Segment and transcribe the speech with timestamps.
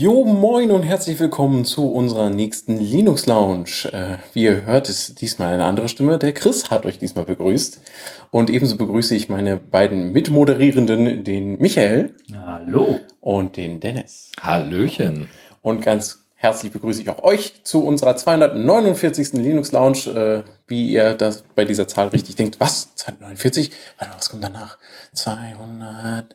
[0.00, 3.90] Jo, moin und herzlich willkommen zu unserer nächsten Linux Lounge.
[3.90, 6.20] Äh, wie ihr hört, ist diesmal eine andere Stimme.
[6.20, 7.80] Der Chris hat euch diesmal begrüßt.
[8.30, 12.14] Und ebenso begrüße ich meine beiden Mitmoderierenden, den Michael.
[12.46, 13.00] Hallo.
[13.20, 14.30] Und den Dennis.
[14.40, 15.28] Hallöchen.
[15.62, 19.32] Und ganz herzlich begrüße ich auch euch zu unserer 249.
[19.32, 20.44] Linux Lounge.
[20.46, 22.60] Äh, wie ihr das bei dieser Zahl richtig denkt.
[22.60, 22.94] Was?
[22.94, 23.72] 249?
[23.98, 24.78] Warte mal, was kommt danach?
[25.14, 26.34] 200,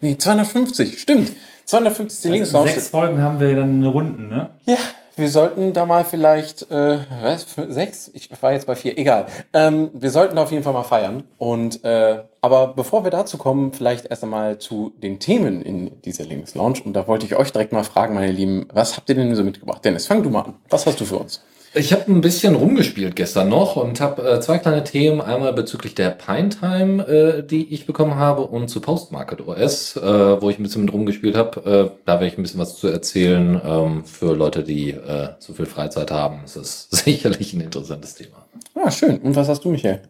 [0.00, 1.30] nee, 250, stimmt.
[1.68, 2.30] 250.
[2.30, 4.50] Linux Also sechs Folgen haben wir dann eine Runden, ne?
[4.64, 4.78] Ja,
[5.16, 8.10] wir sollten da mal vielleicht, äh, was, sechs?
[8.14, 9.26] Ich war jetzt bei vier, egal.
[9.52, 11.24] Ähm, wir sollten auf jeden Fall mal feiern.
[11.36, 16.24] Und, äh, aber bevor wir dazu kommen, vielleicht erst einmal zu den Themen in dieser
[16.24, 16.78] Linux Lounge.
[16.84, 19.44] Und da wollte ich euch direkt mal fragen, meine Lieben, was habt ihr denn so
[19.44, 19.84] mitgebracht?
[19.84, 20.54] Dennis, fang du mal an.
[20.70, 21.42] Was hast du für uns?
[21.78, 25.20] Ich habe ein bisschen rumgespielt gestern noch und habe äh, zwei kleine Themen.
[25.20, 30.42] Einmal bezüglich der Pine Time, äh, die ich bekommen habe, und zu Postmarket OS, äh,
[30.42, 31.60] wo ich ein bisschen mit rumgespielt habe.
[31.60, 35.54] Äh, da werde ich ein bisschen was zu erzählen ähm, für Leute, die äh, zu
[35.54, 36.40] viel Freizeit haben.
[36.42, 38.44] Das ist sicherlich ein interessantes Thema.
[38.74, 39.18] Ah, schön.
[39.18, 40.00] Und was hast du, Michael?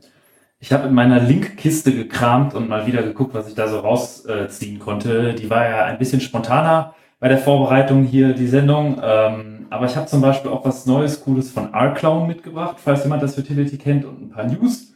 [0.60, 4.78] Ich habe in meiner Linkkiste gekramt und mal wieder geguckt, was ich da so rausziehen
[4.78, 5.34] konnte.
[5.34, 9.00] Die war ja ein bisschen spontaner bei der Vorbereitung hier, die Sendung.
[9.02, 13.22] Ähm, aber ich habe zum Beispiel auch was Neues, Cooles von R-Clown mitgebracht, falls jemand
[13.22, 14.92] das Utility kennt und ein paar News.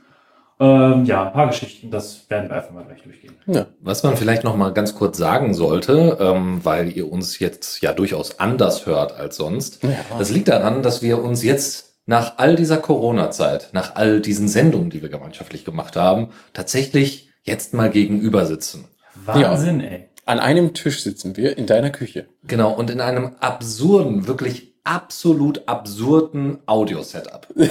[0.61, 3.35] Ähm, ja, ein paar Geschichten, das werden wir einfach mal gleich durchgehen.
[3.47, 3.67] Ja.
[3.81, 7.93] Was man vielleicht noch mal ganz kurz sagen sollte, ähm, weil ihr uns jetzt ja
[7.93, 9.83] durchaus anders hört als sonst.
[9.83, 9.91] Ja.
[10.19, 14.91] Das liegt daran, dass wir uns jetzt nach all dieser Corona-Zeit, nach all diesen Sendungen,
[14.91, 18.87] die wir gemeinschaftlich gemacht haben, tatsächlich jetzt mal gegenüber sitzen.
[19.25, 20.09] Wahnsinn, ey.
[20.25, 22.27] An einem Tisch sitzen wir in deiner Küche.
[22.47, 27.47] Genau, und in einem absurden, wirklich absolut absurden Audio-Setup.
[27.57, 27.69] Ja?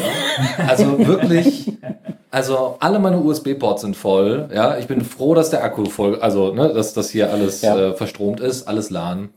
[0.67, 1.71] Also wirklich,
[2.30, 4.49] also alle meine USB-Ports sind voll.
[4.53, 7.77] Ja, ich bin froh, dass der Akku voll, also ne, dass das hier alles Ja.
[7.77, 9.30] äh, verstromt ist, alles LAN.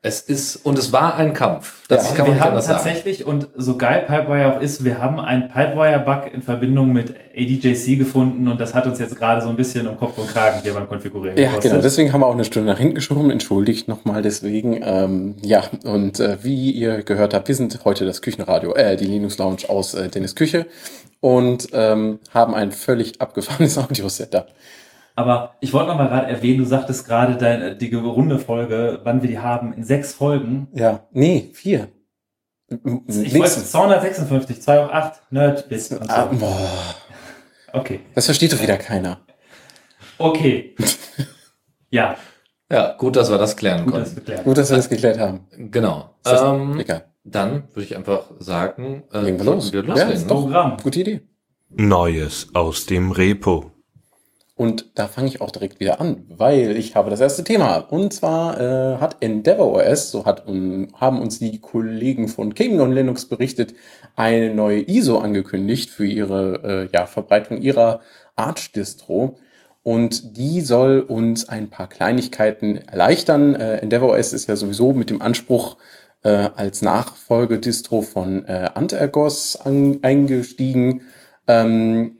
[0.00, 1.82] Es ist, und es war ein Kampf.
[1.88, 2.78] Das Ja, kann man wir haben anders sagen.
[2.84, 7.98] tatsächlich, und so geil Pipewire auch ist, wir haben einen Pipewire-Bug in Verbindung mit ADJC
[7.98, 10.74] gefunden und das hat uns jetzt gerade so ein bisschen um Kopf und Kragen hier
[10.74, 11.72] beim Konfigurieren Ja, gekostet.
[11.72, 11.82] genau.
[11.82, 13.30] Deswegen haben wir auch eine Stunde nach hinten geschoben.
[13.32, 14.80] Entschuldigt nochmal deswegen.
[14.84, 19.06] Ähm, ja, und äh, wie ihr gehört habt, wir sind heute das Küchenradio, äh, die
[19.06, 20.66] Linux Lounge aus äh, Dennis Küche
[21.18, 24.46] und ähm, haben ein völlig abgefahrenes Audio-Setup.
[25.18, 29.20] Aber ich wollte noch mal gerade erwähnen, du sagtest gerade deine, die runde Folge, wann
[29.20, 30.68] wir die haben, in sechs Folgen.
[30.72, 31.88] Ja, nee, vier.
[32.70, 36.38] Ich wollte 256, 2 auf 8, Nerd, Bits und Ah, so.
[36.38, 36.94] boah,
[37.72, 37.98] Okay.
[38.14, 39.18] das versteht doch wieder keiner.
[40.18, 40.76] Okay.
[41.90, 42.16] Ja,
[42.70, 44.14] Ja, gut, dass wir das klären gut, konnten.
[44.14, 44.44] geklärt.
[44.44, 45.46] Gut, dass wir das geklärt haben.
[45.56, 46.14] Genau.
[46.24, 46.84] Ist Ähm,
[47.24, 49.72] dann würde ich einfach sagen, äh, Legen wir los.
[49.72, 50.28] Wir Ja, loslegen, ist ne?
[50.28, 50.76] doch- Programm.
[50.82, 51.20] Gute Idee.
[51.70, 53.72] Neues aus dem Repo.
[54.58, 57.76] Und da fange ich auch direkt wieder an, weil ich habe das erste Thema.
[57.76, 62.90] Und zwar äh, hat EndeavourOS, so hat, um, haben uns die Kollegen von Gaming on
[62.90, 63.74] Linux berichtet,
[64.16, 68.00] eine neue ISO angekündigt für ihre äh, ja, Verbreitung ihrer
[68.34, 69.38] Arch-Distro.
[69.84, 73.54] Und die soll uns ein paar Kleinigkeiten erleichtern.
[73.54, 75.76] Äh, EndeavourOS ist ja sowieso mit dem Anspruch,
[76.24, 81.02] äh, als Nachfolgedistro von äh, Antergos an, eingestiegen.
[81.46, 82.17] Ähm,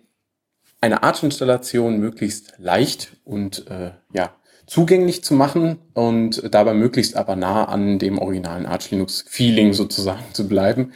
[0.80, 4.34] eine Arch-Installation möglichst leicht und äh, ja,
[4.66, 10.24] zugänglich zu machen und dabei möglichst aber nah an dem originalen Arch Linux Feeling sozusagen
[10.32, 10.92] zu bleiben.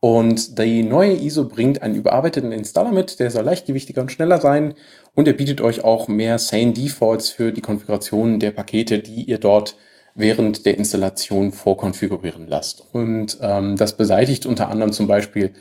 [0.00, 4.74] Und die neue ISO bringt einen überarbeiteten Installer mit, der soll leichtgewichtiger und schneller sein
[5.14, 9.38] und er bietet euch auch mehr Sane Defaults für die Konfiguration der Pakete, die ihr
[9.38, 9.76] dort
[10.14, 12.84] während der Installation vorkonfigurieren lasst.
[12.92, 15.54] Und ähm, das beseitigt unter anderem zum Beispiel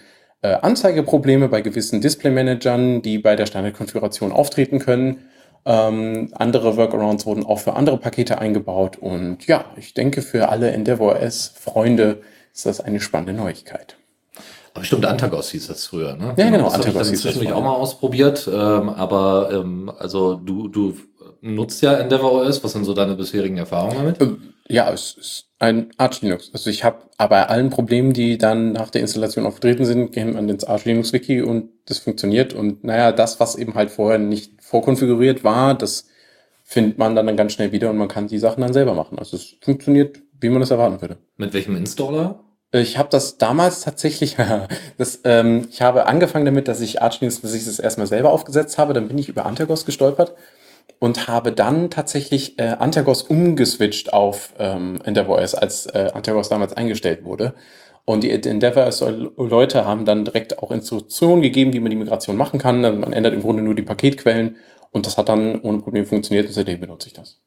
[0.43, 5.17] äh, Anzeigeprobleme bei gewissen Display-Managern, die bei der Standardkonfiguration auftreten können.
[5.65, 8.97] Ähm, andere Workarounds wurden auch für andere Pakete eingebaut.
[8.97, 12.21] Und ja, ich denke, für alle EndeavourOS-Freunde
[12.53, 13.95] ist das eine spannende Neuigkeit.
[14.73, 16.33] Aber stimmt, Antagos hieß das früher, ne?
[16.35, 17.55] Ja, genau, Das habe ich Antagos dann hieß das früher.
[17.55, 18.49] auch mal ausprobiert.
[18.51, 20.95] Ähm, aber ähm, also du, du
[21.41, 22.63] nutzt ja EndeavourOS.
[22.63, 24.39] Was sind so deine bisherigen Erfahrungen damit?
[24.69, 26.49] Ja, es ist ein Arch Linux.
[26.53, 30.49] Also ich habe aber allen Problemen, die dann nach der Installation aufgetreten sind, gehen an
[30.49, 32.53] ins Arch Linux Wiki und das funktioniert.
[32.53, 36.07] Und naja, das, was eben halt vorher nicht vorkonfiguriert war, das
[36.63, 39.19] findet man dann ganz schnell wieder und man kann die Sachen dann selber machen.
[39.19, 41.17] Also es funktioniert, wie man es erwarten würde.
[41.37, 42.39] Mit welchem Installer?
[42.71, 44.37] Ich habe das damals tatsächlich,
[44.97, 48.31] das, ähm, ich habe angefangen damit, dass ich Arch Linux, dass ich das erstmal selber
[48.31, 50.33] aufgesetzt habe, dann bin ich über Antergos gestolpert
[51.03, 57.25] und habe dann tatsächlich äh, Antergos umgeswitcht auf ähm, EndeavourOS, als äh, Antergos damals eingestellt
[57.25, 57.55] wurde.
[58.05, 62.85] Und die Endeavor-Leute haben dann direkt auch Instruktionen gegeben, wie man die Migration machen kann.
[62.85, 64.55] Also man ändert im Grunde nur die Paketquellen
[64.91, 67.41] und das hat dann ohne Probleme funktioniert und seitdem benutze ich das.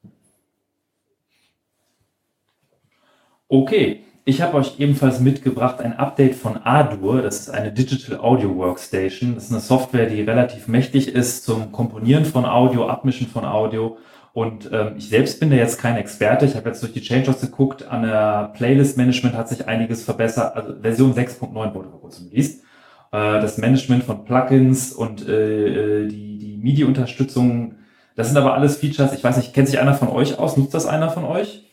[3.49, 7.23] Okay, ich habe euch ebenfalls mitgebracht ein Update von Adur.
[7.23, 9.37] Das ist eine Digital Audio Workstation.
[9.37, 13.99] Das ist eine Software, die relativ mächtig ist zum Komponieren von Audio, Abmischen von Audio.
[14.33, 16.45] Und ähm, ich selbst bin da jetzt kein Experte.
[16.45, 17.87] Ich habe jetzt durch die Changelog geguckt.
[17.87, 20.57] An der Playlist-Management hat sich einiges verbessert.
[20.57, 22.65] Also Version 6.9 wurde vor kurzem released.
[23.13, 27.77] Äh, das Management von Plugins und äh, äh die, die MIDI-Unterstützung.
[28.17, 29.13] Das sind aber alles Features.
[29.13, 30.57] Ich weiß nicht, kennt sich einer von euch aus?
[30.57, 31.66] Nutzt das einer von euch?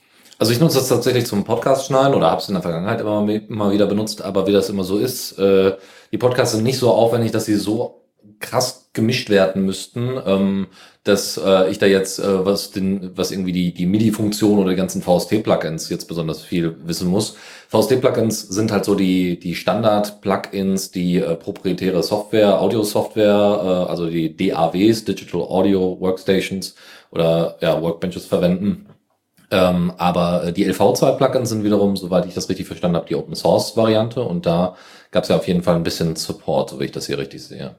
[0.44, 3.26] Also ich nutze das tatsächlich zum Podcast schneiden oder habe es in der Vergangenheit immer
[3.48, 5.78] mal wieder benutzt, aber wie das immer so ist, äh,
[6.12, 8.02] die Podcasts sind nicht so aufwendig, dass sie so
[8.42, 10.68] krass gemischt werden müssten, ähm,
[11.06, 14.76] dass äh, ich da jetzt äh, was den was irgendwie die die MIDI-Funktion oder die
[14.76, 17.38] ganzen VST-Plugins jetzt besonders viel wissen muss.
[17.70, 24.36] VST-Plugins sind halt so die die Standard-Plugins, die äh, proprietäre Software, Audio-Software, äh, also die
[24.36, 26.76] DAWs, Digital Audio Workstations
[27.12, 28.88] oder ja Workbenches verwenden
[29.54, 34.24] ähm, aber äh, die LV2-Plugins sind wiederum, soweit ich das richtig verstanden habe, die Open-Source-Variante.
[34.24, 34.76] Und da
[35.12, 37.44] gab es ja auf jeden Fall ein bisschen Support, so wie ich das hier richtig
[37.44, 37.76] sehe.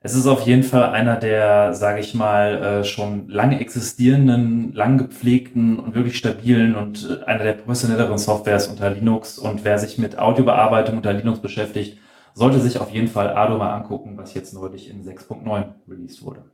[0.00, 4.96] Es ist auf jeden Fall einer der, sage ich mal, äh, schon lange existierenden, lang
[4.96, 9.38] gepflegten und wirklich stabilen und äh, einer der professionelleren Softwares unter Linux.
[9.38, 11.98] Und wer sich mit Audiobearbeitung unter Linux beschäftigt,
[12.32, 16.44] sollte sich auf jeden Fall Ado mal angucken, was jetzt neulich in 6.9 released wurde.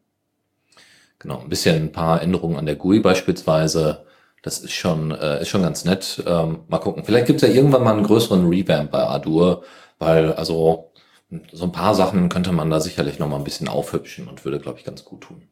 [1.20, 4.07] Genau, ein bisschen ein paar Änderungen an der GUI beispielsweise.
[4.43, 6.23] Das ist schon, äh, ist schon ganz nett.
[6.26, 7.05] Ähm, mal gucken.
[7.05, 9.64] Vielleicht gibt's ja irgendwann mal einen größeren Revamp bei Adur,
[9.99, 10.93] weil also
[11.52, 14.61] so ein paar Sachen könnte man da sicherlich noch mal ein bisschen aufhübschen und würde,
[14.61, 15.43] glaube ich, ganz gut tun.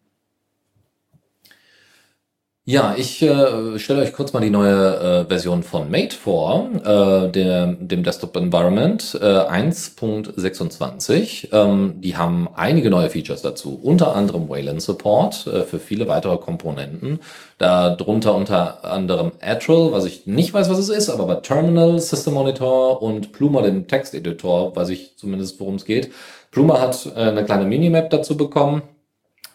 [2.68, 7.28] Ja, ich äh, stelle euch kurz mal die neue äh, Version von Mate vor, äh,
[7.30, 11.52] der, dem Desktop Environment äh, 1.26.
[11.52, 16.38] Ähm, die haben einige neue Features dazu, unter anderem Wayland Support äh, für viele weitere
[16.38, 17.20] Komponenten.
[17.58, 22.34] Darunter unter anderem Atril, was ich nicht weiß, was es ist, aber bei Terminal, System
[22.34, 26.10] Monitor und Pluma, dem Texteditor, weiß ich zumindest, worum es geht.
[26.50, 28.82] Pluma hat äh, eine kleine Minimap dazu bekommen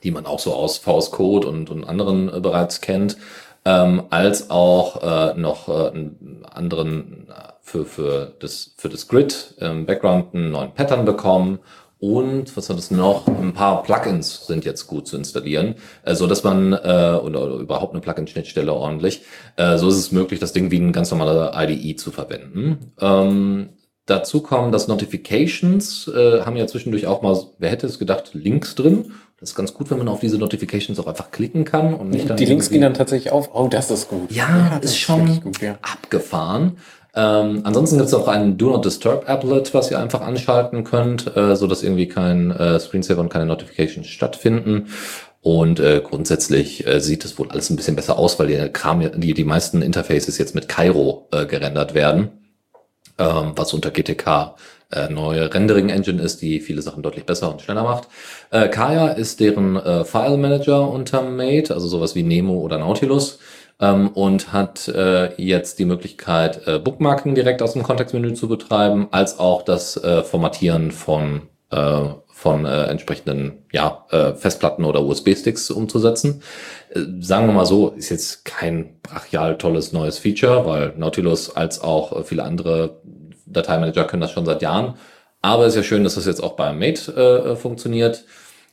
[0.03, 3.17] die man auch so aus VS Code und, und anderen äh, bereits kennt,
[3.65, 6.09] ähm, als auch äh, noch äh,
[6.49, 11.59] anderen äh, für, für, das, für das Grid im Background einen neuen Pattern bekommen
[12.01, 13.27] und was hat es noch?
[13.27, 17.55] Ein paar Plugins sind jetzt gut zu installieren, äh, so dass man äh, oder, oder
[17.57, 19.21] überhaupt eine Plugin-Schnittstelle ordentlich.
[19.55, 22.93] Äh, so ist es möglich, das Ding wie ein ganz normaler IDE zu verwenden.
[22.99, 23.69] Ähm,
[24.07, 28.73] dazu kommen, dass Notifications äh, haben ja zwischendurch auch mal, wer hätte es gedacht, Links
[28.73, 29.11] drin
[29.41, 32.29] das ist ganz gut, wenn man auf diese Notifications auch einfach klicken kann und nicht
[32.29, 32.37] dann.
[32.37, 33.49] Die Links gehen dann tatsächlich auf.
[33.55, 34.31] Oh, das ist gut.
[34.31, 35.79] Ja, ja ist schon gut, ja.
[35.81, 36.77] abgefahren.
[37.15, 41.35] Ähm, ansonsten gibt es auch einen Do Not Disturb Applet, was ihr einfach anschalten könnt,
[41.35, 44.89] äh, so dass irgendwie kein äh, Screensaver und keine Notifications stattfinden.
[45.41, 49.01] Und äh, grundsätzlich äh, sieht es wohl alles ein bisschen besser aus, weil die, Kram,
[49.19, 52.29] die, die meisten Interfaces jetzt mit Cairo äh, gerendert werden,
[53.17, 54.55] ähm, was unter GTK
[54.91, 58.07] äh, neue Rendering-Engine ist, die viele Sachen deutlich besser und schneller macht.
[58.49, 63.39] Äh, Kaya ist deren äh, File Manager unter Mate, also sowas wie Nemo oder Nautilus.
[63.79, 69.07] Ähm, und hat äh, jetzt die Möglichkeit, äh, Bookmarking direkt aus dem Kontextmenü zu betreiben,
[69.11, 75.71] als auch das äh, Formatieren von, äh, von äh, entsprechenden ja, äh, Festplatten oder USB-Sticks
[75.71, 76.43] umzusetzen.
[76.93, 81.81] Äh, sagen wir mal so, ist jetzt kein brachial tolles neues Feature, weil Nautilus als
[81.81, 83.01] auch äh, viele andere
[83.51, 84.95] Dateimanager können das schon seit Jahren.
[85.41, 88.25] Aber es ist ja schön, dass das jetzt auch bei Mate äh, funktioniert.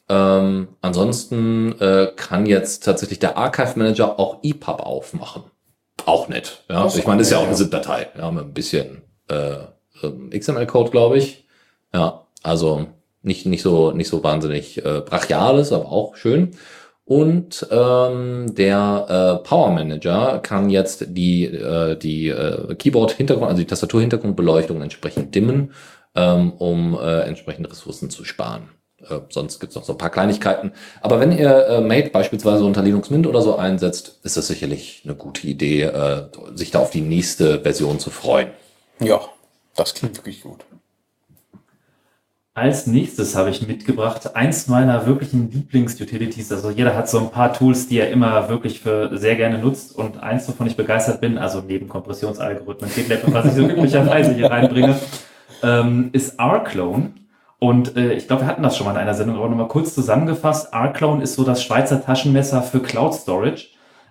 [0.08, 5.44] Ähm, ansonsten äh, kann jetzt tatsächlich der Archive Manager auch EPUB aufmachen.
[6.06, 6.64] Auch nett.
[6.70, 6.86] Ja?
[6.86, 8.08] ich meine, das ist ja auch eine ZIP-Datei.
[8.16, 9.56] Ja, mit ein bisschen äh,
[10.02, 11.46] ähm, XML-Code, glaube ich.
[11.92, 12.86] Ja, also
[13.22, 16.52] nicht, nicht, so, nicht so wahnsinnig äh, brachiales, aber auch schön.
[17.08, 23.66] Und ähm, der äh, Power Manager kann jetzt die, äh, die äh, Keyboard-Hintergrund, also die
[23.66, 25.72] Tastatur-Hintergrundbeleuchtung entsprechend dimmen,
[26.14, 28.68] ähm, um äh, entsprechende Ressourcen zu sparen.
[29.00, 30.72] Äh, sonst gibt's noch so ein paar Kleinigkeiten.
[31.00, 35.00] Aber wenn ihr äh, Mate beispielsweise unter Linux Mint oder so einsetzt, ist das sicherlich
[35.06, 36.24] eine gute Idee, äh,
[36.56, 38.48] sich da auf die nächste Version zu freuen.
[39.00, 39.22] Ja,
[39.76, 40.62] das klingt wirklich gut.
[42.58, 46.50] Als nächstes habe ich mitgebracht eins meiner wirklichen Lieblings-Utilities.
[46.50, 49.96] Also jeder hat so ein paar Tools, die er immer wirklich für sehr gerne nutzt
[49.96, 54.50] und eins, wovon ich begeistert bin, also neben Kompressionsalgorithmen, GitLab, was ich so glücklicherweise hier
[54.50, 54.98] reinbringe,
[55.62, 57.12] ähm, ist R-Clone.
[57.60, 59.94] Und äh, ich glaube, wir hatten das schon mal in einer Sendung, aber nochmal kurz
[59.94, 60.74] zusammengefasst.
[60.74, 63.68] R-Clone ist so das Schweizer Taschenmesser für Cloud Storage.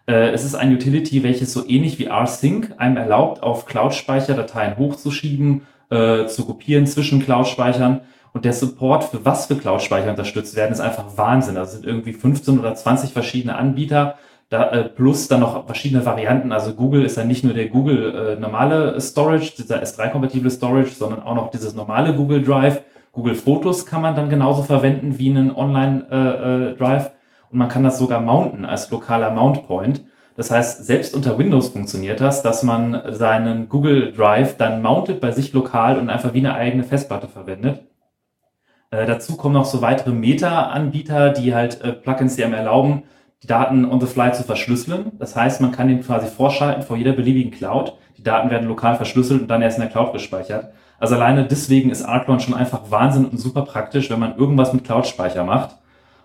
[0.07, 5.63] Äh, es ist ein Utility, welches so ähnlich wie rsync einem erlaubt, auf Cloud-Speicherdateien hochzuschieben,
[5.89, 8.03] äh, zu kopieren zwischen Cloud-Speichern.
[8.37, 11.55] Und der Support für was für Cloud-Speicher unterstützt werden, ist einfach Wahnsinn.
[11.55, 16.51] Da sind irgendwie 15 oder 20 verschiedene Anbieter, da, äh, plus dann noch verschiedene Varianten.
[16.51, 21.23] Also Google ist ja nicht nur der Google äh, normale Storage, dieser S3-kompatible Storage, sondern
[21.23, 25.49] auch noch dieses normale Google Drive Google Fotos kann man dann genauso verwenden wie einen
[25.49, 27.05] Online-Drive.
[27.05, 27.11] Äh, äh,
[27.49, 30.05] und man kann das sogar mounten als lokaler Mount Point.
[30.35, 35.31] Das heißt, selbst unter Windows funktioniert das, dass man seinen Google Drive dann mountet bei
[35.31, 37.86] sich lokal und einfach wie eine eigene Festplatte verwendet.
[38.91, 43.03] Äh, dazu kommen noch so weitere Meta-Anbieter, die halt äh, Plugins, die einem erlauben,
[43.43, 45.11] die Daten on the fly zu verschlüsseln.
[45.19, 47.93] Das heißt, man kann den quasi vorschalten vor jeder beliebigen Cloud.
[48.17, 50.71] Die Daten werden lokal verschlüsselt und dann erst in der Cloud gespeichert.
[50.99, 54.83] Also alleine deswegen ist Arclon schon einfach Wahnsinn und super praktisch, wenn man irgendwas mit
[54.83, 55.77] Cloud-Speicher macht.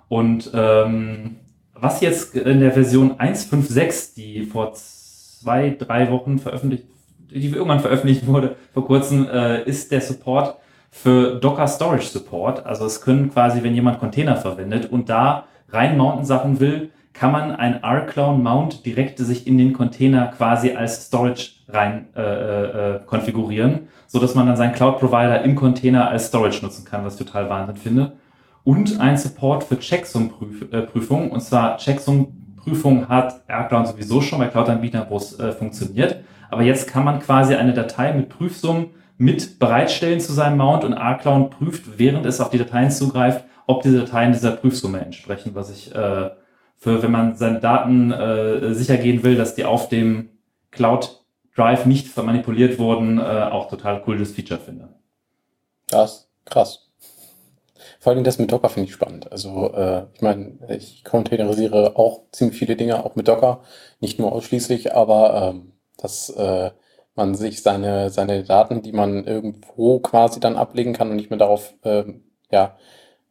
[0.09, 1.37] Und ähm,
[1.75, 6.85] was jetzt in der Version 1.5.6, die vor zwei, drei Wochen veröffentlicht,
[7.31, 10.57] die irgendwann veröffentlicht wurde, vor kurzem, äh, ist der Support
[10.93, 12.65] für Docker Storage Support.
[12.67, 17.33] Also es können quasi, wenn jemand Container verwendet und da rein mounten Sachen will, kann
[17.33, 23.01] man ein R-Clown Mount direkt sich in den Container quasi als Storage rein äh, äh,
[23.07, 27.19] konfigurieren, so dass man dann seinen Cloud Provider im Container als Storage nutzen kann, was
[27.19, 28.13] ich total Wahnsinn finde.
[28.63, 31.31] Und ein Support für Checksum-Prüfung.
[31.31, 36.23] Und zwar Checksum-Prüfung hat R-Clown sowieso schon bei Cloud-Anbietern, wo es äh, funktioniert.
[36.51, 38.91] Aber jetzt kann man quasi eine Datei mit Prüfsummen
[39.23, 43.83] mit bereitstellen zu seinem Mount und R-Clown prüft, während es auf die Dateien zugreift, ob
[43.83, 46.31] diese Dateien dieser Prüfsumme entsprechen, was ich äh,
[46.77, 50.31] für, wenn man seine Daten äh, sicher gehen will, dass die auf dem
[50.73, 51.21] Cloud
[51.55, 54.89] Drive nicht manipuliert wurden, äh, auch total cooles Feature finde.
[55.89, 56.89] Krass, krass.
[58.01, 59.31] Vor allem das mit Docker finde ich spannend.
[59.31, 63.63] Also äh, ich meine, ich containerisiere auch ziemlich viele Dinge, auch mit Docker,
[64.01, 66.73] nicht nur ausschließlich, aber ähm, dass äh,
[67.15, 71.39] man sich seine, seine Daten, die man irgendwo quasi dann ablegen kann und nicht mehr
[71.39, 72.77] darauf ähm, ja,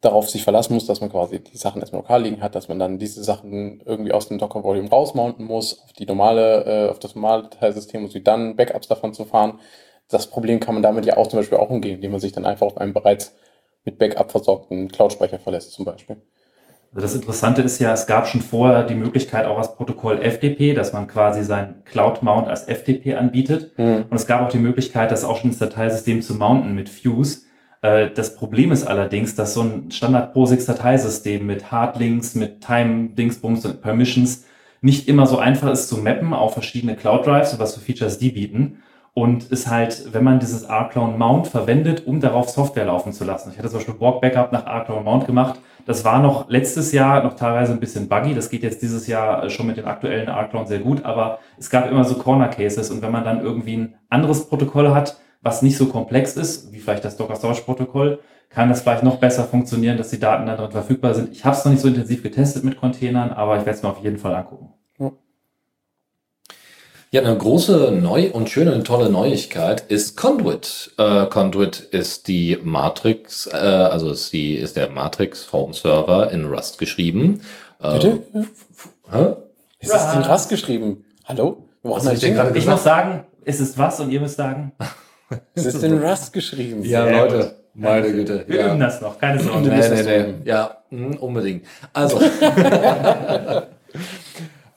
[0.02, 2.78] darauf sich verlassen muss, dass man quasi die Sachen erstmal lokal liegen hat, dass man
[2.78, 6.98] dann diese Sachen irgendwie aus dem Docker Volume rausmounten muss, auf die normale, äh, auf
[6.98, 9.60] das normale Dateisystem und dann Backups davon zu fahren.
[10.08, 12.44] Das Problem kann man damit ja auch zum Beispiel auch umgehen, indem man sich dann
[12.44, 13.34] einfach auf einen bereits
[13.84, 16.20] mit Backup versorgten Cloud-Speicher verlässt zum Beispiel.
[16.94, 20.74] Also das Interessante ist ja, es gab schon vorher die Möglichkeit auch als Protokoll FTP,
[20.74, 23.72] dass man quasi sein Cloud-Mount als FTP anbietet.
[23.78, 24.04] Mhm.
[24.10, 27.42] Und es gab auch die Möglichkeit, das auch schon ins Dateisystem zu mounten mit Fuse.
[27.80, 33.80] Äh, das Problem ist allerdings, dass so ein Standard POSIX-Dateisystem mit Hardlinks, mit Time-Dingsbums und
[33.80, 34.44] Permissions
[34.82, 38.18] nicht immer so einfach ist zu mappen auf verschiedene Cloud Drives und was für Features
[38.18, 38.82] die bieten.
[39.14, 43.50] Und ist halt, wenn man dieses R-Clone Mount verwendet, um darauf Software laufen zu lassen.
[43.52, 45.60] Ich hatte zum Beispiel Borg Backup nach R-Clone Mount gemacht.
[45.84, 48.34] Das war noch letztes Jahr noch teilweise ein bisschen buggy.
[48.34, 51.04] Das geht jetzt dieses Jahr schon mit den aktuellen R-Clone sehr gut.
[51.04, 52.90] Aber es gab immer so Corner Cases.
[52.90, 56.78] Und wenn man dann irgendwie ein anderes Protokoll hat, was nicht so komplex ist, wie
[56.78, 60.56] vielleicht das Docker Storage Protokoll, kann das vielleicht noch besser funktionieren, dass die Daten dann
[60.56, 61.30] drin verfügbar sind.
[61.30, 63.88] Ich habe es noch nicht so intensiv getestet mit Containern, aber ich werde es mir
[63.88, 64.72] auf jeden Fall angucken.
[67.14, 70.92] Ja, eine große neu und schöne tolle Neuigkeit ist Conduit.
[70.96, 76.46] Äh, Conduit ist die Matrix, äh, also ist die ist der Matrix Home Server in
[76.46, 77.42] Rust geschrieben.
[77.82, 78.22] Äh, Bitte?
[79.10, 79.34] Hä?
[79.80, 81.04] Ist es in Rust geschrieben?
[81.26, 81.68] Hallo?
[81.82, 84.72] Was ich, ich muss sagen, ist es was und ihr müsst sagen.
[85.54, 86.82] Es ist in Rust geschrieben.
[86.82, 87.54] Ja, Sehr Leute, gut.
[87.74, 88.44] meine Güte.
[88.46, 88.66] Wir ja.
[88.68, 89.68] üben das noch, keine Sorge.
[89.68, 90.34] Nee, nee, nee.
[90.44, 91.66] Ja, mh, unbedingt.
[91.92, 92.20] Also.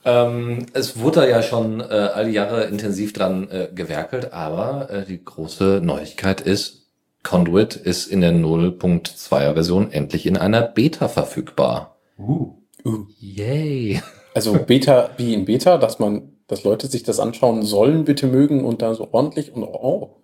[0.05, 5.05] ähm, es wurde ja schon äh, all die Jahre intensiv dran äh, gewerkelt, aber äh,
[5.05, 6.85] die große Neuigkeit ist,
[7.23, 11.97] Conduit ist in der 0.2er Version endlich in einer Beta verfügbar.
[12.19, 12.53] Uh.
[12.85, 13.05] uh.
[13.19, 14.01] Yay.
[14.35, 18.63] Also Beta wie in Beta, dass man, dass Leute sich das anschauen sollen, bitte mögen
[18.63, 20.21] und dann so ordentlich und oh.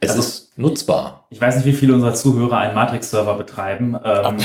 [0.00, 1.26] Es also, ist nutzbar.
[1.30, 3.96] Ich weiß nicht, wie viele unserer Zuhörer einen Matrix-Server betreiben.
[4.02, 4.38] Ähm,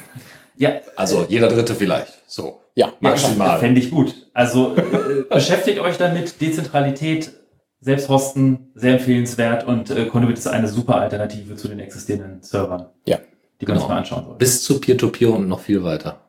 [0.56, 0.72] ja.
[0.96, 2.22] Also jeder Dritte vielleicht.
[2.26, 2.63] So.
[2.74, 3.58] Ja, maximal.
[3.60, 4.14] Fände ich gut.
[4.32, 6.40] Also äh, beschäftigt euch damit.
[6.40, 7.32] Dezentralität,
[7.80, 12.86] Selbsthosten, sehr empfehlenswert und äh, Conduit ist eine super Alternative zu den existierenden Servern.
[13.06, 13.18] Ja.
[13.60, 13.74] Die genau.
[13.74, 14.36] man sich mal anschauen soll.
[14.36, 16.20] Bis zu Peer-to-Peer -Peer und noch viel weiter.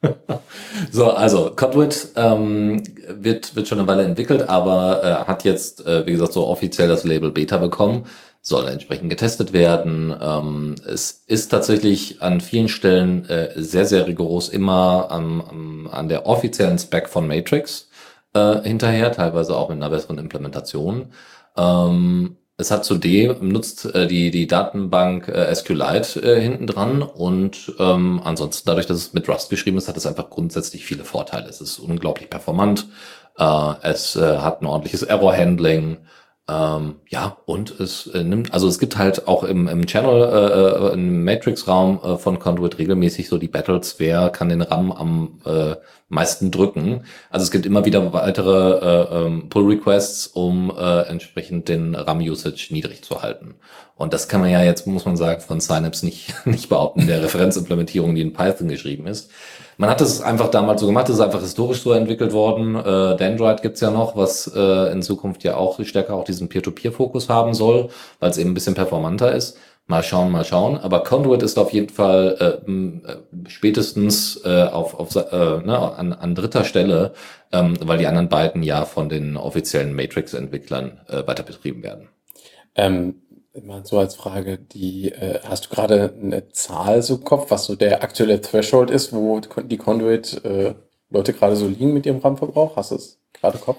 [0.90, 6.06] so, also Codwit ähm, wird, wird schon eine Weile entwickelt, aber äh, hat jetzt, äh,
[6.06, 8.04] wie gesagt, so offiziell das Label Beta bekommen,
[8.46, 10.14] soll entsprechend getestet werden.
[10.20, 16.08] Ähm, es ist tatsächlich an vielen Stellen äh, sehr, sehr rigoros immer am, am, an
[16.08, 17.88] der offiziellen Spec von Matrix
[18.34, 21.12] äh, hinterher, teilweise auch mit einer besseren Implementation.
[21.56, 27.74] Ähm, Es hat zudem nutzt äh, die die Datenbank äh, SQLite äh, hinten dran und
[27.78, 31.48] ähm, ansonsten dadurch, dass es mit Rust geschrieben ist, hat es einfach grundsätzlich viele Vorteile.
[31.50, 32.86] Es ist unglaublich performant,
[33.38, 35.98] äh, es äh, hat ein ordentliches Error Handling.
[36.48, 40.90] Ähm, ja, und es äh, nimmt, also es gibt halt auch im, im Channel, äh,
[40.90, 45.40] äh im Matrix-Raum äh, von Conduit regelmäßig so die Battles, wer kann den RAM am
[45.44, 45.74] äh,
[46.08, 47.04] meisten drücken.
[47.30, 53.02] Also es gibt immer wieder weitere äh, ähm, Pull-Requests, um äh, entsprechend den RAM-Usage niedrig
[53.02, 53.56] zu halten.
[53.96, 57.22] Und das kann man ja jetzt, muss man sagen, von Synapse nicht, nicht behaupten, der
[57.22, 59.30] Referenzimplementierung, die in Python geschrieben ist.
[59.78, 62.76] Man hat es einfach damals so gemacht, es ist einfach historisch so entwickelt worden.
[62.76, 67.28] Äh, Dendrite gibt's ja noch, was äh, in Zukunft ja auch stärker auch diesen Peer-to-Peer-Fokus
[67.28, 67.88] haben soll,
[68.20, 69.58] weil es eben ein bisschen performanter ist.
[69.88, 70.78] Mal schauen, mal schauen.
[70.78, 76.12] Aber Conduit ist auf jeden Fall äh, äh, spätestens äh, auf, auf äh, ne, an,
[76.12, 77.14] an dritter Stelle,
[77.52, 82.08] ähm, weil die anderen beiden ja von den offiziellen Matrix-Entwicklern äh, weiter betrieben werden.
[82.74, 83.22] Ähm,
[83.62, 87.66] mal so als Frage, die äh, hast du gerade eine Zahl so im Kopf, was
[87.66, 90.74] so der aktuelle Threshold ist, wo die Conduit äh,
[91.10, 92.74] Leute gerade so liegen mit ihrem RAM-Verbrauch?
[92.76, 93.78] Hast du es gerade im Kopf?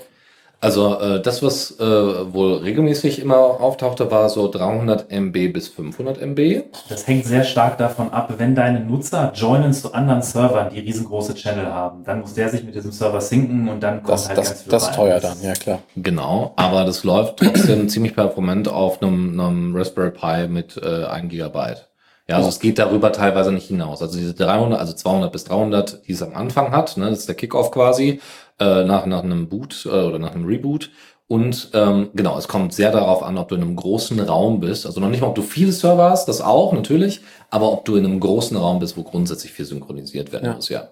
[0.59, 6.19] Also äh, das, was äh, wohl regelmäßig immer auftauchte, war so 300 MB bis 500
[6.19, 6.63] MB.
[6.89, 11.35] Das hängt sehr stark davon ab, wenn deine Nutzer joinen zu anderen Servern, die riesengroße
[11.35, 14.37] Channel haben, dann muss der sich mit diesem Server synken und dann kommt das, halt
[14.39, 15.79] das, ganz viel Das ist teuer dann, ja klar.
[15.95, 21.29] Genau, aber das läuft trotzdem ziemlich performant auf einem, einem Raspberry Pi mit äh, 1
[21.29, 21.87] Gigabyte.
[22.29, 24.01] Ja, also es geht darüber teilweise nicht hinaus.
[24.01, 27.29] Also diese 300, also 200 bis 300, die es am Anfang hat, ne, das ist
[27.29, 28.19] der Kickoff quasi
[28.59, 30.91] äh, nach, nach einem Boot äh, oder nach einem Reboot.
[31.27, 34.85] Und ähm, genau, es kommt sehr darauf an, ob du in einem großen Raum bist.
[34.85, 37.95] Also noch nicht mal, ob du viele Server hast, das auch natürlich, aber ob du
[37.95, 40.53] in einem großen Raum bist, wo grundsätzlich viel synchronisiert werden ja.
[40.53, 40.89] muss, ja.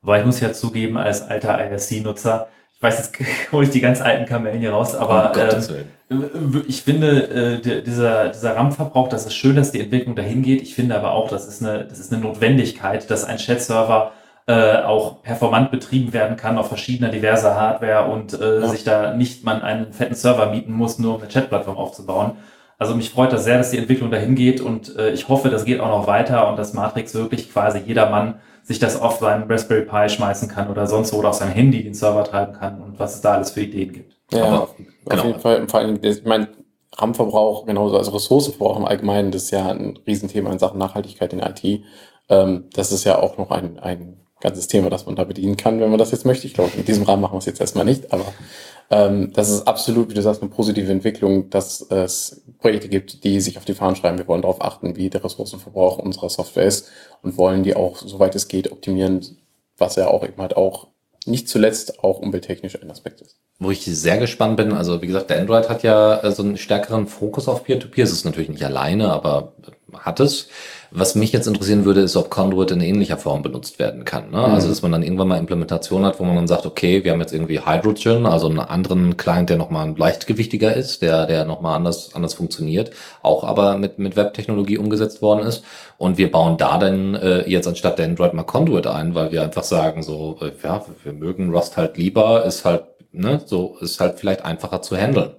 [0.00, 2.48] Weil ich muss ja zugeben, als alter IRC-Nutzer,
[2.82, 3.14] ich weiß, jetzt
[3.52, 8.30] hole ich die ganz alten Kamellen hier raus, aber oh, äh, ich finde, äh, dieser,
[8.30, 10.62] dieser RAM-Verbrauch, das ist schön, dass die Entwicklung dahin geht.
[10.62, 14.10] Ich finde aber auch, das ist eine, das ist eine Notwendigkeit, dass ein Chat-Server
[14.48, 18.68] äh, auch performant betrieben werden kann auf verschiedener diverser Hardware und äh, ja.
[18.68, 22.32] sich da nicht man einen fetten Server mieten muss, nur um eine Chatplattform aufzubauen.
[22.78, 25.64] Also mich freut das sehr, dass die Entwicklung dahin geht und äh, ich hoffe, das
[25.64, 29.84] geht auch noch weiter und dass Matrix wirklich quasi jedermann sich das auf seinen Raspberry
[29.84, 32.98] Pi schmeißen kann oder sonst wo oder auf sein Handy den Server treiben kann und
[32.98, 34.16] was es da alles für Ideen gibt.
[34.32, 34.76] Ja, Aber, auf,
[35.08, 35.24] genau.
[35.24, 35.68] jeden Fall.
[35.68, 36.48] Vor allem, ich meine,
[36.96, 41.40] RAM-Verbrauch, genauso als Ressourcenverbrauch im Allgemeinen, das ist ja ein Riesenthema in Sachen Nachhaltigkeit in
[41.40, 41.82] IT.
[42.28, 45.80] Ähm, das ist ja auch noch ein, ein ganzes Thema, das man da bedienen kann,
[45.80, 46.46] wenn man das jetzt möchte.
[46.46, 48.24] Ich glaube, in diesem Rahmen machen wir es jetzt erstmal nicht, aber
[48.92, 53.40] ähm, das ist absolut, wie du sagst, eine positive Entwicklung, dass es Projekte gibt, die
[53.40, 56.90] sich auf die Fahnen schreiben, wir wollen darauf achten, wie der Ressourcenverbrauch unserer Software ist
[57.22, 59.38] und wollen die auch, soweit es geht, optimieren,
[59.78, 60.88] was ja auch eben halt auch
[61.24, 63.38] nicht zuletzt auch umwelttechnisch ein Aspekt ist.
[63.58, 66.58] Wo ich sehr gespannt bin, also wie gesagt, der Android hat ja äh, so einen
[66.58, 68.04] stärkeren Fokus auf Peer-to-Peer.
[68.04, 69.54] Es ist natürlich nicht alleine, aber
[69.94, 70.48] hat es.
[70.94, 74.30] Was mich jetzt interessieren würde, ist, ob Conduit in ähnlicher Form benutzt werden kann.
[74.30, 74.36] Ne?
[74.36, 74.54] Also, mhm.
[74.54, 77.20] Also, dass man dann irgendwann mal Implementation hat, wo man dann sagt, okay, wir haben
[77.20, 82.14] jetzt irgendwie Hydrogen, also einen anderen Client, der nochmal leichtgewichtiger ist, der, der nochmal anders,
[82.14, 82.90] anders funktioniert,
[83.22, 85.64] auch aber mit, mit Webtechnologie umgesetzt worden ist.
[85.96, 89.42] Und wir bauen da dann äh, jetzt anstatt der Android mal Conduit ein, weil wir
[89.42, 93.98] einfach sagen, so, äh, ja, wir mögen Rust halt lieber, ist halt, ne, so, ist
[93.98, 95.30] halt vielleicht einfacher zu handeln.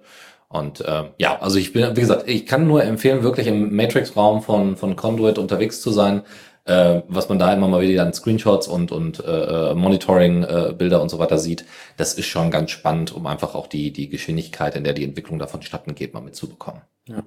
[0.53, 4.43] Und äh, ja, also ich bin, wie gesagt, ich kann nur empfehlen, wirklich im Matrix-Raum
[4.43, 6.21] von, von Conduit unterwegs zu sein.
[6.65, 11.09] Äh, was man da immer mal wieder an Screenshots und, und äh, Monitoring-Bilder äh, und
[11.09, 11.65] so weiter sieht,
[11.97, 15.39] das ist schon ganz spannend, um einfach auch die, die Geschwindigkeit, in der die Entwicklung
[15.39, 16.83] davon statten geht, mal mitzubekommen.
[17.07, 17.23] Ja.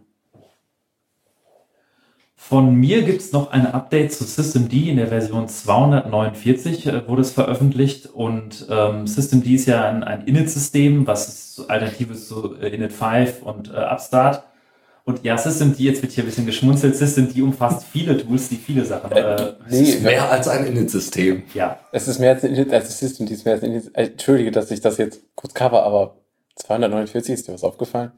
[2.49, 7.23] Von mir gibt es noch ein Update zu Systemd in der Version 249 äh, wurde
[7.23, 12.69] es veröffentlicht und ähm, Systemd ist ja ein, ein Init-System, was alternativ ist zu äh,
[12.69, 14.45] Init 5 und äh, Upstart.
[15.03, 18.85] Und ja, Systemd, jetzt wird hier ein bisschen geschmunzelt, Systemd umfasst viele Tools, die viele
[18.85, 19.11] Sachen.
[19.11, 21.43] Äh, äh nee, es ist mehr als ein Init-System.
[21.53, 21.81] Ja.
[21.91, 23.91] Es ist mehr als ein Init, als Systemd, ist mehr als ein Init.
[23.93, 26.15] Äh, Entschuldige, dass ich das jetzt kurz cover, aber
[26.55, 28.13] 249 ist dir was aufgefallen?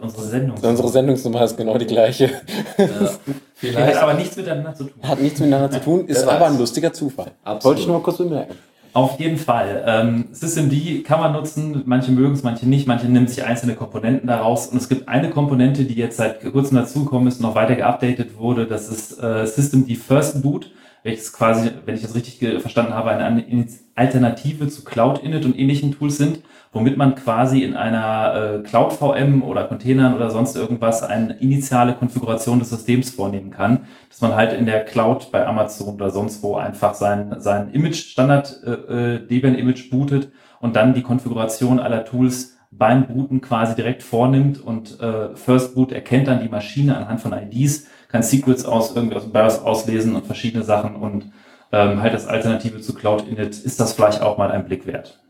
[0.00, 0.56] Unsere Sendung.
[0.60, 2.30] Unsere Sendungsnummer ist genau die gleiche.
[2.76, 2.86] Ja,
[3.54, 3.96] vielleicht.
[3.96, 5.02] Hat aber nichts miteinander zu tun.
[5.02, 7.32] Hat nichts miteinander zu tun, ist aber ein lustiger Zufall.
[7.44, 7.64] Absolut.
[7.64, 8.54] Wollte ich nur mal kurz bemerken.
[8.92, 9.84] Auf jeden Fall.
[9.86, 14.26] Ähm, SysMD kann man nutzen, manche mögen es, manche nicht, manche nehmen sich einzelne Komponenten
[14.26, 14.66] daraus.
[14.66, 18.66] Und es gibt eine Komponente, die jetzt seit kurzem dazugekommen ist, noch weiter geupdatet wurde.
[18.66, 20.72] Das ist äh, SysMD First Boot,
[21.04, 25.92] welches quasi, wenn ich das richtig verstanden habe, eine Alternative zu Cloud Init und ähnlichen
[25.92, 26.40] Tools sind
[26.72, 31.94] womit man quasi in einer äh, Cloud VM oder Containern oder sonst irgendwas eine initiale
[31.94, 36.42] Konfiguration des Systems vornehmen kann, dass man halt in der Cloud bei Amazon oder sonst
[36.42, 40.30] wo einfach sein, sein Image, Standard äh, äh Debian Image bootet
[40.60, 45.90] und dann die Konfiguration aller Tools beim Booten quasi direkt vornimmt und äh, First Boot
[45.90, 50.14] erkennt dann die Maschine anhand von IDs, kann Secrets aus irgendwie aus dem BIOS auslesen
[50.14, 51.32] und verschiedene Sachen und
[51.72, 55.20] ähm, halt als Alternative zu Cloud Init ist das vielleicht auch mal ein Blick wert.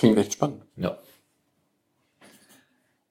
[0.00, 0.62] Klingt echt spannend.
[0.76, 0.96] Ja.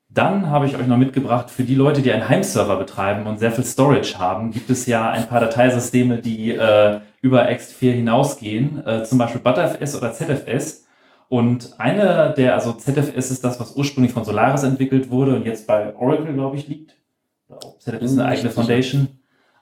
[0.10, 3.52] Dann habe ich euch noch mitgebracht, für die Leute, die einen Heimserver betreiben und sehr
[3.52, 9.04] viel Storage haben, gibt es ja ein paar Dateisysteme, die äh, über X4 hinausgehen, äh,
[9.04, 10.88] zum Beispiel ButterFS oder ZFS.
[11.28, 15.68] Und eine der, also ZFS ist das, was ursprünglich von Solaris entwickelt wurde und jetzt
[15.68, 16.96] bei Oracle, glaube ich, liegt.
[17.78, 19.10] ZFS ist eine eigene Foundation.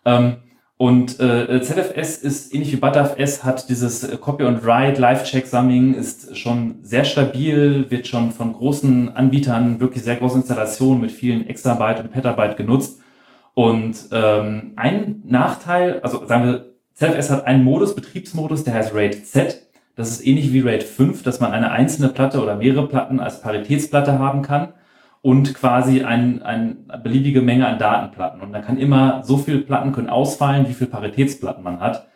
[0.05, 0.37] Ähm,
[0.77, 6.37] und äh, ZFS ist ähnlich wie ButterFS, hat dieses äh, Copy and Write, Live-Check-Summing, ist
[6.37, 12.01] schon sehr stabil, wird schon von großen Anbietern, wirklich sehr großen Installationen mit vielen Exabyte
[12.01, 13.01] und Petabyte genutzt.
[13.55, 19.25] Und ähm, ein Nachteil, also sagen wir, ZFS hat einen Modus, Betriebsmodus, der heißt RAID
[19.25, 19.63] Z.
[19.95, 23.41] Das ist ähnlich wie RAID 5, dass man eine einzelne Platte oder mehrere Platten als
[23.41, 24.73] Paritätsplatte haben kann
[25.21, 28.41] und quasi ein, ein, eine beliebige Menge an Datenplatten.
[28.41, 32.07] Und da kann immer so viele Platten können ausfallen, wie viele Paritätsplatten man hat.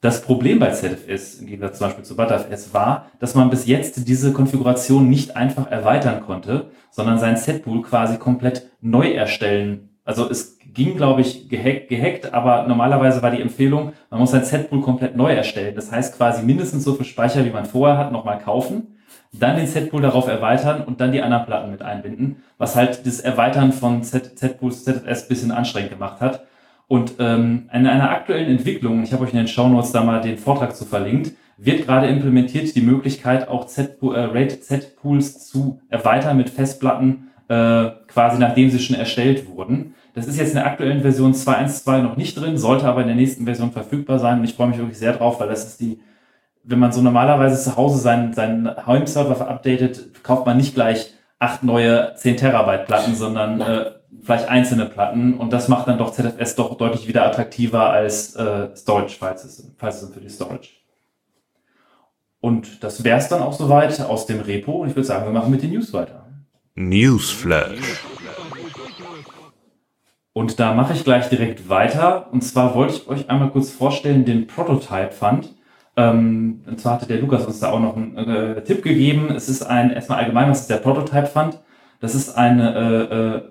[0.00, 4.08] Das Problem bei ZFS, im Gegensatz zum Beispiel zu ButterFS, war, dass man bis jetzt
[4.08, 9.90] diese Konfiguration nicht einfach erweitern konnte, sondern sein Setpool quasi komplett neu erstellen.
[10.04, 14.44] Also es ging, glaube ich, gehackt, gehackt, aber normalerweise war die Empfehlung, man muss sein
[14.44, 15.74] Setpool komplett neu erstellen.
[15.74, 18.96] Das heißt quasi mindestens so viel Speicher, wie man vorher hat, nochmal kaufen
[19.32, 23.20] dann den Z-Pool darauf erweitern und dann die anderen Platten mit einbinden, was halt das
[23.20, 26.44] Erweitern von Z-Pools ZFS bisschen anstrengend gemacht hat.
[26.88, 30.38] Und ähm, in einer aktuellen Entwicklung, ich habe euch in den Shownotes da mal den
[30.38, 36.36] Vortrag zu verlinkt, wird gerade implementiert die Möglichkeit, auch Z äh, RAID Z-Pools zu erweitern
[36.36, 39.94] mit Festplatten, äh, quasi nachdem sie schon erstellt wurden.
[40.14, 43.16] Das ist jetzt in der aktuellen Version 2.1.2 noch nicht drin, sollte aber in der
[43.16, 46.00] nächsten Version verfügbar sein und ich freue mich wirklich sehr drauf, weil das ist die
[46.70, 51.62] wenn man so normalerweise zu Hause seinen, seinen Home-Server verupdatet, kauft man nicht gleich acht
[51.62, 53.90] neue 10 Terabyte Platten, sondern äh,
[54.22, 58.68] vielleicht einzelne Platten und das macht dann doch ZFS doch deutlich wieder attraktiver als äh,
[58.76, 60.70] Storage, falls es, falls es für die Storage.
[62.40, 65.32] Und das wäre es dann auch soweit aus dem Repo und ich würde sagen, wir
[65.32, 66.26] machen mit den News weiter.
[66.74, 68.04] Newsflash.
[70.32, 72.32] Und da mache ich gleich direkt weiter.
[72.32, 75.54] Und zwar wollte ich euch einmal kurz vorstellen den Prototype Fund.
[76.00, 79.30] Ähm, und zwar hatte der Lukas uns da auch noch einen äh, Tipp gegeben.
[79.34, 81.58] Es ist ein, erstmal allgemein, was ist der Prototype Fund?
[82.00, 83.42] Das ist eine äh, äh,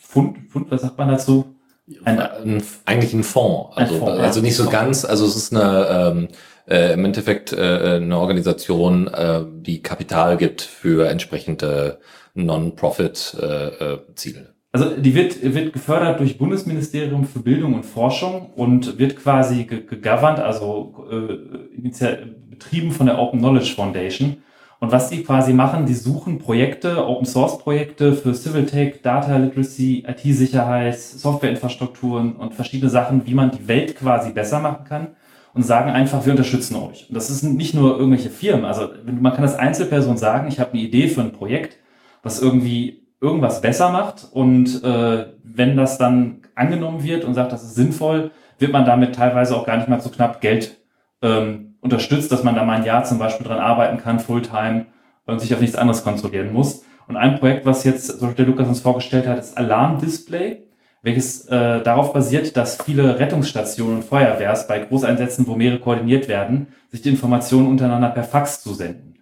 [0.00, 1.56] Fund, Fund, was sagt man dazu?
[2.04, 3.76] Ein, ein, eigentlich ein Fonds.
[3.76, 6.26] Also, ein Fonds, also nicht so ganz, also es ist eine ähm,
[6.68, 12.00] äh, im Endeffekt äh, eine Organisation, äh, die Kapital gibt für entsprechende
[12.34, 14.55] Non-Profit-Ziele.
[14.76, 20.38] Also die wird, wird gefördert durch Bundesministerium für Bildung und Forschung und wird quasi gegoverned,
[20.38, 24.36] also äh, betrieben von der Open Knowledge Foundation.
[24.78, 29.38] Und was die quasi machen, die suchen Projekte, Open Source Projekte für Civil Tech, Data
[29.38, 35.06] Literacy, IT-Sicherheit, Softwareinfrastrukturen und verschiedene Sachen, wie man die Welt quasi besser machen kann
[35.54, 37.08] und sagen einfach, wir unterstützen euch.
[37.08, 40.72] Und das sind nicht nur irgendwelche Firmen, also man kann als Einzelperson sagen, ich habe
[40.72, 41.78] eine Idee für ein Projekt,
[42.22, 47.62] was irgendwie irgendwas besser macht und äh, wenn das dann angenommen wird und sagt, das
[47.62, 50.78] ist sinnvoll, wird man damit teilweise auch gar nicht mal so knapp Geld
[51.22, 54.86] ähm, unterstützt, dass man da mal ein Jahr zum Beispiel dran arbeiten kann, Fulltime
[55.26, 56.84] und sich auf nichts anderes kontrollieren muss.
[57.08, 60.64] Und ein Projekt, was jetzt so der Lukas uns vorgestellt hat, ist Alarm Display,
[61.02, 66.68] welches äh, darauf basiert, dass viele Rettungsstationen und Feuerwehrs bei Großeinsätzen, wo mehrere koordiniert werden,
[66.90, 69.15] sich die Informationen untereinander per Fax zusenden.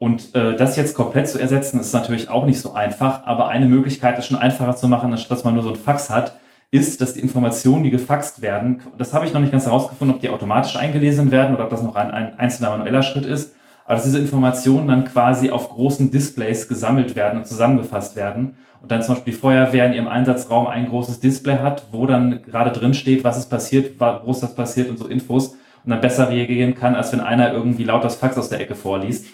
[0.00, 3.66] Und äh, das jetzt komplett zu ersetzen, ist natürlich auch nicht so einfach, aber eine
[3.66, 6.38] Möglichkeit, das schon einfacher zu machen, anstatt dass man nur so ein Fax hat,
[6.70, 10.22] ist, dass die Informationen, die gefaxt werden, das habe ich noch nicht ganz herausgefunden, ob
[10.22, 13.96] die automatisch eingelesen werden oder ob das noch ein, ein einzelner manueller Schritt ist, aber
[13.96, 19.02] dass diese Informationen dann quasi auf großen Displays gesammelt werden und zusammengefasst werden und dann
[19.02, 22.94] zum Beispiel die Feuerwehr in ihrem Einsatzraum ein großes Display hat, wo dann gerade drin
[22.94, 26.74] steht, was ist passiert, wo ist das passiert und so Infos und dann besser reagieren
[26.74, 29.26] kann, als wenn einer irgendwie laut das Fax aus der Ecke vorliest.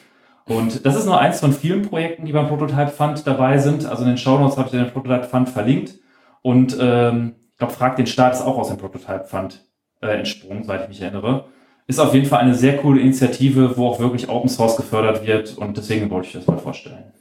[0.49, 3.85] Und das ist nur eins von vielen Projekten, die beim Prototype Fund dabei sind.
[3.85, 5.95] Also in den Show Notes habe ich den Prototype Fund verlinkt.
[6.43, 9.65] Und ähm, ich glaube, Frag den Staat ist auch aus dem Prototype Fund
[10.01, 11.47] äh, entsprungen, soweit ich mich erinnere.
[11.89, 15.59] Ist auf jeden Fall eine sehr coole Initiative, wo auch wirklich Open Source gefördert wird.
[15.59, 17.13] Und deswegen wollte ich das mal vorstellen.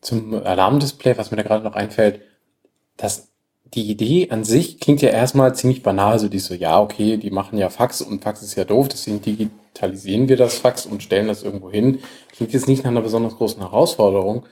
[0.00, 2.20] Zum Alarmdisplay, was mir da gerade noch einfällt,
[2.96, 3.30] das
[3.74, 7.30] die Idee an sich klingt ja erstmal ziemlich banal, so die so, ja, okay, die
[7.30, 9.20] machen ja Fax und Fax ist ja doof, deswegen
[9.70, 12.00] digitalisieren wir das Fax und stellen das irgendwo hin.
[12.32, 14.46] Klingt jetzt nicht nach einer besonders großen Herausforderung.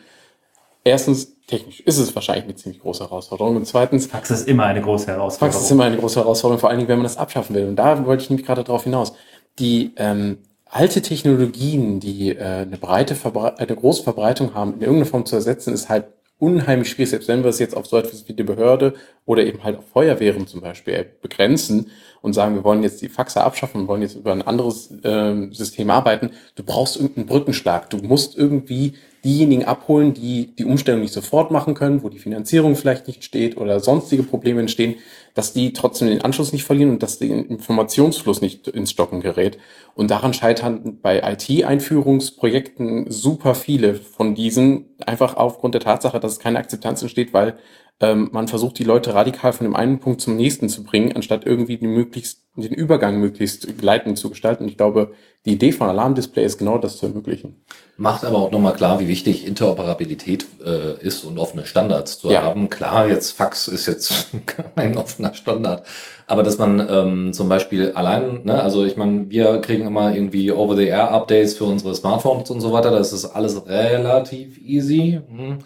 [0.85, 3.57] Erstens, technisch ist es wahrscheinlich eine ziemlich große Herausforderung.
[3.57, 5.53] Und zweitens, Fax ist immer eine große Herausforderung.
[5.53, 7.67] Fax ist immer eine große Herausforderung, vor allen Dingen, wenn man das abschaffen will.
[7.67, 9.13] Und da wollte ich nämlich gerade drauf hinaus.
[9.59, 10.39] Die, ähm,
[10.71, 15.35] alte Technologien, die äh, eine breite Verbre eine große Verbreitung haben, in irgendeiner Form zu
[15.35, 16.07] ersetzen, ist halt
[16.39, 19.65] unheimlich schwierig, selbst wenn wir es jetzt auf so etwas wie die Behörde oder eben
[19.65, 21.91] halt auf Feuerwehren zum Beispiel begrenzen
[22.29, 25.91] und sagen, wir wollen jetzt die Faxe abschaffen, wollen jetzt über ein anderes äh, System
[25.91, 26.31] arbeiten.
[26.55, 27.91] Du brauchst irgendeinen Brückenschlag.
[27.91, 32.77] Du musst irgendwie diejenigen abholen, die die Umstellung nicht sofort machen können, wo die Finanzierung
[32.77, 34.97] vielleicht nicht steht oder sonstige Probleme entstehen,
[35.35, 39.59] dass die trotzdem den Anschluss nicht verlieren und dass der Informationsfluss nicht ins Stocken gerät.
[39.95, 46.39] Und daran scheitern bei IT-Einführungsprojekten super viele von diesen, einfach aufgrund der Tatsache, dass es
[46.39, 47.59] keine Akzeptanz entsteht, weil
[48.01, 51.45] ähm, man versucht, die Leute radikal von dem einen Punkt zum nächsten zu bringen, anstatt
[51.45, 54.69] irgendwie die möglichst, den Übergang möglichst gleitend zu gestalten.
[54.69, 55.13] Ich glaube,
[55.47, 57.65] die Idee von Alarmdisplay ist genau das zu ermöglichen.
[57.97, 62.43] Macht aber auch nochmal klar, wie wichtig Interoperabilität äh, ist und offene Standards zu ja.
[62.43, 62.69] haben.
[62.71, 64.29] Klar, jetzt Fax ist jetzt
[64.77, 65.85] kein offener Standard,
[66.29, 70.53] aber dass man ähm, zum Beispiel allein, ne, also ich meine, wir kriegen immer irgendwie
[70.53, 75.21] Over-the-Air-Updates für unsere Smartphones und so weiter, das ist alles relativ easy.
[75.29, 75.59] Hm.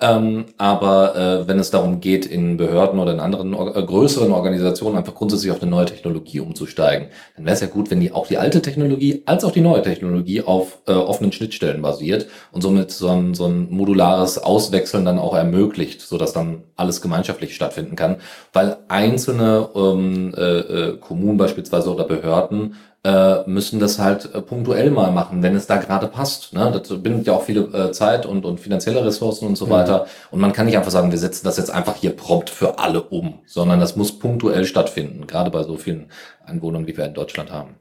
[0.00, 4.96] Ähm, aber äh, wenn es darum geht, in Behörden oder in anderen äh, größeren Organisationen
[4.96, 8.28] einfach grundsätzlich auf eine neue Technologie umzusteigen, dann wäre es ja gut, wenn die auch
[8.28, 12.92] die alte Technologie als auch die neue Technologie auf äh, offenen Schnittstellen basiert und somit
[12.92, 18.18] so ein, so ein modulares Auswechseln dann auch ermöglicht, sodass dann alles gemeinschaftlich stattfinden kann.
[18.52, 24.90] Weil einzelne ähm, äh, äh, Kommunen beispielsweise oder Behörden äh, müssen das halt äh, punktuell
[24.90, 26.52] mal machen, wenn es da gerade passt.
[26.52, 26.70] Ne?
[26.72, 29.70] Das bindet ja auch viele äh, Zeit und, und finanzielle Ressourcen und so mhm.
[29.70, 30.06] weiter.
[30.30, 33.02] Und man kann nicht einfach sagen, wir setzen das jetzt einfach hier prompt für alle
[33.02, 36.10] um, sondern das muss punktuell stattfinden, gerade bei so vielen
[36.44, 37.76] Einwohnern, wie wir in Deutschland haben.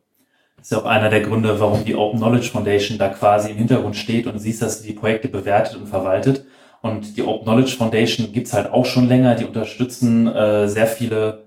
[0.58, 3.58] Das ist ja auch einer der Gründe, warum die Open Knowledge Foundation da quasi im
[3.58, 6.46] Hintergrund steht und siehst, dass sie die Projekte bewertet und verwaltet.
[6.82, 9.36] Und die Open Knowledge Foundation gibt's halt auch schon länger.
[9.36, 11.47] Die unterstützen äh, sehr viele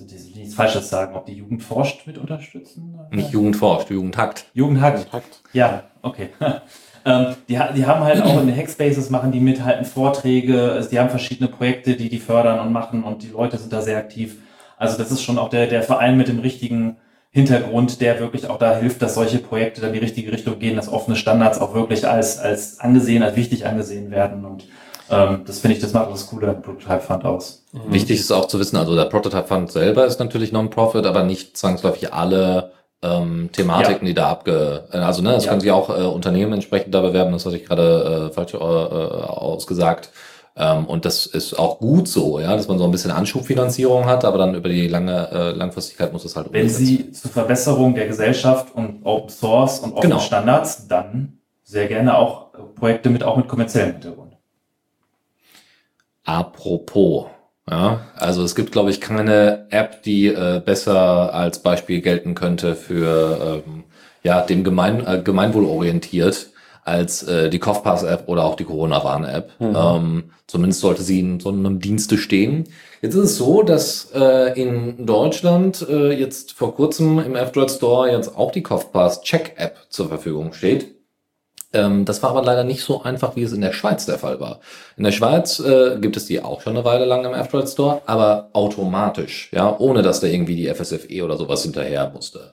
[0.00, 2.98] also die, nichts Falsches sagen, ob die Jugend forscht mit unterstützen?
[3.10, 4.46] Nicht Jugend forscht, Jugend hackt.
[4.52, 5.06] Jugend hackt.
[5.52, 6.30] Ja, okay.
[7.04, 10.90] ähm, die, die haben halt auch in den Hackspaces machen die mit, halten Vorträge, also
[10.90, 13.98] die haben verschiedene Projekte, die die fördern und machen und die Leute sind da sehr
[13.98, 14.38] aktiv.
[14.76, 16.96] Also das ist schon auch der, der Verein mit dem richtigen
[17.30, 20.88] Hintergrund, der wirklich auch da hilft, dass solche Projekte dann die richtige Richtung gehen, dass
[20.88, 24.66] offene Standards auch wirklich als, als angesehen, als wichtig angesehen werden und
[25.10, 27.64] ähm, das finde ich, das macht das Coole Prototype Fund aus.
[27.72, 27.92] Mhm.
[27.92, 31.56] Wichtig ist auch zu wissen, also der Prototype Fund selber ist natürlich Non-Profit, aber nicht
[31.56, 34.08] zwangsläufig alle ähm, Thematiken, ja.
[34.08, 34.84] die da abge...
[34.90, 35.50] Also ne, es ja.
[35.50, 38.58] können sich auch äh, Unternehmen entsprechend da bewerben, das hatte ich gerade äh, falsch äh,
[38.58, 40.10] ausgesagt.
[40.56, 44.24] Ähm, und das ist auch gut so, ja, dass man so ein bisschen Anschubfinanzierung hat,
[44.24, 48.06] aber dann über die lange äh, Langfristigkeit muss es halt Wenn Sie zur Verbesserung der
[48.06, 50.22] Gesellschaft und Open Source und offenen genau.
[50.22, 54.23] Standards, dann sehr gerne auch Projekte mit auch mit kommerziellem Hintergrund.
[56.24, 57.26] Apropos.
[57.70, 62.74] Ja, also es gibt, glaube ich, keine App, die äh, besser als Beispiel gelten könnte
[62.74, 63.84] für ähm,
[64.22, 66.50] ja dem Gemein, äh, Gemeinwohl orientiert
[66.84, 69.52] als äh, die Kopfpass-App oder auch die Corona-Warn-App.
[69.58, 69.76] Mhm.
[69.76, 72.64] Ähm, zumindest sollte sie in so einem Dienste stehen.
[73.00, 78.10] Jetzt ist es so, dass äh, in Deutschland äh, jetzt vor kurzem im F-Droid Store
[78.10, 80.93] jetzt auch die Kopfpass-Check-App zur Verfügung steht.
[81.74, 84.40] Ähm, das war aber leider nicht so einfach, wie es in der Schweiz der Fall
[84.40, 84.60] war.
[84.96, 88.02] In der Schweiz äh, gibt es die auch schon eine Weile lang im F-Droid Store,
[88.06, 92.52] aber automatisch, ja, ohne dass da irgendwie die FSFE oder sowas hinterher musste.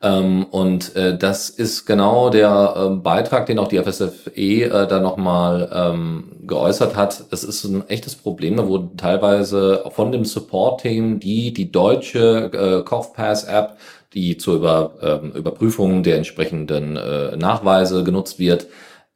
[0.00, 5.00] Ähm, und äh, das ist genau der äh, Beitrag, den auch die FSFE äh, da
[5.00, 7.24] nochmal ähm, geäußert hat.
[7.32, 8.56] Es ist ein echtes Problem.
[8.56, 13.76] Da wurden teilweise von dem Support-Team, die die deutsche äh, CoughPass-App
[14.14, 18.66] die zur Über, ähm, Überprüfung der entsprechenden äh, Nachweise genutzt wird.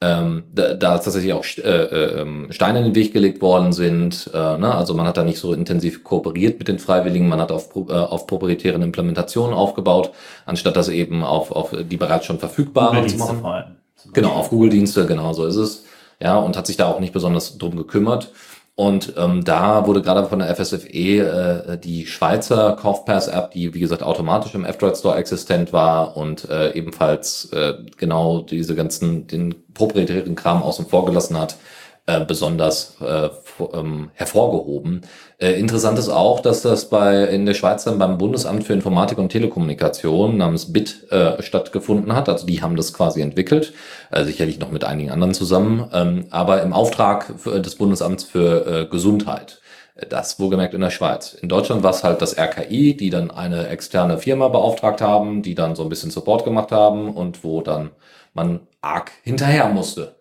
[0.01, 4.29] Ähm, da, da tatsächlich auch äh, äh, Steine in den Weg gelegt worden sind.
[4.35, 4.75] Äh, ne?
[4.75, 7.93] Also man hat da nicht so intensiv kooperiert mit den Freiwilligen, man hat auf, äh,
[7.93, 10.11] auf proprietären Implementationen aufgebaut,
[10.45, 13.77] anstatt das eben auf, auf die bereits schon verfügbaren zu machen.
[14.13, 15.85] Genau, auf Google-Dienste, genau so ist es.
[16.21, 18.33] Ja, und hat sich da auch nicht besonders drum gekümmert.
[18.83, 24.03] Und ähm, da wurde gerade von der FSFE äh, die Schweizer Kaufpass-App, die wie gesagt
[24.03, 30.35] automatisch im F-Droid Store existent war und äh, ebenfalls äh, genau diese ganzen den proprietären
[30.35, 31.59] Kram außen vor gelassen hat,
[32.07, 33.29] äh, besonders äh,
[33.73, 35.03] ähm, hervorgehoben.
[35.39, 39.19] Äh, interessant ist auch, dass das bei in der Schweiz dann beim Bundesamt für Informatik
[39.19, 42.29] und Telekommunikation namens BIT äh, stattgefunden hat.
[42.29, 43.73] Also die haben das quasi entwickelt,
[44.11, 48.67] äh, sicherlich noch mit einigen anderen zusammen, ähm, aber im Auftrag für, des Bundesamts für
[48.67, 49.61] äh, Gesundheit.
[50.09, 51.35] Das wohlgemerkt in der Schweiz.
[51.35, 55.55] In Deutschland war es halt das RKI, die dann eine externe Firma beauftragt haben, die
[55.55, 57.91] dann so ein bisschen Support gemacht haben und wo dann
[58.35, 60.17] man arg hinterher musste.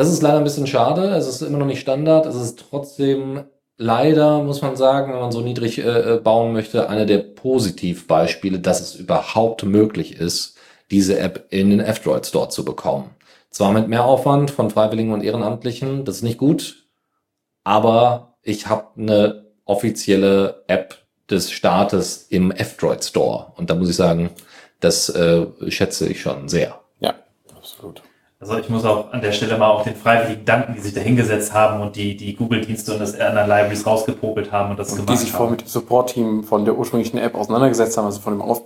[0.00, 1.10] Das ist leider ein bisschen schade.
[1.10, 2.24] Es ist immer noch nicht Standard.
[2.24, 3.44] Es ist trotzdem
[3.76, 8.60] leider, muss man sagen, wenn man so niedrig äh, äh, bauen möchte, eine der Positivbeispiele,
[8.60, 10.56] dass es überhaupt möglich ist,
[10.90, 13.10] diese App in den F-Droid Store zu bekommen.
[13.50, 16.86] Zwar mit mehr Aufwand von Freiwilligen und Ehrenamtlichen, das ist nicht gut,
[17.64, 20.96] aber ich habe eine offizielle App
[21.28, 23.52] des Staates im F-Droid Store.
[23.56, 24.30] Und da muss ich sagen,
[24.80, 26.79] das äh, schätze ich schon sehr.
[28.42, 31.00] Also ich muss auch an der Stelle mal auch den Freiwilligen danken, die sich da
[31.02, 34.96] hingesetzt haben und die, die Google-Dienste und das anderen Libraries rausgepopelt haben und das Und
[34.96, 35.50] gemacht die sich vorher haben.
[35.52, 38.62] mit dem Support-Team von der ursprünglichen App auseinandergesetzt haben, also von dem Auf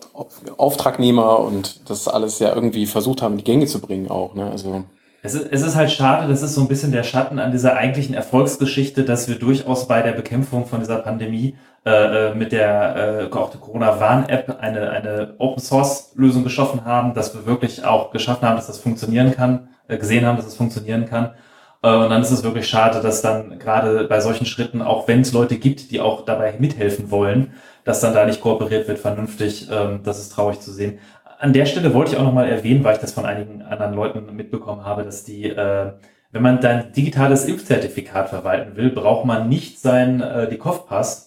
[0.58, 4.36] Auftragnehmer und das alles ja irgendwie versucht haben, in die Gänge zu bringen auch.
[4.36, 4.48] Ne?
[4.48, 4.84] Also
[5.24, 7.74] Es ist, es ist halt schade, das ist so ein bisschen der Schatten an dieser
[7.74, 13.24] eigentlichen Erfolgsgeschichte, dass wir durchaus bei der Bekämpfung von dieser Pandemie äh, äh, mit der
[13.24, 18.78] äh, Corona-Warn-App eine, eine Open-Source-Lösung geschaffen haben, dass wir wirklich auch geschaffen haben, dass das
[18.78, 21.34] funktionieren kann, äh, gesehen haben, dass es funktionieren kann.
[21.82, 25.20] Äh, und dann ist es wirklich schade, dass dann gerade bei solchen Schritten, auch wenn
[25.20, 27.52] es Leute gibt, die auch dabei mithelfen wollen,
[27.84, 29.68] dass dann da nicht kooperiert wird vernünftig.
[29.70, 31.00] Ähm, das ist traurig zu sehen.
[31.38, 34.34] An der Stelle wollte ich auch nochmal erwähnen, weil ich das von einigen anderen Leuten
[34.34, 40.22] mitbekommen habe, dass die, wenn man dein digitales Impfzertifikat verwalten will, braucht man nicht sein,
[40.50, 41.23] die Kopfpass,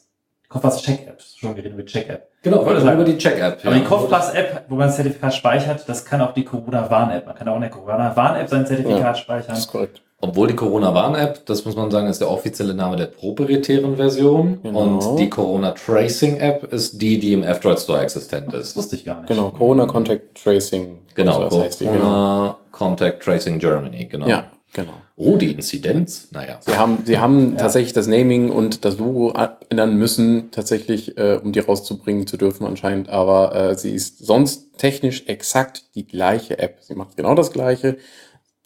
[0.49, 2.29] Kopfpass Check-App, schon geredet mit Check-App.
[2.41, 3.59] Genau, wollte sagen, über die Check-App.
[3.65, 7.25] Aber die Kopfpass-App, wo man das Zertifikat speichert, das kann auch die Corona-Warn-App.
[7.25, 9.15] Man kann auch in der Corona-Warn-App sein Zertifikat Ja.
[9.15, 9.49] speichern.
[9.49, 10.01] das ist korrekt.
[10.19, 14.59] Obwohl die Corona-Warn-App, das muss man sagen, ist der offizielle Name der proprietären Version.
[14.63, 14.79] Genau.
[14.79, 18.77] Und die Corona-Tracing-App ist die, die im F-Droid Store existent Das ist.
[18.77, 19.27] wusste ich gar nicht.
[19.27, 20.99] Genau, Corona Contact Tracing.
[21.13, 21.99] Genau, so, das heißt die, genau.
[21.99, 24.27] Corona Contact Tracing Germany, genau.
[24.27, 24.93] Ja, genau.
[25.15, 26.29] Oh, die Inzidenz?
[26.31, 26.59] Naja.
[26.61, 29.33] Sie haben, sie haben tatsächlich das Naming und das Logo
[29.69, 33.09] ändern müssen, tatsächlich, äh, um die rauszubringen zu dürfen anscheinend.
[33.09, 36.79] Aber äh, sie ist sonst technisch exakt die gleiche App.
[36.81, 37.97] Sie macht genau das gleiche.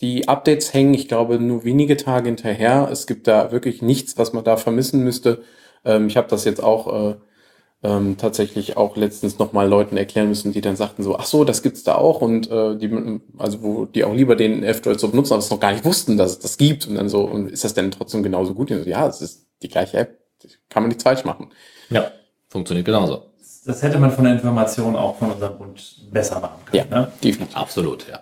[0.01, 2.89] Die Updates hängen, ich glaube, nur wenige Tage hinterher.
[2.91, 5.43] Es gibt da wirklich nichts, was man da vermissen müsste.
[5.85, 7.15] Ähm, ich habe das jetzt auch äh,
[7.83, 11.63] ähm, tatsächlich auch letztens nochmal Leuten erklären müssen, die dann sagten so, ach so, das
[11.63, 15.33] gibt's da auch und äh, die, also wo die auch lieber den F-Droid so benutzen,
[15.33, 17.63] aber es noch gar nicht wussten, dass es das gibt und dann so, und ist
[17.63, 18.69] das denn trotzdem genauso gut?
[18.69, 20.19] So, ja, es ist die gleiche App,
[20.69, 21.49] kann man nichts falsch machen.
[21.89, 22.11] Ja,
[22.49, 23.25] funktioniert genauso.
[23.65, 26.87] Das hätte man von der Information auch von unserem Bund besser machen können.
[26.89, 26.99] Ja.
[26.99, 27.11] Ne?
[27.23, 27.55] Definitiv.
[27.55, 28.19] Absolut, ja.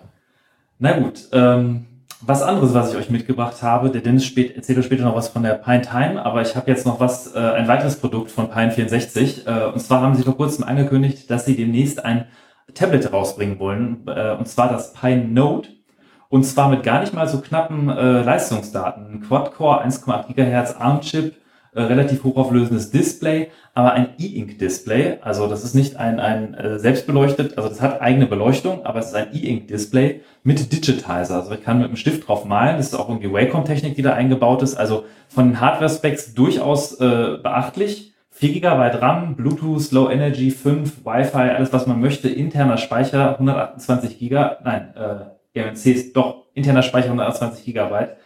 [0.78, 1.86] Na gut, ähm,
[2.22, 5.28] was anderes, was ich euch mitgebracht habe, der Dennis spät, erzählt euch später noch was
[5.28, 8.50] von der Pine Time, aber ich habe jetzt noch was, äh, ein weiteres Produkt von
[8.50, 9.46] Pine 64.
[9.46, 12.26] Äh, und zwar haben sie vor kurzem angekündigt, dass sie demnächst ein
[12.74, 15.70] Tablet rausbringen wollen, äh, und zwar das Pine Note.
[16.28, 19.22] Und zwar mit gar nicht mal so knappen äh, Leistungsdaten.
[19.22, 21.34] Quad-Core, 1,8 GHz ARM-Chip,
[21.72, 25.18] äh, relativ hochauflösendes Display, aber ein E-Ink-Display.
[25.22, 29.08] Also das ist nicht ein, ein äh, selbstbeleuchtet, also das hat eigene Beleuchtung, aber es
[29.08, 31.36] ist ein E-Ink-Display mit Digitizer.
[31.36, 32.76] Also ich kann mit dem Stift drauf malen.
[32.76, 34.76] Das ist auch irgendwie Wacom-Technik, die da eingebaut ist.
[34.76, 38.14] Also von den Hardware-Specs durchaus äh, beachtlich.
[38.32, 44.18] 4 GB RAM, Bluetooth, Low Energy, 5, Wi-Fi, alles was man möchte, interner Speicher, 128
[44.18, 48.16] GB, nein, äh, EMC ist doch interner Speicher 128 Gigabyte.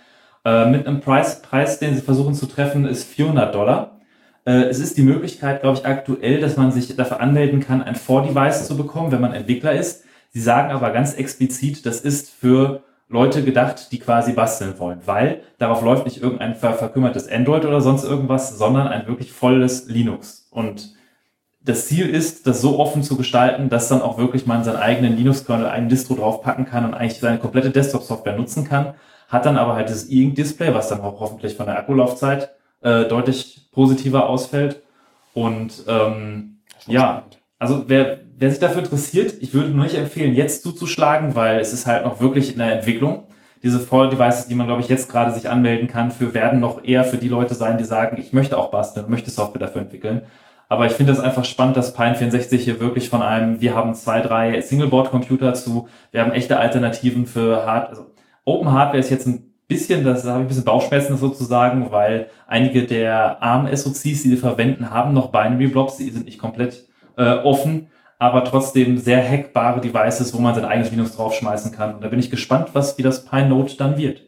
[0.44, 4.00] Äh, mit einem Preis, Preis, den sie versuchen zu treffen, ist 400 Dollar.
[4.44, 7.94] Äh, es ist die Möglichkeit, glaube ich, aktuell, dass man sich dafür anmelden kann, ein
[7.94, 10.04] Vor-Device zu bekommen, wenn man Entwickler ist.
[10.30, 15.42] Sie sagen aber ganz explizit, das ist für Leute gedacht, die quasi basteln wollen, weil
[15.58, 20.48] darauf läuft nicht irgendein ver verkümmertes Android oder sonst irgendwas, sondern ein wirklich volles Linux.
[20.50, 20.94] Und
[21.62, 25.16] das Ziel ist, das so offen zu gestalten, dass dann auch wirklich man seinen eigenen
[25.16, 28.94] Linux-Kernel, einen Distro draufpacken kann und eigentlich seine komplette Desktop-Software nutzen kann.
[29.34, 32.50] Hat dann aber halt das E-Ink-Display, was dann auch hoffentlich von der Akkulaufzeit
[32.82, 34.80] äh, deutlich positiver ausfällt.
[35.32, 37.24] Und ähm, ja,
[37.58, 41.72] also wer, wer sich dafür interessiert, ich würde nur nicht empfehlen, jetzt zuzuschlagen, weil es
[41.72, 43.24] ist halt noch wirklich in der Entwicklung.
[43.64, 47.02] Diese Voll-Devices, die man, glaube ich, jetzt gerade sich anmelden kann, für werden noch eher
[47.02, 50.22] für die Leute sein, die sagen, ich möchte auch basteln, möchte Software dafür entwickeln.
[50.68, 53.96] Aber ich finde es einfach spannend, dass Pine 64 hier wirklich von einem, wir haben
[53.96, 58.13] zwei, drei Singleboard-Computer zu, wir haben echte Alternativen für Hard, also
[58.44, 62.84] Open Hardware ist jetzt ein bisschen, das habe ich ein bisschen Bauchschmerzen sozusagen, weil einige
[62.84, 67.88] der ARM-SoCs, die sie verwenden, haben noch Binary Blobs, die sind nicht komplett äh, offen,
[68.18, 71.96] aber trotzdem sehr hackbare Devices, wo man sein eigenes Linux draufschmeißen kann.
[71.96, 74.22] Und da bin ich gespannt, was wie das Pine Note dann wird.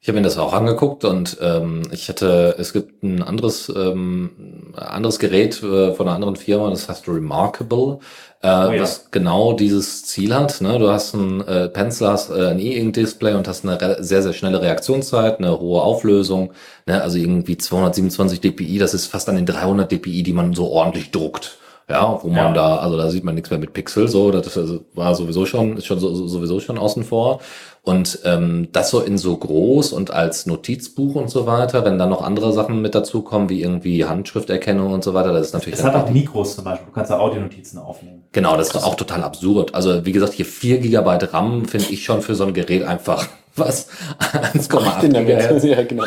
[0.00, 4.72] Ich habe mir das auch angeguckt und ähm, ich hatte, es gibt ein anderes, ähm,
[4.76, 7.98] anderes Gerät äh, von einer anderen Firma, das heißt Remarkable,
[8.40, 8.82] äh, Oh ja.
[8.82, 10.60] was genau dieses Ziel hat.
[10.60, 10.78] Ne?
[10.78, 14.62] Du hast ein äh, Pencil, hast äh, ein E-Ink-Display und hast eine sehr, sehr schnelle
[14.62, 16.52] Reaktionszeit, eine hohe Auflösung,
[16.86, 17.02] ne?
[17.02, 21.10] also irgendwie 227 dpi, das ist fast an den 300 dpi, die man so ordentlich
[21.10, 21.58] druckt.
[21.90, 22.52] Ja, wo man Ja.
[22.52, 25.78] da, also da sieht man nichts mehr mit Pixel, so, das ist- war sowieso schon,
[25.78, 27.40] ist schon so, so- sowieso schon außen vor.
[27.82, 32.10] Und ähm, das so in so groß und als Notizbuch und so weiter, wenn dann
[32.10, 35.84] noch andere Sachen mit dazukommen, wie irgendwie Handschrifterkennung und so weiter, das ist natürlich Es
[35.84, 36.86] hat auch Mikros zum Beispiel.
[36.86, 38.24] Du kannst da Audionotizen aufnehmen.
[38.32, 39.74] Genau, das ist auch total absurd.
[39.74, 43.26] Also wie gesagt, hier 4 GB RAM finde ich schon für so ein Gerät einfach
[43.56, 43.88] was
[44.20, 45.64] 1,8 GHz.
[45.64, 46.04] ja, genau.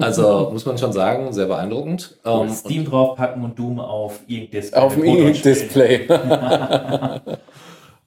[0.00, 2.18] Also muss man schon sagen, sehr beeindruckend.
[2.24, 4.80] Ähm, Steam draufpacken und Doom auf E-Ink-Display.
[4.80, 5.04] Auf dem.
[5.04, 6.08] E-Display.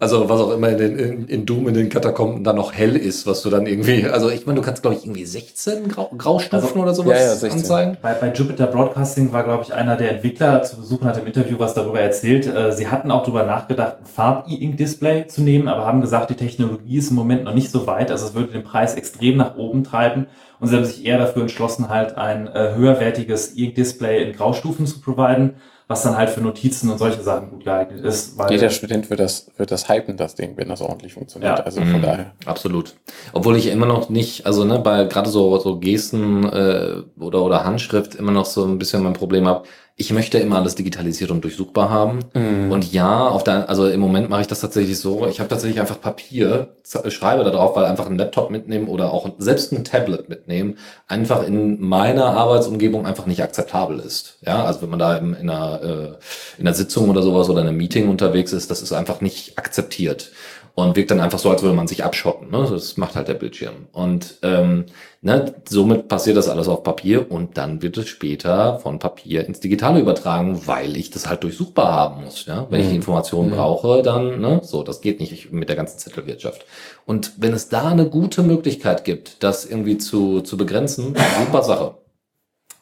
[0.06, 2.96] Also was auch immer in, den, in, in Doom in den Katakomben dann noch hell
[2.96, 6.12] ist, was du dann irgendwie, also ich meine, du kannst glaube ich irgendwie 16 Grau,
[6.16, 7.52] Graustufen Also, oder sowas ja, ja, 16.
[7.52, 7.98] anzeigen.
[8.04, 11.58] Bei, bei Jupiter Broadcasting war, glaube ich, einer der Entwickler zu besuchen, hat im Interview
[11.58, 12.46] was darüber erzählt.
[12.46, 16.98] Äh, Sie hatten auch darüber nachgedacht, ein Farb-E-Ink-Display zu nehmen, aber haben gesagt, die Technologie
[16.98, 18.12] ist im Moment noch nicht so weit.
[18.12, 20.28] Also es würde den Preis extrem nach oben treiben.
[20.60, 25.02] Und sie haben sich eher dafür entschlossen, halt ein äh, höherwertiges E-Ink-Display in Graustufen zu
[25.02, 25.56] providen,
[25.88, 28.38] was dann halt für Notizen und solche Sachen gut geeignet ist.
[28.38, 31.60] Weil Jeder Student wird das, wird das hypen, das Ding, wenn das ordentlich funktioniert.
[31.60, 31.66] Ja.
[31.66, 32.32] Also von Mhm, daher.
[32.46, 32.96] Absolut.
[33.34, 37.64] Obwohl ich immer noch nicht, also ne, bei gerade so, so Gesten äh, oder, oder
[37.64, 39.68] Handschrift immer noch so ein bisschen mein Problem habe.
[39.98, 42.20] Ich möchte immer alles digitalisiert und durchsuchbar haben.
[42.34, 42.70] Mhm.
[42.70, 45.26] Und ja, auf der, also im Moment mache ich das tatsächlich so.
[45.28, 46.76] Ich habe tatsächlich einfach Papier,
[47.08, 50.78] schreibe da drauf, weil einfach ein Laptop mitnehmen oder auch selbst ein Tablet mitnehmen
[51.08, 54.38] einfach in meiner Arbeitsumgebung einfach nicht akzeptabel ist.
[54.46, 57.62] Ja, also wenn man da in, in, einer, äh, in einer Sitzung oder sowas oder
[57.62, 60.32] in einem Meeting unterwegs ist, das ist einfach nicht akzeptiert
[60.76, 62.52] und wirkt dann einfach so, als würde man sich abschotten.
[62.52, 62.68] Ne?
[62.70, 63.88] Das macht halt der Bildschirm.
[63.94, 64.86] Und ähm,
[65.22, 69.62] ne, somit passiert das alles auf Papier und dann wird es später von Papier ins
[69.62, 72.46] Digitale übertragen, weil ich das halt durchsuchbar haben muss.
[72.46, 72.68] Ja?
[72.70, 72.98] Wenn ich die Mhm.
[73.00, 73.56] Informationen Mhm.
[73.56, 76.66] brauche, dann, ne, so, das geht nicht mit der ganzen Zettelwirtschaft.
[77.06, 81.16] Und wenn es da eine gute Möglichkeit gibt, das irgendwie zu, zu begrenzen,
[81.46, 81.96] super Sache.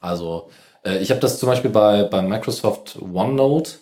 [0.01, 0.49] Also
[0.83, 3.73] äh, ich habe das zum Beispiel bei, bei Microsoft OneNote,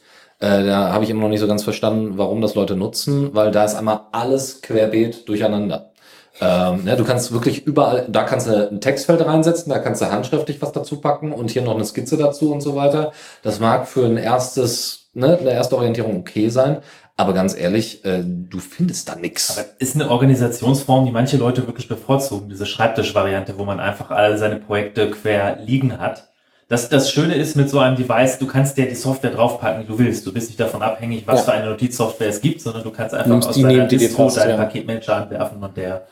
[0.41, 3.51] äh, da habe ich immer noch nicht so ganz verstanden, warum das Leute nutzen, weil
[3.51, 5.91] da ist einmal alles querbeet durcheinander.
[6.39, 10.11] Ähm, ne, du kannst wirklich überall, da kannst du ein Textfeld reinsetzen, da kannst du
[10.11, 13.11] handschriftlich was dazu packen und hier noch eine Skizze dazu und so weiter.
[13.43, 16.79] Das mag für ein erstes, ne, eine erste Orientierung okay sein,
[17.17, 19.55] aber ganz ehrlich, äh, du findest da nichts.
[19.55, 24.39] Aber ist eine Organisationsform, die manche Leute wirklich bevorzugen, diese Schreibtischvariante, wo man einfach all
[24.39, 26.30] seine Projekte quer liegen hat.
[26.71, 29.87] Das, das Schöne ist mit so einem Device, du kannst dir die Software draufpacken, wie
[29.87, 30.25] du willst.
[30.25, 31.43] Du bist nicht davon abhängig, was Ja.
[31.43, 34.29] für eine Notizsoftware es gibt, sondern du kannst einfach Nimmst aus die deiner die Distro
[34.29, 34.55] deinen ja.
[34.55, 36.07] Paketmanager anwerfen und der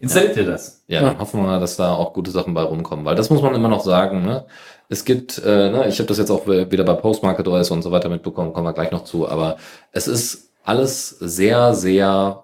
[0.00, 0.82] installiert dir das.
[0.88, 1.08] Ja, Ja.
[1.08, 3.54] dann hoffen wir mal, dass da auch gute Sachen bei rumkommen, weil das muss man
[3.54, 4.26] immer noch sagen.
[4.26, 4.44] Ne?
[4.90, 7.90] Es gibt, äh, ne, ich habe das jetzt auch wieder bei Postmarket OS und so
[7.90, 9.56] weiter mitbekommen, kommen wir gleich noch zu, aber
[9.92, 12.43] es ist alles sehr, sehr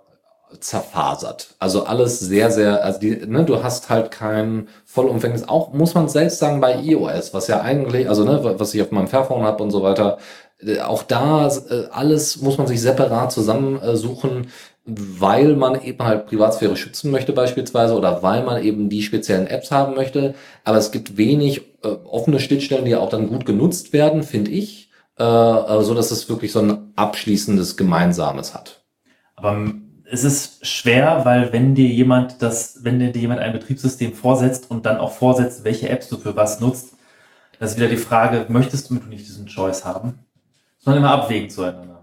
[0.59, 1.55] zerfasert.
[1.59, 6.09] Also alles sehr, sehr, also die, ne, du hast halt kein vollumfängliches, auch muss man
[6.09, 9.62] selbst sagen bei iOS, was ja eigentlich, also ne, was ich auf meinem Fairphone habe
[9.62, 10.18] und so weiter,
[10.64, 14.48] äh, auch da äh, alles muss man sich separat zusammensuchen,
[14.84, 19.70] weil man eben halt Privatsphäre schützen möchte beispielsweise oder weil man eben die speziellen Apps
[19.70, 20.34] haben möchte.
[20.64, 24.88] Aber es gibt wenig äh, offene Schnittstellen, die auch dann gut genutzt werden, finde ich,
[25.18, 28.84] so dass es wirklich so ein abschließendes Gemeinsames hat.
[29.36, 29.55] Aber
[30.11, 34.84] es ist schwer, weil wenn dir jemand das, wenn dir jemand ein Betriebssystem vorsetzt und
[34.86, 36.94] dann auch vorsetzt, welche Apps du für was nutzt,
[37.58, 40.18] das ist wieder die Frage, möchtest du mit nicht diesen Choice haben?
[40.84, 41.99] Man immer abwägen zueinander.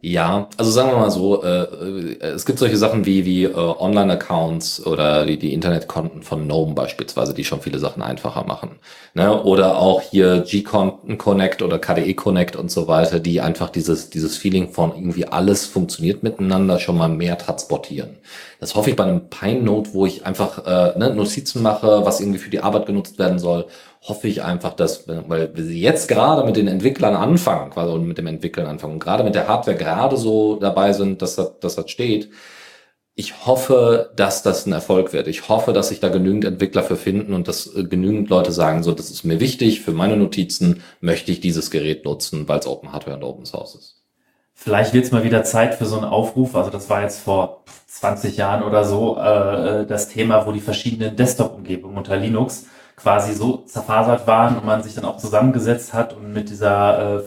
[0.00, 3.54] Ja, also sagen wir mal so, äh, äh, es gibt solche Sachen wie, wie äh,
[3.54, 8.76] Online-Accounts oder die, die Internetkonten von GNOME beispielsweise, die schon viele Sachen einfacher machen.
[9.14, 9.42] Ne?
[9.42, 14.36] Oder auch hier G-Konten Connect oder KDE Connect und so weiter, die einfach dieses, dieses
[14.36, 18.16] Feeling von irgendwie alles funktioniert miteinander schon mal mehr transportieren.
[18.60, 22.20] Das hoffe ich bei einem Pine Note, wo ich einfach äh, ne, Notizen mache, was
[22.20, 23.66] irgendwie für die Arbeit genutzt werden soll,
[24.08, 28.18] hoffe ich einfach, dass, weil wir jetzt gerade mit den Entwicklern anfangen, quasi und mit
[28.18, 31.76] dem Entwickeln anfangen und gerade mit der Hardware gerade so dabei sind, dass das, dass
[31.76, 32.30] das steht.
[33.16, 35.26] Ich hoffe, dass das ein Erfolg wird.
[35.26, 38.82] Ich hoffe, dass sich da genügend Entwickler für finden und dass äh, genügend Leute sagen,
[38.82, 42.66] so, das ist mir wichtig, für meine Notizen möchte ich dieses Gerät nutzen, weil es
[42.66, 44.02] Open Hardware und Open Source ist.
[44.54, 46.54] Vielleicht wird es mal wieder Zeit für so einen Aufruf.
[46.54, 51.16] Also das war jetzt vor 20 Jahren oder so äh, das Thema, wo die verschiedenen
[51.16, 56.32] Desktop-Umgebungen unter Linux quasi so zerfasert waren und man sich dann auch zusammengesetzt hat und
[56.32, 57.22] mit dieser äh,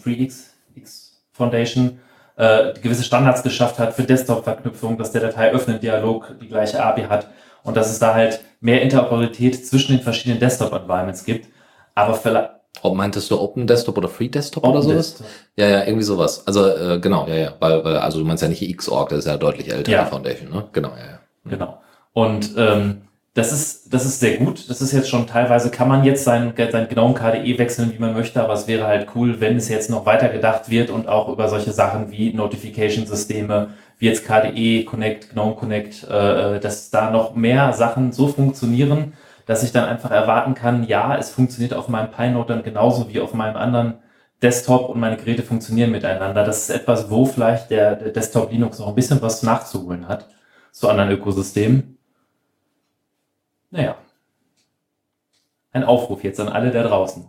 [0.00, 2.00] FreeX X Foundation
[2.36, 7.04] äh, gewisse Standards geschafft hat für Desktop-Verknüpfung, dass der Datei öffnen Dialog die gleiche API
[7.04, 7.28] hat
[7.62, 11.48] und dass es da halt mehr Interoperabilität zwischen den verschiedenen Desktop-Environments gibt.
[11.94, 12.50] Aber vielleicht
[12.82, 15.14] Ob meintest du Open Desktop oder Free Desktop oder sowas?
[15.14, 15.26] Desktop.
[15.56, 16.46] Ja, ja, irgendwie sowas.
[16.46, 19.26] Also äh, genau, ja, ja, weil, weil also du meinst ja nicht Xorg, das ist
[19.26, 20.06] ja deutlich älter Ja.
[20.06, 20.68] Foundation, ne?
[20.72, 21.20] Genau, ja, ja.
[21.44, 21.80] Genau.
[22.12, 23.02] Und ähm,
[23.34, 24.68] das ist, das ist sehr gut.
[24.68, 28.12] Das ist jetzt schon teilweise, kann man jetzt seinen, seinen genauen KDE wechseln, wie man
[28.12, 31.28] möchte, aber es wäre halt cool, wenn es jetzt noch weiter gedacht wird und auch
[31.28, 37.34] über solche Sachen wie Notification-Systeme, wie jetzt KDE Connect, GNOME Connect, äh, dass da noch
[37.34, 39.14] mehr Sachen so funktionieren,
[39.46, 43.20] dass ich dann einfach erwarten kann, ja, es funktioniert auf meinem Pi-Note dann genauso wie
[43.20, 43.94] auf meinem anderen
[44.42, 46.44] Desktop und meine Geräte funktionieren miteinander.
[46.44, 50.28] Das ist etwas, wo vielleicht der, der Desktop Linux noch ein bisschen was nachzuholen hat
[50.72, 51.91] zu anderen Ökosystemen.
[53.72, 53.96] Naja.
[55.72, 57.26] Ein Aufruf jetzt an alle da draußen.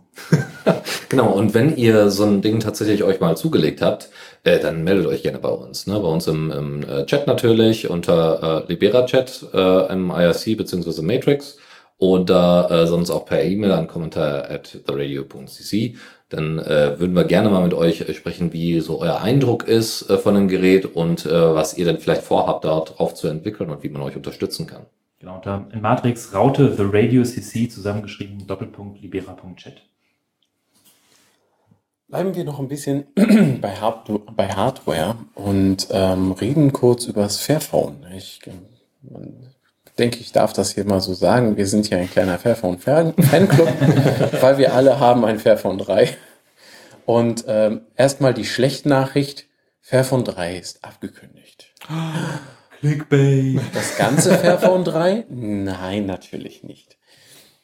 [1.08, 4.10] genau, und wenn ihr so ein Ding tatsächlich euch mal zugelegt habt,
[4.44, 5.86] äh, dann meldet euch gerne bei uns.
[5.86, 5.98] Ne?
[5.98, 11.00] Bei uns im, im äh, Chat natürlich, unter äh, Libera-Chat äh, im IRC bzw.
[11.00, 11.56] Matrix
[11.96, 15.96] oder äh, sonst auch per E-Mail an kommentar at theradio.cc.
[16.28, 20.10] Dann äh, würden wir gerne mal mit euch äh, sprechen, wie so euer Eindruck ist
[20.10, 23.70] äh, von dem Gerät und äh, was ihr denn vielleicht vorhabt, dort drauf zu entwickeln
[23.70, 24.84] und wie man euch unterstützen kann.
[25.24, 29.80] Genau, unter in Matrix Raute The Radio CC zusammengeschrieben, Doppelpunkt Libera.chat.
[32.08, 33.06] Bleiben wir noch ein bisschen
[33.62, 38.04] bei, Hard bei Hardware und ähm, reden kurz über das Fairphone.
[38.14, 38.40] Ich
[39.00, 39.54] man,
[39.98, 41.56] denke, ich darf das hier mal so sagen.
[41.56, 43.22] Wir sind ja ein kleiner Fairphone-Fanclub,
[44.42, 46.14] weil wir alle haben ein Fairphone 3.
[47.06, 49.46] Und ähm, erstmal die schlechte Nachricht,
[49.80, 51.72] Fairphone 3 ist abgekündigt.
[52.84, 53.60] Clickbait.
[53.72, 55.24] Das ganze Fairphone 3?
[55.30, 56.98] Nein, natürlich nicht.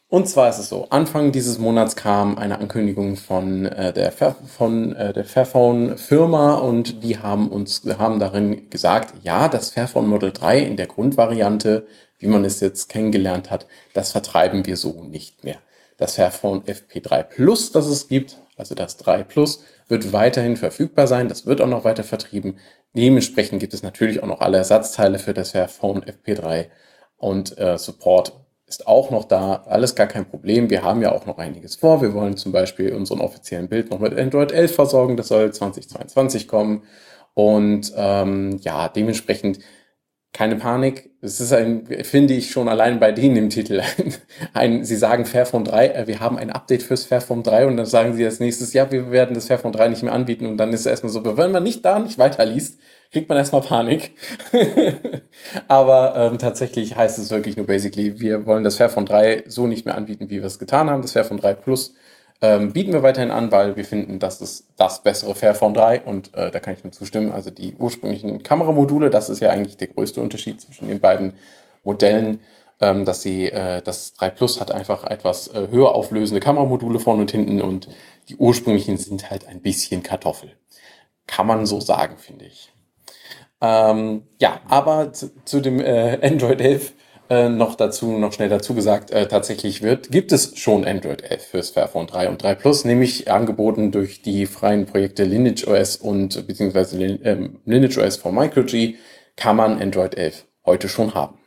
[0.08, 4.34] Und zwar ist es so, Anfang dieses Monats kam eine Ankündigung von äh, der, Fair,
[4.58, 10.32] äh, der Fairphone Firma und die haben uns haben darin gesagt, ja, das Fairphone Model
[10.32, 11.86] 3 in der Grundvariante,
[12.18, 15.58] wie man es jetzt kennengelernt hat, das vertreiben wir so nicht mehr.
[15.98, 21.28] Das Fairphone FP3 Plus, das es gibt, also das 3 Plus, wird weiterhin verfügbar sein.
[21.28, 22.56] Das wird auch noch weiter vertrieben.
[22.94, 26.66] Dementsprechend gibt es natürlich auch noch alle Ersatzteile für das Fairphone FP3
[27.16, 28.32] und äh, Support
[28.66, 29.64] ist auch noch da.
[29.66, 30.70] Alles gar kein Problem.
[30.70, 32.02] Wir haben ja auch noch einiges vor.
[32.02, 35.16] Wir wollen zum Beispiel unseren offiziellen Bild noch mit Android 11 versorgen.
[35.16, 36.84] Das soll 2022 kommen.
[37.34, 39.58] Und ähm, ja, dementsprechend
[40.32, 41.10] keine Panik.
[41.20, 43.82] Es ist ein, finde ich schon allein bei denen im Titel,
[44.54, 47.86] ein, Sie sagen Fairphone 3, äh, wir haben ein Update fürs Fairphone 3 und dann
[47.86, 50.72] sagen sie als nächstes, ja, wir werden das Fairphone 3 nicht mehr anbieten und dann
[50.72, 52.78] ist es erstmal so, wenn man nicht da nicht weiterliest,
[53.12, 54.12] kriegt man erstmal Panik.
[55.68, 59.84] Aber ähm, tatsächlich heißt es wirklich nur basically, wir wollen das Fairphone 3 so nicht
[59.84, 61.02] mehr anbieten, wie wir es getan haben.
[61.02, 61.94] Das Fairphone 3 Plus
[62.42, 66.34] ähm, bieten wir weiterhin an, weil wir finden, das ist das bessere Fairphone 3 und
[66.34, 67.32] äh, da kann ich nur zustimmen.
[67.32, 71.34] Also die ursprünglichen Kameramodule, das ist ja eigentlich der größte Unterschied zwischen den beiden
[71.84, 72.40] Modellen,
[72.80, 77.22] ähm, dass sie, äh, das 3 Plus hat einfach etwas äh, höher auflösende Kameramodule vorne
[77.22, 77.88] und hinten und
[78.28, 80.52] die ursprünglichen sind halt ein bisschen Kartoffel.
[81.26, 82.72] Kann man so sagen, finde ich.
[83.60, 86.94] Ähm, ja, aber zu, zu dem äh, Android 11
[87.30, 91.46] äh, noch dazu, noch schnell dazu gesagt, äh, tatsächlich wird, gibt es schon Android 11
[91.46, 96.46] fürs Fairphone 3 und 3 Plus, nämlich angeboten durch die freien Projekte Lineage OS und
[96.48, 98.96] beziehungsweise ähm, Lineage OS von MicroG
[99.36, 101.38] kann man Android 11 heute schon haben.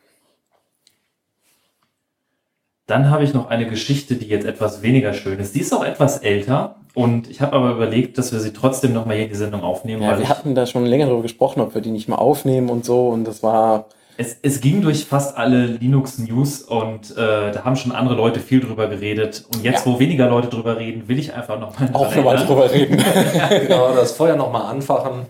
[2.87, 5.53] Dann habe ich noch eine Geschichte, die jetzt etwas weniger schön ist.
[5.53, 9.05] Die ist auch etwas älter und ich habe aber überlegt, dass wir sie trotzdem noch
[9.05, 10.01] mal hier in die Sendung aufnehmen.
[10.01, 12.85] Ja, wir hatten da schon länger darüber gesprochen, ob wir die nicht mal aufnehmen und
[12.85, 17.75] so und das war es, es ging durch fast alle Linux-News und äh, da haben
[17.75, 19.45] schon andere Leute viel drüber geredet.
[19.53, 19.91] Und jetzt, ja.
[19.91, 22.97] wo weniger Leute drüber reden, will ich einfach nochmal Auch nochmal drüber reden.
[23.63, 25.25] Genau, das Feuer nochmal anfachen.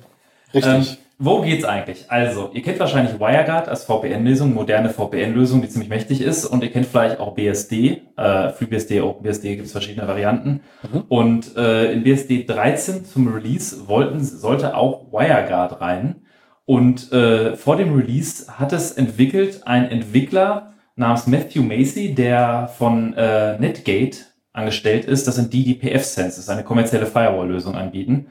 [0.53, 0.73] Richtig.
[0.73, 2.05] Ähm, wo geht's eigentlich?
[2.09, 6.45] Also, ihr kennt wahrscheinlich WireGuard als VPN-Lösung, moderne VPN-Lösung, die ziemlich mächtig ist.
[6.45, 8.01] Und ihr kennt vielleicht auch BSD.
[8.17, 10.61] Äh, FreeBSD, OpenBSD gibt es verschiedene Varianten.
[10.91, 11.03] Mhm.
[11.07, 16.15] Und äh, in BSD 13 zum Release wollten, sollte auch WireGuard rein.
[16.65, 23.13] Und äh, vor dem Release hat es entwickelt ein Entwickler namens Matthew Macy, der von
[23.13, 24.17] äh, Netgate
[24.53, 25.27] angestellt ist.
[25.27, 28.27] Das sind die, die PF-Sense, eine kommerzielle Firewall-Lösung anbieten.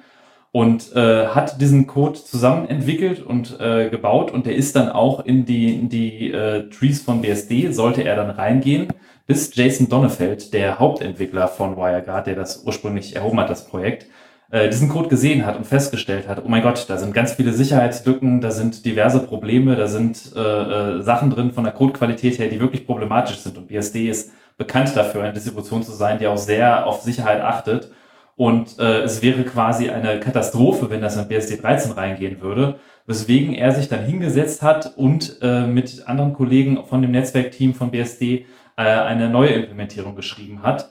[0.52, 5.24] Und äh, hat diesen Code zusammen entwickelt und äh, gebaut und der ist dann auch
[5.24, 8.88] in die, in die äh, Trees von BSD, sollte er dann reingehen,
[9.26, 14.06] bis Jason Donnefeld, der Hauptentwickler von WireGuard, der das ursprünglich erhoben hat, das Projekt,
[14.52, 17.54] äh, diesen Code gesehen hat und festgestellt hat, oh mein Gott, da sind ganz viele
[17.54, 22.48] Sicherheitslücken, da sind diverse Probleme, da sind äh, äh, Sachen drin von der Codequalität her,
[22.48, 23.56] die wirklich problematisch sind.
[23.56, 27.90] Und BSD ist bekannt dafür, eine Distribution zu sein, die auch sehr auf Sicherheit achtet.
[28.36, 32.76] Und äh, es wäre quasi eine Katastrophe, wenn das in BSD 13 reingehen würde,
[33.06, 37.90] weswegen er sich dann hingesetzt hat und äh, mit anderen Kollegen von dem Netzwerkteam von
[37.90, 38.44] BSD
[38.76, 40.90] äh, eine neue Implementierung geschrieben hat,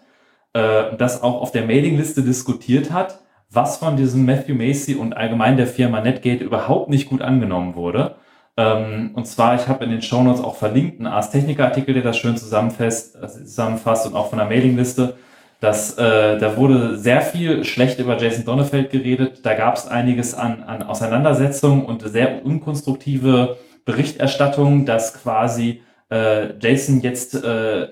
[0.54, 3.20] äh, das auch auf der Mailingliste diskutiert hat
[3.52, 8.16] was von diesem Matthew Macy und allgemein der Firma Netgate überhaupt nicht gut angenommen wurde.
[8.58, 12.04] Ähm, und zwar, ich habe in den Shownotes auch verlinkt einen Ars Technica Artikel, der
[12.04, 15.16] das schön zusammenfasst, äh, zusammenfasst und auch von der Mailingliste.
[15.60, 19.46] Das, äh, da wurde sehr viel schlecht über Jason Donnefeld geredet.
[19.46, 27.02] Da gab es einiges an, an Auseinandersetzungen und sehr unkonstruktive Berichterstattung, dass quasi äh, Jason
[27.02, 27.88] jetzt äh,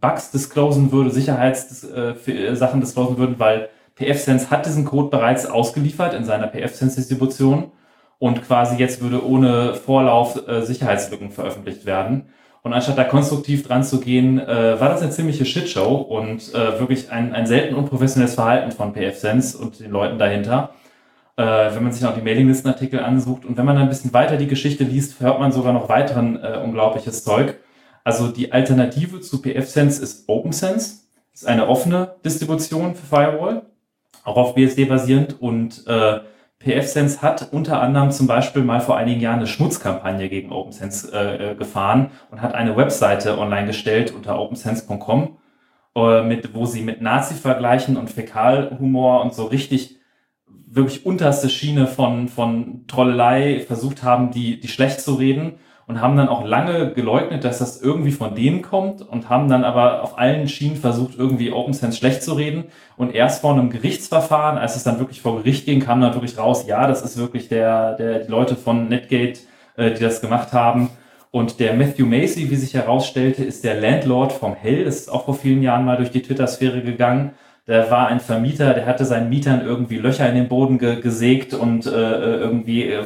[0.00, 6.24] Bugs disclosen würde, Sicherheitssachen äh, disclosen würden, weil PFSense hat diesen Code bereits ausgeliefert in
[6.24, 7.72] seiner PFSense-Distribution
[8.18, 12.28] und quasi jetzt würde ohne Vorlauf äh, Sicherheitslücken veröffentlicht werden.
[12.62, 16.78] Und anstatt da konstruktiv dran zu gehen, äh, war das eine ziemliche Shitshow und äh,
[16.78, 20.70] wirklich ein, ein selten unprofessionelles Verhalten von PFSense und den Leuten dahinter.
[21.36, 21.42] Äh,
[21.74, 24.46] wenn man sich noch die Mailinglistenartikel ansucht und wenn man dann ein bisschen weiter die
[24.46, 27.56] Geschichte liest, hört man sogar noch weiteren äh, unglaubliches Zeug.
[28.04, 33.62] Also die Alternative zu PFSense ist OpenSense, ist eine offene Distribution für Firewall,
[34.24, 35.40] auch auf BSD basierend.
[35.40, 36.20] Und äh,
[36.62, 41.50] PFSense hat unter anderem zum Beispiel mal vor einigen Jahren eine Schmutzkampagne gegen OpenSense äh,
[41.50, 45.38] äh, gefahren und hat eine Webseite online gestellt unter opensense.com,
[45.96, 49.98] äh, mit, wo sie mit Nazi-Vergleichen und Fäkalhumor und so richtig
[50.74, 56.16] wirklich unterste Schiene von, von Trollelei versucht haben, die, die schlecht zu reden und haben
[56.16, 60.18] dann auch lange geleugnet, dass das irgendwie von denen kommt und haben dann aber auf
[60.18, 62.64] allen Schienen versucht, irgendwie OpenSense schlecht zu reden.
[62.96, 66.38] Und erst vor einem Gerichtsverfahren, als es dann wirklich vor Gericht ging, kam dann wirklich
[66.38, 69.40] raus, ja, das ist wirklich der, der, die Leute von Netgate,
[69.76, 70.90] äh, die das gemacht haben.
[71.30, 74.84] Und der Matthew Macy, wie sich herausstellte, ist der Landlord vom Hell.
[74.84, 77.32] Das ist auch vor vielen Jahren mal durch die Twitter-Sphäre gegangen.
[77.68, 81.54] Der war ein Vermieter, der hatte seinen Mietern irgendwie Löcher in den Boden ge gesägt
[81.54, 83.04] und äh irgendwie äh,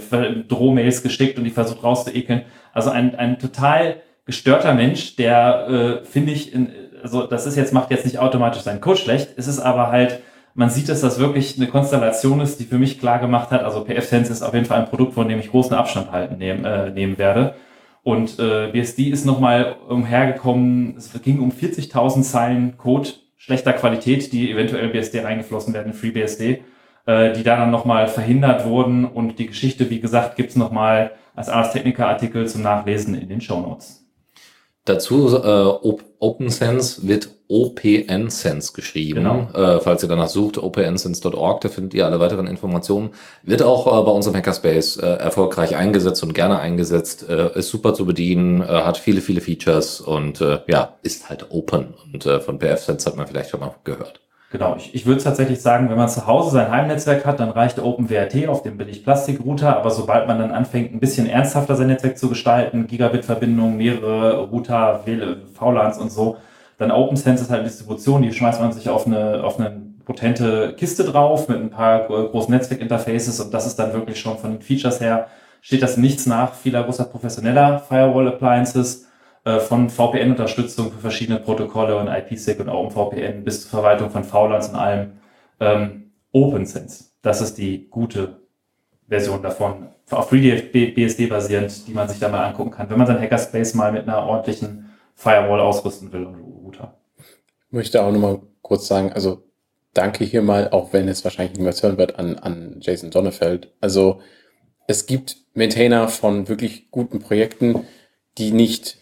[0.48, 2.42] Drohmails geschickt und die versucht rauszuekeln.
[2.72, 3.96] Also ein, ein total
[4.26, 6.70] gestörter Mensch, der, äh, finde ich, in,
[7.02, 10.20] also das ist jetzt, macht jetzt nicht automatisch seinen Code schlecht, es ist aber halt,
[10.54, 13.84] man sieht, dass das wirklich eine Konstellation ist, die für mich klar gemacht hat, also
[13.84, 16.90] PF-Sense ist auf jeden Fall ein Produkt, von dem ich großen Abstand halten nehmen, äh,
[16.90, 17.54] nehmen werde.
[18.02, 23.10] Und äh, BSD ist nochmal umhergekommen, es ging um 40.000 Zeilen Code
[23.46, 26.64] schlechter Qualität, die eventuell BSD reingeflossen werden, FreeBSD,
[27.06, 29.04] äh, die da dann nochmal verhindert wurden.
[29.04, 33.40] Und die Geschichte, wie gesagt, gibt's nochmal als Ars Technica Artikel zum Nachlesen in den
[33.40, 34.05] Show Notes.
[34.86, 39.24] Dazu äh, OpenSense wird OPNSense geschrieben.
[39.24, 39.48] Genau.
[39.52, 43.10] Äh, falls ihr danach sucht, opensense.org, da findet ihr alle weiteren Informationen.
[43.42, 47.28] Wird auch äh, bei uns im Hackerspace äh, erfolgreich eingesetzt und gerne eingesetzt.
[47.28, 51.50] Äh, ist super zu bedienen, äh, hat viele, viele Features und äh, ja, ist halt
[51.50, 51.94] open.
[52.12, 54.20] Und äh, von PFSense hat man vielleicht schon mal gehört.
[54.50, 57.80] Genau, ich, ich würde tatsächlich sagen, wenn man zu Hause sein Heimnetzwerk hat, dann reicht
[57.80, 62.28] OpenWRT auf dem Billig-Plastik-Router, aber sobald man dann anfängt, ein bisschen ernsthafter sein Netzwerk zu
[62.28, 65.00] gestalten, Gigabit-Verbindungen, mehrere Router,
[65.54, 66.36] VLANs und so,
[66.78, 70.74] dann OpenSense ist halt eine Distribution, die schmeißt man sich auf eine, auf eine potente
[70.76, 74.62] Kiste drauf mit ein paar großen Netzwerkinterfaces und das ist dann wirklich schon von den
[74.62, 75.26] Features her,
[75.60, 79.05] steht das nichts nach vieler großer professioneller Firewall-Appliances
[79.60, 84.74] von VPN-Unterstützung für verschiedene Protokolle und IPsec und OpenVPN bis zur Verwaltung von VLANs und
[84.74, 85.12] allem.
[85.60, 88.40] Ähm, OpenSense, das ist die gute
[89.08, 93.20] Version davon, auf FreeBSD basierend, die man sich da mal angucken kann, wenn man sein
[93.20, 96.94] Hackerspace mal mit einer ordentlichen Firewall ausrüsten will und Router.
[97.18, 99.44] Ich möchte auch nochmal kurz sagen, also
[99.94, 103.72] danke hier mal, auch wenn es wahrscheinlich niemals hören wird, an, an Jason Donnefeld.
[103.80, 104.20] Also
[104.86, 107.84] es gibt Maintainer von wirklich guten Projekten,
[108.38, 108.98] die nicht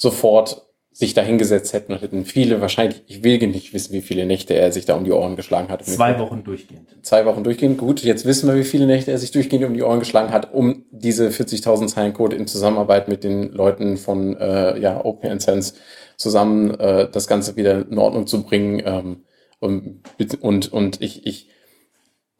[0.00, 4.26] sofort sich da hingesetzt hätten und hätten viele, wahrscheinlich, ich will nicht wissen, wie viele
[4.26, 5.84] Nächte er sich da um die Ohren geschlagen hat.
[5.84, 6.88] Zwei Wochen durchgehend.
[7.02, 8.02] Zwei Wochen durchgehend, gut.
[8.02, 10.84] Jetzt wissen wir, wie viele Nächte er sich durchgehend um die Ohren geschlagen hat, um
[10.90, 15.74] diese 40.000 Zeilen Code in Zusammenarbeit mit den Leuten von äh, ja, OpenSense
[16.16, 18.82] zusammen äh, das Ganze wieder in Ordnung zu bringen.
[18.84, 19.24] Ähm,
[19.60, 20.02] und,
[20.40, 21.50] und, und ich, ich,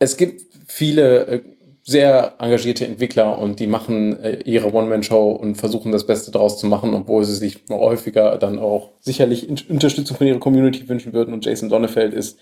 [0.00, 1.42] es gibt viele äh,
[1.90, 6.68] sehr engagierte Entwickler und die machen äh, ihre One-Man-Show und versuchen das Beste daraus zu
[6.68, 11.34] machen, obwohl sie sich häufiger dann auch sicherlich Unterstützung von ihrer Community wünschen würden.
[11.34, 12.38] Und Jason Donnefeld ist,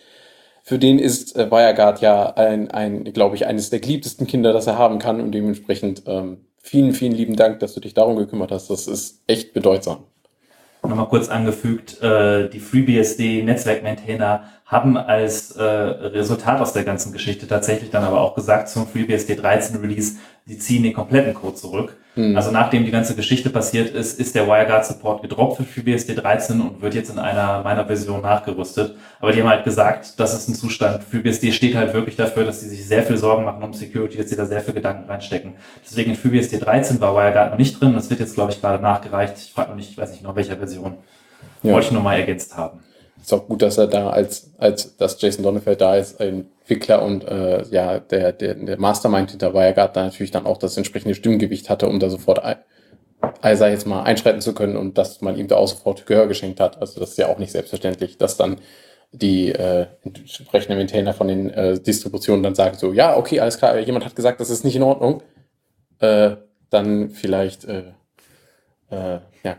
[0.64, 4.66] für den ist äh, WireGuard ja ein, ein glaube ich, eines der geliebtesten Kinder, das
[4.66, 8.52] er haben kann und dementsprechend ähm, vielen, vielen lieben Dank, dass du dich darum gekümmert
[8.52, 8.68] hast.
[8.68, 10.04] Das ist echt bedeutsam.
[10.82, 17.48] Nochmal kurz angefügt, äh, die FreeBSD Netzwerk-Maintainer haben als äh, Resultat aus der ganzen Geschichte
[17.48, 20.16] tatsächlich dann aber auch gesagt zum FreeBSD 13 Release,
[20.46, 21.96] die ziehen den kompletten Code zurück.
[22.16, 22.36] Mhm.
[22.36, 26.60] Also nachdem die ganze Geschichte passiert ist, ist der WireGuard Support gedroppt für FreeBSD 13
[26.60, 28.94] und wird jetzt in einer meiner Version nachgerüstet.
[29.20, 31.02] Aber die haben halt gesagt, das ist ein Zustand.
[31.02, 34.28] FreeBSD steht halt wirklich dafür, dass sie sich sehr viel Sorgen machen um Security, dass
[34.28, 35.54] sie da sehr viel Gedanken reinstecken.
[35.82, 37.94] Deswegen in FreeBSD 13 war WireGuard noch nicht drin.
[37.94, 39.38] Das wird jetzt, glaube ich, gerade nachgereicht.
[39.38, 40.98] Ich frage noch nicht, ich weiß nicht noch welcher Version.
[41.62, 41.72] Ja.
[41.72, 42.80] Wollte ich nur mal ergänzt haben.
[43.20, 47.02] Ist auch gut, dass er da als, als dass Jason Donenfeld da ist, ein Entwickler
[47.02, 51.14] und äh, ja, der, der, der Mastermind hinter Wirecard da natürlich dann auch das entsprechende
[51.14, 52.40] Stimmgewicht hatte, um da sofort
[53.40, 56.60] also jetzt mal einschreiten zu können und dass man ihm da auch sofort Gehör geschenkt
[56.60, 56.80] hat.
[56.80, 58.60] Also das ist ja auch nicht selbstverständlich, dass dann
[59.12, 63.78] die äh, entsprechenden Maintainer von den äh, Distributionen dann sagen so, ja, okay, alles klar,
[63.78, 65.22] jemand hat gesagt, das ist nicht in Ordnung,
[66.00, 66.36] äh,
[66.70, 67.84] dann vielleicht, äh,
[68.90, 69.56] äh, ja.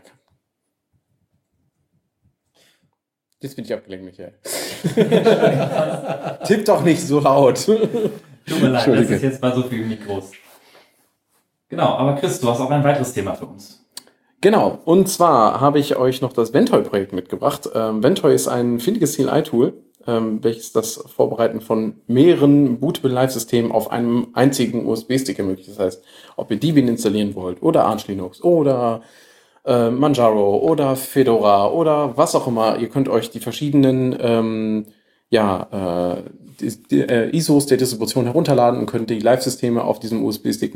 [3.42, 4.34] Jetzt bin ich abgelenkt, Michael.
[6.46, 7.64] Tipp doch nicht so laut.
[7.64, 10.32] Tut mir leid, das ist jetzt mal so viel Mikros.
[11.70, 13.86] Genau, aber Chris, du hast auch ein weiteres Thema für uns.
[14.42, 17.70] Genau, und zwar habe ich euch noch das Ventoy-Projekt mitgebracht.
[17.74, 19.72] Ähm, Ventoy ist ein findiges CLI-Tool,
[20.06, 25.70] ähm, welches das Vorbereiten von mehreren bootable Live-Systemen auf einem einzigen USB-Stick ermöglicht.
[25.70, 26.04] Das heißt,
[26.36, 29.00] ob ihr Debian installieren wollt oder Arch Linux oder
[29.64, 34.86] äh, Manjaro oder Fedora oder was auch immer, ihr könnt euch die verschiedenen ähm,
[35.30, 36.22] ja, äh,
[36.60, 40.74] die, die, äh, ISOs der Distribution herunterladen und könnt die Live-Systeme auf diesem USB-Stick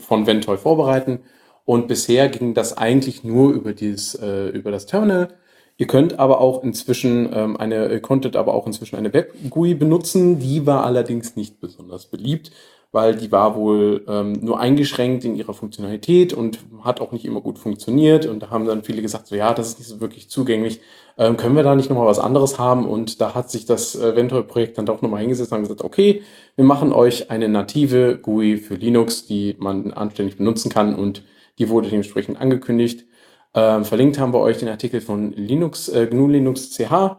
[0.00, 1.20] von Ventoy vorbereiten.
[1.64, 5.28] Und bisher ging das eigentlich nur über dieses, äh, über das Terminal.
[5.76, 10.38] Ihr könnt aber auch inzwischen ähm, eine, konntet aber auch inzwischen eine Web-GUI benutzen.
[10.38, 12.52] Die war allerdings nicht besonders beliebt,
[12.94, 17.40] weil die war wohl ähm, nur eingeschränkt in ihrer Funktionalität und hat auch nicht immer
[17.40, 18.24] gut funktioniert.
[18.24, 20.80] Und da haben dann viele gesagt, so ja, das ist nicht so wirklich zugänglich.
[21.18, 22.86] Ähm, können wir da nicht nochmal was anderes haben?
[22.86, 26.22] Und da hat sich das Ventor-Projekt dann doch nochmal hingesetzt und gesagt, okay,
[26.54, 31.24] wir machen euch eine native GUI für Linux, die man anständig benutzen kann und
[31.58, 33.06] die wurde dementsprechend angekündigt.
[33.54, 37.16] Ähm, verlinkt haben wir euch den Artikel von Linux, äh, GNU Linux CH.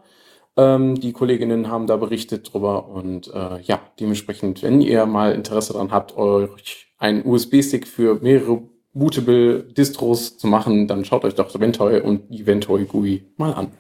[0.58, 5.74] Ähm, die Kolleginnen haben da berichtet drüber und äh, ja, dementsprechend, wenn ihr mal Interesse
[5.74, 11.60] daran habt, euch einen USB-Stick für mehrere bootable Distros zu machen, dann schaut euch doch
[11.60, 13.72] Ventoy und die Ventoy GUI mal an.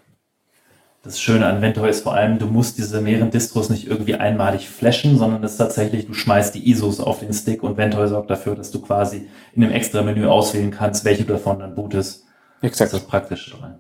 [1.06, 4.68] Das Schöne an Ventoy ist vor allem, du musst diese mehreren Distros nicht irgendwie einmalig
[4.68, 8.32] flashen, sondern es ist tatsächlich, du schmeißt die ISOs auf den Stick und Ventoy sorgt
[8.32, 12.26] dafür, dass du quasi in dem extra Menü auswählen kannst, welche davon dann bootest.
[12.62, 12.92] Exakt.
[12.92, 13.80] Das ist praktisch dran.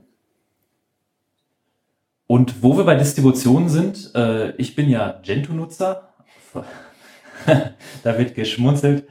[2.27, 6.09] Und wo wir bei Distributionen sind, äh, ich bin ja Gentoo-Nutzer.
[8.03, 9.05] da wird geschmunzelt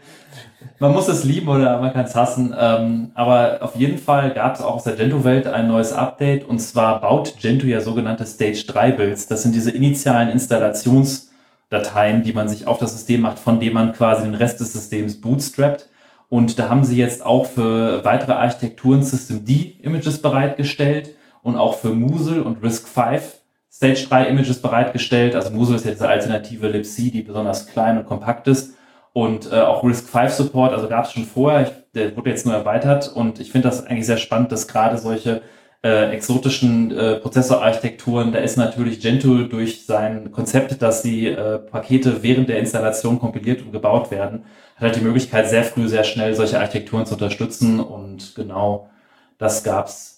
[0.79, 2.55] man muss es lieben oder man kann es hassen.
[2.59, 6.59] Ähm, aber auf jeden Fall gab es auch aus der Gentoo-Welt ein neues Update und
[6.59, 9.27] zwar baut Gentoo ja sogenannte Stage 3 Builds.
[9.27, 13.93] Das sind diese initialen Installationsdateien, die man sich auf das System macht, von dem man
[13.93, 15.89] quasi den Rest des Systems bootstrappt.
[16.29, 21.11] Und da haben sie jetzt auch für weitere Architekturen System D Images bereitgestellt
[21.45, 23.41] und auch für Moodle und Risk 5
[23.71, 25.37] Stage 3 Images bereitgestellt.
[25.37, 28.75] Also Moodle ist jetzt eine alternative libc, die besonders klein und kompakt ist
[29.15, 32.45] und äh, auch Risk 5 Support, also gab es schon vorher, ich, der wurde jetzt
[32.45, 35.43] nur erweitert und ich finde das eigentlich sehr spannend, dass gerade solche
[35.85, 42.23] äh, exotischen äh, Prozessorarchitekturen, da ist natürlich Gentoo durch sein Konzept, dass die äh, Pakete
[42.25, 46.35] während der Installation kompiliert und gebaut werden, hat halt die Möglichkeit, sehr früh, sehr schnell
[46.35, 48.91] solche Architekturen zu unterstützen und genau
[49.39, 50.14] das gab's.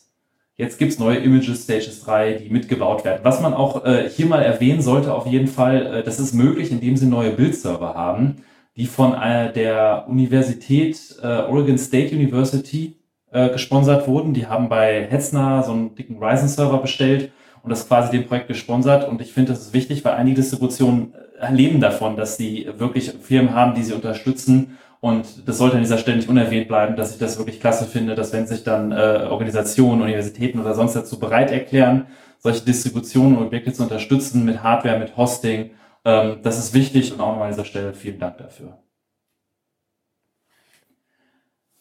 [0.56, 3.20] Jetzt gibt's neue Images, Stages 3, die mitgebaut werden.
[3.22, 6.70] Was man auch äh, hier mal erwähnen sollte, auf jeden Fall, äh, das ist möglich,
[6.70, 8.36] indem sie neue Bildserver haben
[8.76, 12.96] die von äh, der Universität äh, Oregon State University
[13.32, 14.34] äh, gesponsert wurden.
[14.34, 17.32] Die haben bei Hetzner so einen dicken Ryzen-Server bestellt
[17.62, 19.08] und das quasi dem Projekt gesponsert.
[19.08, 23.12] Und ich finde, das ist wichtig, weil einige Distributionen äh, leben davon, dass sie wirklich
[23.22, 24.76] Firmen haben, die sie unterstützen.
[25.00, 28.14] Und das sollte an dieser Stelle nicht unerwähnt bleiben, dass ich das wirklich klasse finde,
[28.14, 32.06] dass wenn sich dann äh, Organisationen, Universitäten oder sonst dazu bereit erklären,
[32.38, 35.70] solche Distributionen und Objekte zu unterstützen mit Hardware, mit Hosting
[36.06, 38.78] ähm, das ist wichtig und auch nochmal an dieser Stelle vielen Dank dafür.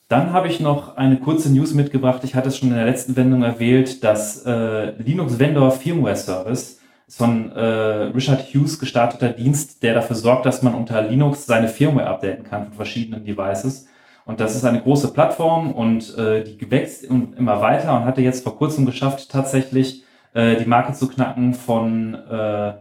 [0.08, 2.24] Dann habe ich noch eine kurze News mitgebracht.
[2.24, 6.80] Ich hatte es schon in der letzten Wendung erwähnt, dass äh, Linux Vendor Firmware Service
[7.08, 11.68] ist von äh, Richard Hughes gestarteter Dienst, der dafür sorgt, dass man unter Linux seine
[11.68, 13.88] Firmware updaten kann von verschiedenen Devices.
[14.26, 18.44] Und das ist eine große Plattform und äh, die wächst immer weiter und hatte jetzt
[18.44, 20.04] vor kurzem geschafft, tatsächlich
[20.34, 22.74] äh, die Marke zu knacken von äh,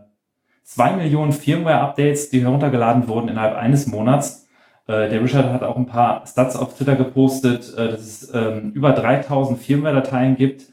[0.62, 4.48] zwei Millionen Firmware-Updates, die heruntergeladen wurden innerhalb eines Monats.
[4.86, 8.72] Äh, der Richard hat auch ein paar Stats auf Twitter gepostet, äh, dass es ähm,
[8.72, 10.64] über 3000 Firmware-Dateien gibt,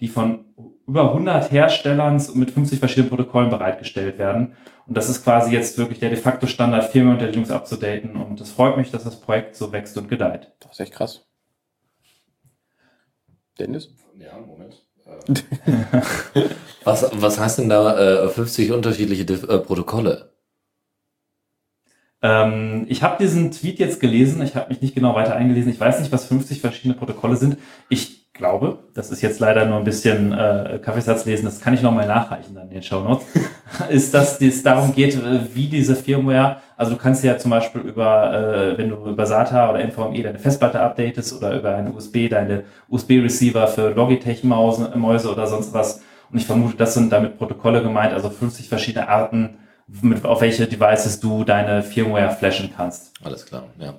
[0.00, 0.44] die von
[0.90, 4.56] über 100 Herstellern mit 50 verschiedenen Protokollen bereitgestellt werden.
[4.88, 8.16] Und das ist quasi jetzt wirklich der de facto Standard, Firmware und der Linux abzudaten.
[8.16, 10.50] Und es freut mich, dass das Projekt so wächst und gedeiht.
[10.58, 11.24] Das ist echt krass.
[13.56, 13.90] Dennis?
[14.18, 14.84] Ja, Moment.
[16.84, 20.32] was, was heißt denn da äh, 50 unterschiedliche äh, Protokolle?
[22.20, 25.78] Ähm, ich habe diesen Tweet jetzt gelesen, ich habe mich nicht genau weiter eingelesen, ich
[25.78, 27.58] weiß nicht, was 50 verschiedene Protokolle sind.
[27.88, 31.82] Ich glaube, das ist jetzt leider nur ein bisschen äh, Kaffeesatz lesen, das kann ich
[31.82, 33.26] nochmal nachreichen dann in den Show Notes,
[33.90, 37.82] ist, dass es darum geht, äh, wie diese Firmware, also du kannst ja zum Beispiel
[37.82, 42.28] über, äh, wenn du über SATA oder NVMe deine Festplatte updatest oder über eine USB
[42.28, 46.02] deine USB-Receiver für Logitech-Mäuse oder sonst was.
[46.32, 49.58] Und ich vermute, das sind damit Protokolle gemeint, also 50 verschiedene Arten,
[50.02, 53.12] mit, auf welche Devices du deine Firmware flashen kannst.
[53.24, 53.94] Alles klar, ja.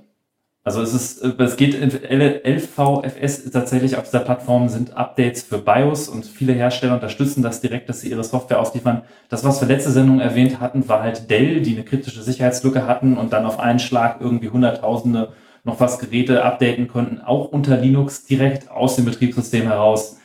[0.64, 6.24] Also es ist, es geht LVFS tatsächlich auf dieser Plattform sind Updates für BIOS und
[6.24, 9.02] viele Hersteller unterstützen das direkt, dass sie ihre Software ausliefern.
[9.30, 13.18] Das, was wir letzte Sendung erwähnt hatten, war halt Dell, die eine kritische Sicherheitslücke hatten
[13.18, 15.34] und dann auf einen Schlag irgendwie Hunderttausende
[15.64, 20.18] noch was Geräte updaten konnten, auch unter Linux direkt aus dem Betriebssystem heraus,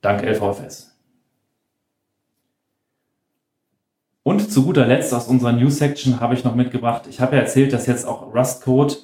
[0.00, 0.94] dank LVFS.
[4.22, 7.72] Und zu guter Letzt aus unserer News-Section habe ich noch mitgebracht, ich habe ja erzählt,
[7.72, 8.94] dass jetzt auch Rust-Code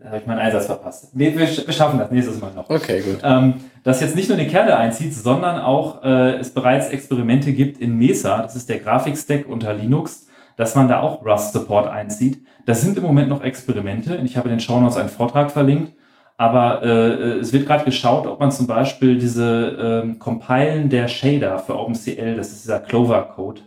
[0.00, 1.14] da habe ich meinen Einsatz verpasst.
[1.14, 2.70] Nee, wir, wir schaffen das nächstes Mal noch.
[2.70, 3.18] Okay, gut.
[3.22, 7.80] Ähm, dass jetzt nicht nur den Kerne einzieht, sondern auch äh, es bereits Experimente gibt
[7.80, 12.44] in Mesa, das ist der Grafikstack unter Linux, dass man da auch Rust-Support einzieht.
[12.66, 14.16] Das sind im Moment noch Experimente.
[14.24, 15.92] Ich habe in den Show Notes einen Vortrag verlinkt.
[16.36, 21.58] Aber äh, es wird gerade geschaut, ob man zum Beispiel diese äh, Compilen der Shader
[21.58, 23.62] für OpenCL, das ist dieser Clover-Code,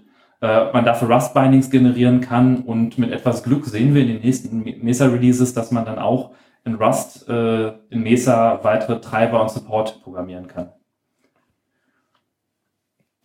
[0.47, 5.53] man dafür Rust-Bindings generieren kann und mit etwas Glück sehen wir in den nächsten Mesa-Releases,
[5.53, 6.31] dass man dann auch
[6.65, 10.71] in Rust äh, in Mesa weitere Treiber und Support programmieren kann.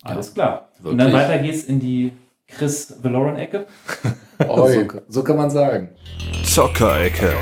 [0.03, 0.69] Alles klar.
[0.77, 0.91] Wirklich?
[0.91, 2.13] Und dann weiter geht's in die
[2.47, 3.67] Chris Valoran-Ecke.
[4.47, 5.89] so, so kann man sagen.
[6.43, 7.33] Zockerecke.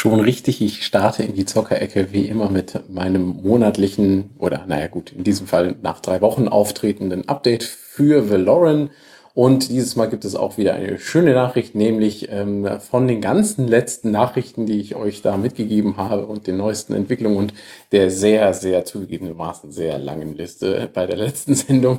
[0.00, 5.12] Schon richtig, ich starte in die Zockerecke wie immer mit meinem monatlichen oder naja gut,
[5.12, 8.88] in diesem Fall nach drei Wochen auftretenden Update für Valoran.
[9.34, 13.68] Und dieses Mal gibt es auch wieder eine schöne Nachricht, nämlich ähm, von den ganzen
[13.68, 17.52] letzten Nachrichten, die ich euch da mitgegeben habe und den neuesten Entwicklungen und
[17.92, 21.98] der sehr, sehr zugegebenermaßen sehr langen Liste bei der letzten Sendung,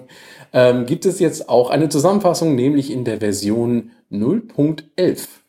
[0.53, 5.40] ähm, gibt es jetzt auch eine Zusammenfassung, nämlich in der Version 0.11.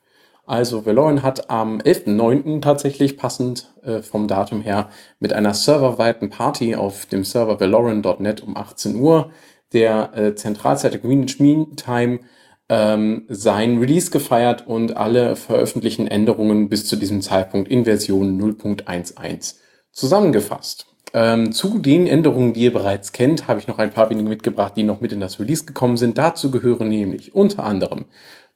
[0.52, 2.60] Also Valoran hat am 11.09.
[2.60, 8.54] tatsächlich passend äh, vom Datum her mit einer serverweiten Party auf dem Server valoran.net um
[8.54, 9.30] 18 Uhr
[9.72, 12.20] der äh, Zentralseite Greenwich Mean Time
[12.68, 19.54] ähm, sein Release gefeiert und alle veröffentlichten Änderungen bis zu diesem Zeitpunkt in Version 0.11
[19.90, 20.84] zusammengefasst.
[21.14, 24.74] Ähm, zu den Änderungen, die ihr bereits kennt, habe ich noch ein paar wenige mitgebracht,
[24.76, 26.18] die noch mit in das Release gekommen sind.
[26.18, 28.04] Dazu gehören nämlich unter anderem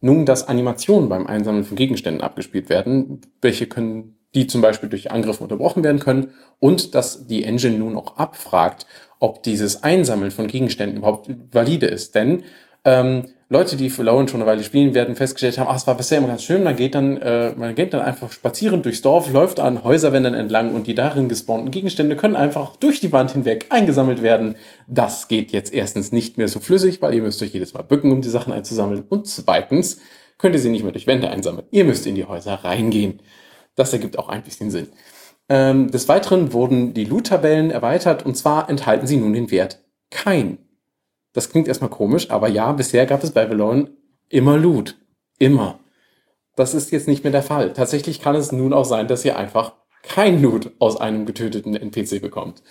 [0.06, 5.10] nun, dass Animationen beim Einsammeln von Gegenständen abgespielt werden, welche können, die zum Beispiel durch
[5.10, 8.86] Angriffe unterbrochen werden können und dass die Engine nun auch abfragt,
[9.18, 12.14] ob dieses Einsammeln von Gegenständen überhaupt valide ist.
[12.14, 12.44] Denn
[12.84, 15.96] ähm, Leute, die für Lauren schon eine Weile spielen, werden festgestellt haben, ach, es war
[15.96, 19.32] bisher immer ganz schön, man geht dann, äh, man geht dann einfach spazieren durchs Dorf,
[19.32, 23.66] läuft an Häuserwänden entlang und die darin gespawnten Gegenstände können einfach durch die Wand hinweg
[23.68, 24.56] eingesammelt werden.
[24.88, 28.10] Das geht jetzt erstens nicht mehr so flüssig, weil ihr müsst euch jedes Mal bücken,
[28.10, 29.04] um die Sachen einzusammeln.
[29.08, 30.00] Und zweitens
[30.38, 31.68] könnt ihr sie nicht mehr durch Wände einsammeln.
[31.70, 33.22] Ihr müsst in die Häuser reingehen.
[33.76, 34.88] Das ergibt auch ein bisschen Sinn.
[35.48, 40.65] Ähm, des Weiteren wurden die Loot-Tabellen erweitert und zwar enthalten sie nun den Wert kein.
[41.36, 43.90] Das klingt erstmal komisch, aber ja, bisher gab es bei Valorant
[44.30, 44.96] immer Loot.
[45.38, 45.80] Immer.
[46.56, 47.74] Das ist jetzt nicht mehr der Fall.
[47.74, 52.22] Tatsächlich kann es nun auch sein, dass ihr einfach kein Loot aus einem getöteten NPC
[52.22, 52.62] bekommt.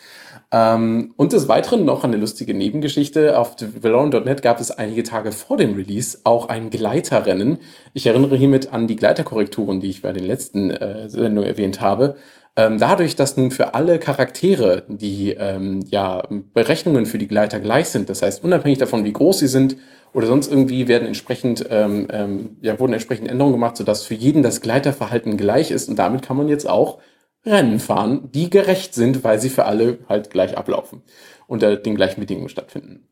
[0.52, 3.38] Ähm, und des Weiteren noch eine lustige Nebengeschichte.
[3.38, 7.60] Auf Valorant.net gab es einige Tage vor dem Release auch ein Gleiterrennen.
[7.94, 12.16] Ich erinnere hiermit an die Gleiterkorrekturen, die ich bei den letzten äh, Sendungen erwähnt habe.
[12.58, 17.90] Ähm, dadurch, dass nun für alle Charaktere die ähm, ja, Berechnungen für die Gleiter gleich
[17.90, 19.76] sind, das heißt unabhängig davon, wie groß sie sind
[20.14, 24.42] oder sonst irgendwie werden entsprechend ähm, ähm, ja, wurden entsprechend Änderungen gemacht, sodass für jeden
[24.42, 27.00] das Gleiterverhalten gleich ist und damit kann man jetzt auch
[27.46, 31.04] Rennen fahren, die gerecht sind, weil sie für alle halt gleich ablaufen,
[31.48, 33.08] unter den gleichen Bedingungen stattfinden.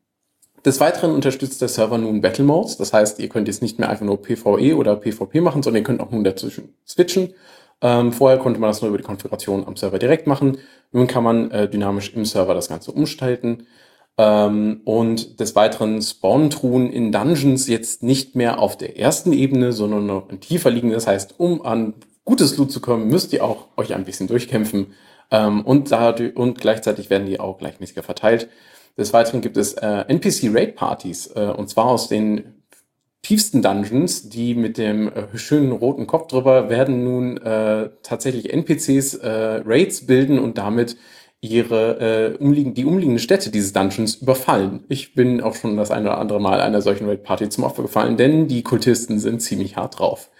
[0.64, 3.90] Des Weiteren unterstützt der Server nun Battle Modes, das heißt, ihr könnt jetzt nicht mehr
[3.90, 7.34] einfach nur PvE oder PvP machen, sondern ihr könnt auch nun dazwischen switchen.
[7.84, 10.56] Ähm, vorher konnte man das nur über die Konfiguration am Server direkt machen.
[10.90, 13.66] Nun kann man äh, dynamisch im Server das Ganze umstalten.
[14.16, 19.74] Ähm, und des Weiteren spawnen Truhen in Dungeons jetzt nicht mehr auf der ersten Ebene,
[19.74, 20.92] sondern noch tiefer liegen.
[20.92, 21.92] Das heißt, um an
[22.24, 24.94] gutes Loot zu kommen, müsst ihr auch euch ein bisschen durchkämpfen.
[25.30, 28.48] Ähm, und, dadurch, und gleichzeitig werden die auch gleichmäßiger verteilt.
[28.96, 32.63] Des Weiteren gibt es äh, NPC-Raid-Partys, äh, und zwar aus den
[33.24, 39.14] tiefsten Dungeons, die mit dem äh, schönen roten Kopf drüber, werden nun äh, tatsächlich NPCs
[39.14, 40.96] äh, Raids bilden und damit
[41.40, 44.84] ihre äh, umliegen, die umliegenden Städte dieses Dungeons überfallen.
[44.88, 48.16] Ich bin auch schon das eine oder andere Mal einer solchen Raid-Party zum Opfer gefallen,
[48.16, 50.30] denn die Kultisten sind ziemlich hart drauf.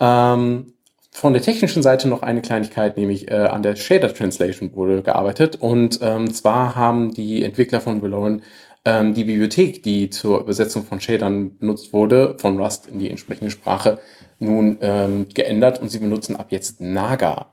[0.00, 0.72] Ähm,
[1.14, 5.56] von der technischen Seite noch eine Kleinigkeit, nämlich äh, an der Shader Translation wurde gearbeitet.
[5.60, 8.42] Und ähm, zwar haben die Entwickler von Valorant
[8.84, 13.50] ähm, die Bibliothek, die zur Übersetzung von Shadern benutzt wurde, von Rust in die entsprechende
[13.50, 13.98] Sprache,
[14.38, 17.50] nun ähm, geändert und sie benutzen ab jetzt Naga.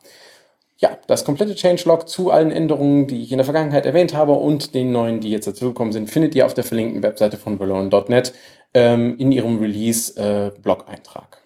[0.77, 4.73] Ja, das komplette Changelog zu allen Änderungen, die ich in der Vergangenheit erwähnt habe und
[4.73, 8.33] den neuen, die jetzt dazugekommen sind, findet ihr auf der verlinkten Webseite von Valorant.net
[8.73, 11.38] ähm, in ihrem Release-Blog-Eintrag.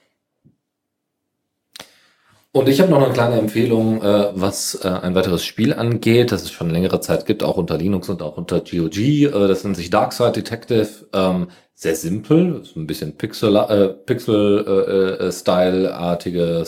[2.55, 6.43] Und ich habe noch eine kleine Empfehlung, äh, was äh, ein weiteres Spiel angeht, das
[6.43, 8.97] es schon längere Zeit gibt, auch unter Linux und auch unter GOG.
[8.97, 10.87] Äh, das nennt sich Darkside Detective.
[11.13, 15.29] Ähm, sehr simpel, so ein bisschen Pixel-Style-artiges äh, Pixel, äh,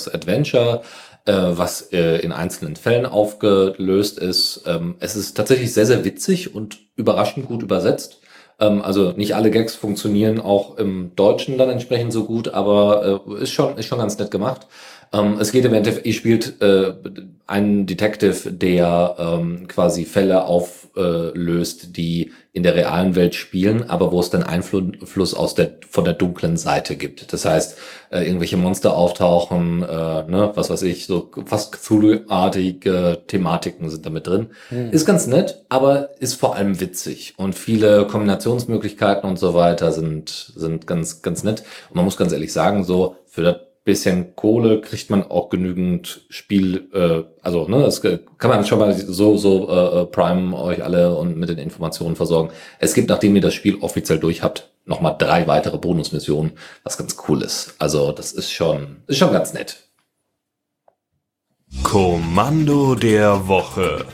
[0.09, 0.81] äh, Adventure,
[1.25, 4.63] äh, was in einzelnen Fällen aufgelöst ist.
[4.65, 8.21] Ähm, es ist tatsächlich sehr, sehr witzig und überraschend gut übersetzt.
[8.59, 13.43] Ähm, also nicht alle Gags funktionieren auch im Deutschen dann entsprechend so gut, aber äh,
[13.43, 14.67] ist schon, ist schon ganz nett gemacht.
[15.13, 16.93] Ähm, es geht im Endeffekt, ihr spielt äh,
[17.47, 20.45] einen Detective, der ähm, quasi Fälle
[20.95, 25.77] auflöst, äh, die in der realen Welt spielen, aber wo es dann Einfluss aus der
[25.89, 27.33] von der dunklen Seite gibt.
[27.33, 27.77] Das heißt,
[28.11, 34.27] äh, irgendwelche Monster auftauchen, äh, ne, was weiß ich, so fast Cthulhu-artige Thematiken sind damit
[34.27, 34.47] drin.
[34.69, 34.91] Mhm.
[34.91, 40.53] Ist ganz nett, aber ist vor allem witzig und viele Kombinationsmöglichkeiten und so weiter sind
[40.55, 41.63] sind ganz ganz nett.
[41.89, 46.25] Und man muss ganz ehrlich sagen, so für das bisschen Kohle kriegt man auch genügend
[46.29, 50.83] Spiel, äh, also ne, das kann man schon mal so so äh, äh, Prime euch
[50.83, 52.49] alle und mit den Informationen versorgen.
[52.79, 56.97] Es gibt, nachdem ihr das Spiel offiziell durch habt, noch mal drei weitere Bonusmissionen, was
[56.97, 57.75] ganz cool ist.
[57.77, 59.87] Also das ist schon ist schon ganz nett.
[61.83, 64.05] Kommando der Woche.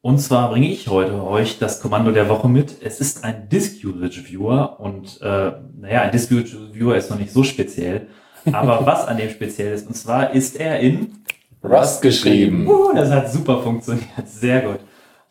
[0.00, 2.76] Und zwar bringe ich heute euch das Kommando der Woche mit.
[2.82, 7.18] Es ist ein Disk Usage Viewer und äh, naja, ein Disk Usage Viewer ist noch
[7.18, 8.08] nicht so speziell.
[8.52, 11.12] Aber was an dem speziell ist, und zwar ist er in
[11.64, 12.66] Rust geschrieben.
[12.66, 14.26] Uh, das hat super funktioniert.
[14.26, 14.80] Sehr gut.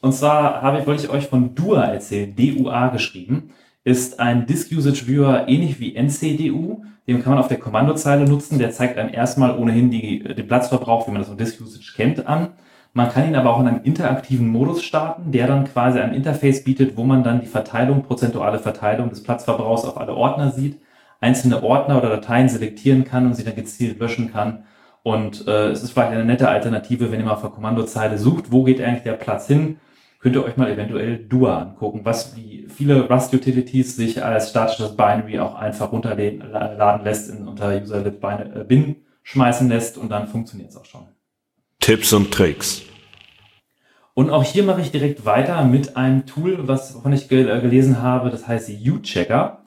[0.01, 2.36] Und zwar habe ich, wollte ich euch von Dua erzählen.
[2.36, 3.51] DUA geschrieben.
[3.84, 6.84] Ist ein Disk Usage Viewer ähnlich wie NCDU.
[7.07, 8.57] Den kann man auf der Kommandozeile nutzen.
[8.57, 12.26] Der zeigt einem erstmal ohnehin die, den Platzverbrauch, wie man das von Disk Usage kennt,
[12.28, 12.49] an.
[12.93, 16.64] Man kann ihn aber auch in einem interaktiven Modus starten, der dann quasi ein Interface
[16.64, 20.80] bietet, wo man dann die Verteilung, prozentuale Verteilung des Platzverbrauchs auf alle Ordner sieht
[21.24, 24.65] einzelne Ordner oder Dateien selektieren kann und sie dann gezielt löschen kann.
[25.01, 28.51] Und äh, es ist vielleicht eine nette Alternative, wenn ihr mal auf der Kommandozeile sucht,
[28.51, 29.78] wo geht eigentlich der Platz hin,
[30.19, 35.39] könnt ihr euch mal eventuell Dua angucken, was wie viele Rust-Utilities sich als statisches Binary
[35.39, 40.78] auch einfach runterladen lässt, in, unter userlib äh, bin schmeißen lässt und dann funktioniert es
[40.78, 41.07] auch schon.
[41.80, 42.84] Tipps und Tricks.
[44.13, 48.01] Und auch hier mache ich direkt weiter mit einem Tool, was wovon ich äh, gelesen
[48.01, 49.62] habe, das heißt U-Checker.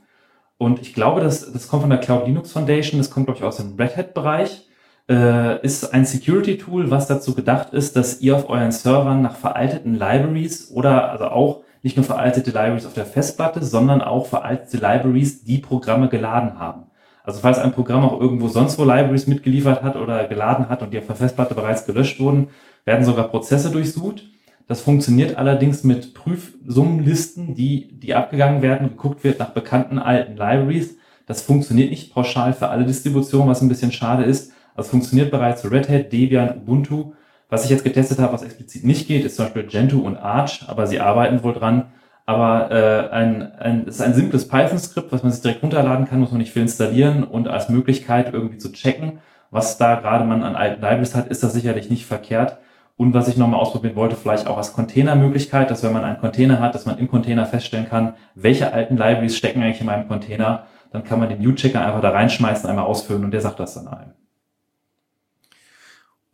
[0.58, 3.44] Und ich glaube, das, das kommt von der Cloud Linux Foundation, das kommt, glaube ich,
[3.44, 4.68] aus dem Red Hat-Bereich.
[5.08, 9.94] Äh, ist ein Security-Tool, was dazu gedacht ist, dass ihr auf euren Servern nach veralteten
[9.94, 15.44] Libraries oder also auch nicht nur veraltete Libraries auf der Festplatte, sondern auch veraltete Libraries,
[15.44, 16.86] die Programme geladen haben.
[17.22, 20.92] Also falls ein Programm auch irgendwo sonst wo Libraries mitgeliefert hat oder geladen hat und
[20.92, 22.48] die auf der Festplatte bereits gelöscht wurden,
[22.84, 24.24] werden sogar Prozesse durchsucht.
[24.68, 30.96] Das funktioniert allerdings mit Prüfsummenlisten, die, die abgegangen werden, geguckt wird nach bekannten alten Libraries.
[31.26, 34.52] Das funktioniert nicht pauschal für alle Distributionen, was ein bisschen schade ist.
[34.74, 37.12] Also funktioniert bereits für Red Hat, Debian, Ubuntu.
[37.48, 40.64] Was ich jetzt getestet habe, was explizit nicht geht, ist zum Beispiel Gentoo und Arch,
[40.66, 41.86] aber sie arbeiten wohl dran.
[42.26, 46.18] Aber äh, ein, ein, es ist ein simples Python-Skript, was man sich direkt runterladen kann,
[46.18, 49.20] muss man nicht viel installieren und als Möglichkeit irgendwie zu checken,
[49.52, 52.58] was da gerade man an alten Libraries hat, ist das sicherlich nicht verkehrt.
[52.96, 56.60] Und was ich nochmal ausprobieren wollte, vielleicht auch als Containermöglichkeit, dass wenn man einen Container
[56.60, 60.66] hat, dass man im Container feststellen kann, welche alten Libraries stecken eigentlich in meinem Container.
[60.92, 63.88] Dann kann man den U-Checker einfach da reinschmeißen, einmal ausfüllen und der sagt das dann
[63.88, 64.12] einem.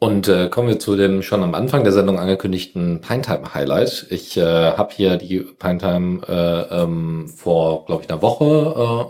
[0.02, 4.06] Und äh, kommen wir zu dem schon am Anfang der Sendung angekündigten Pinetime Highlight.
[4.10, 8.44] Ich äh, habe hier die Pinetime äh, ähm, vor, glaube ich, einer Woche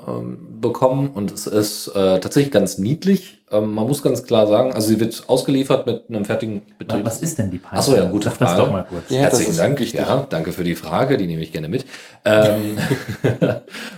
[0.06, 3.38] äh, ähm, bekommen und es ist äh, tatsächlich ganz niedlich.
[3.50, 7.06] Ähm, man muss ganz klar sagen, also sie wird ausgeliefert mit einem fertigen Betrieb.
[7.06, 7.78] Was ist denn die Pinetime?
[7.78, 8.50] Achso, ja, gute Frage.
[8.50, 9.04] Das doch mal kurz.
[9.08, 9.94] Ja, Herzlichen Dank.
[9.94, 11.86] Ja, danke für die Frage, die nehme ich gerne mit.
[12.26, 12.76] Ähm,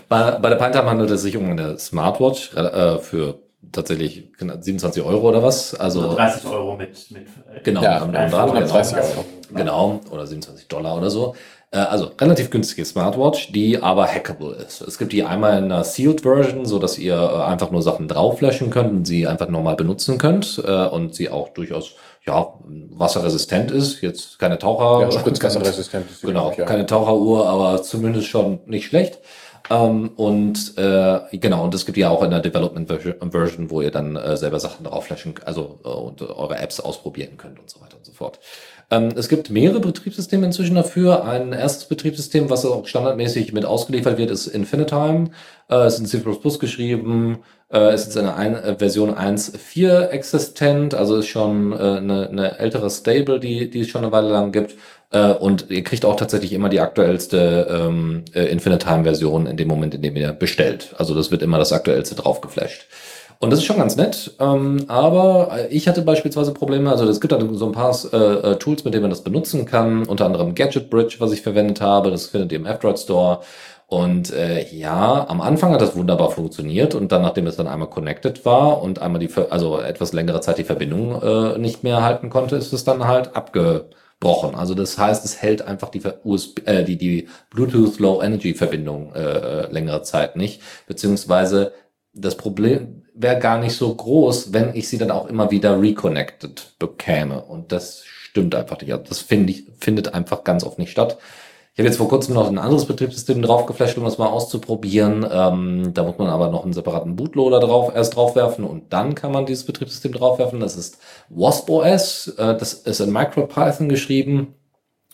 [0.08, 3.40] bei, bei der Pinetime handelt es sich um eine Smartwatch äh, für
[3.72, 5.74] tatsächlich 27 Euro oder was.
[5.74, 8.12] Also 30 Euro mit, mit äh, genau, ja, dran,
[8.52, 9.24] genau, 30 Euro.
[9.54, 11.34] Genau, oder 27 Dollar oder so.
[11.70, 14.80] Äh, also relativ günstige Smartwatch, die aber hackable ist.
[14.80, 18.08] Es gibt die einmal in einer Sealed Version, so dass ihr äh, einfach nur Sachen
[18.08, 21.94] drauflöschen könnt und sie einfach normal benutzen könnt und sie auch durchaus
[22.26, 24.00] ja, wasserresistent ist.
[24.00, 25.02] Jetzt keine Taucher.
[25.02, 26.64] Ja, spritzwasserresistent ist Genau, ja.
[26.64, 29.20] keine Taucheruhr, aber zumindest schon nicht schlecht.
[29.70, 33.90] Ähm, und äh, genau, und es gibt ja auch in der Development Version, wo ihr
[33.90, 37.80] dann äh, selber Sachen drauf flashen, also äh, und eure Apps ausprobieren könnt und so
[37.80, 38.40] weiter und so fort.
[38.90, 41.24] Ähm, es gibt mehrere Betriebssysteme inzwischen dafür.
[41.24, 45.30] Ein erstes Betriebssystem, was auch standardmäßig mit ausgeliefert wird, ist Infinitime.
[45.70, 46.22] Äh, ist in C++
[46.58, 47.38] geschrieben.
[47.72, 52.58] Äh, ist jetzt in ein, äh, Version 1.4 existent, also ist schon äh, eine, eine
[52.58, 54.74] ältere Stable, die, die es schon eine Weile lang gibt.
[55.10, 59.94] Äh, und ihr kriegt auch tatsächlich immer die aktuellste ähm, äh, Infinitime-Version in dem Moment,
[59.94, 60.94] in dem ihr bestellt.
[60.98, 62.86] Also das wird immer das aktuellste drauf geflasht.
[63.38, 67.20] Und das ist schon ganz nett, ähm, aber äh, ich hatte beispielsweise Probleme, also es
[67.20, 70.24] gibt da so ein paar äh, äh, Tools, mit denen man das benutzen kann, unter
[70.26, 73.40] anderem Gadget Bridge, was ich verwendet habe, das findet ihr im F-Droid Store.
[73.86, 77.90] Und äh, ja, am Anfang hat das wunderbar funktioniert und dann, nachdem es dann einmal
[77.90, 82.30] connected war und einmal die, also etwas längere Zeit die Verbindung äh, nicht mehr halten
[82.30, 84.54] konnte, ist es dann halt abgebrochen.
[84.54, 89.12] Also das heißt, es hält einfach die USB, äh, die, die Bluetooth Low Energy Verbindung
[89.14, 91.72] äh, längere Zeit nicht, beziehungsweise
[92.14, 96.74] das Problem wäre gar nicht so groß, wenn ich sie dann auch immer wieder reconnected
[96.78, 97.42] bekäme.
[97.42, 98.92] Und das stimmt einfach nicht.
[98.92, 101.18] Also das finde ich, findet einfach ganz oft nicht statt.
[101.74, 105.26] Ich habe jetzt vor kurzem noch ein anderes Betriebssystem draufgeflasht, um das mal auszuprobieren.
[105.28, 109.32] Ähm, da muss man aber noch einen separaten Bootloader drauf, erst draufwerfen und dann kann
[109.32, 110.60] man dieses Betriebssystem draufwerfen.
[110.60, 110.98] Das ist
[111.30, 112.28] Wasp OS.
[112.38, 114.54] Äh, das ist in MicroPython geschrieben.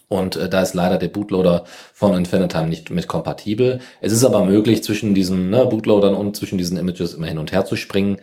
[0.09, 3.81] Und äh, da ist leider der Bootloader von Infinitime nicht mit kompatibel.
[4.03, 7.53] Es ist aber möglich, zwischen diesen ne, Bootloadern und zwischen diesen Images immer hin und
[7.53, 8.19] her zu springen.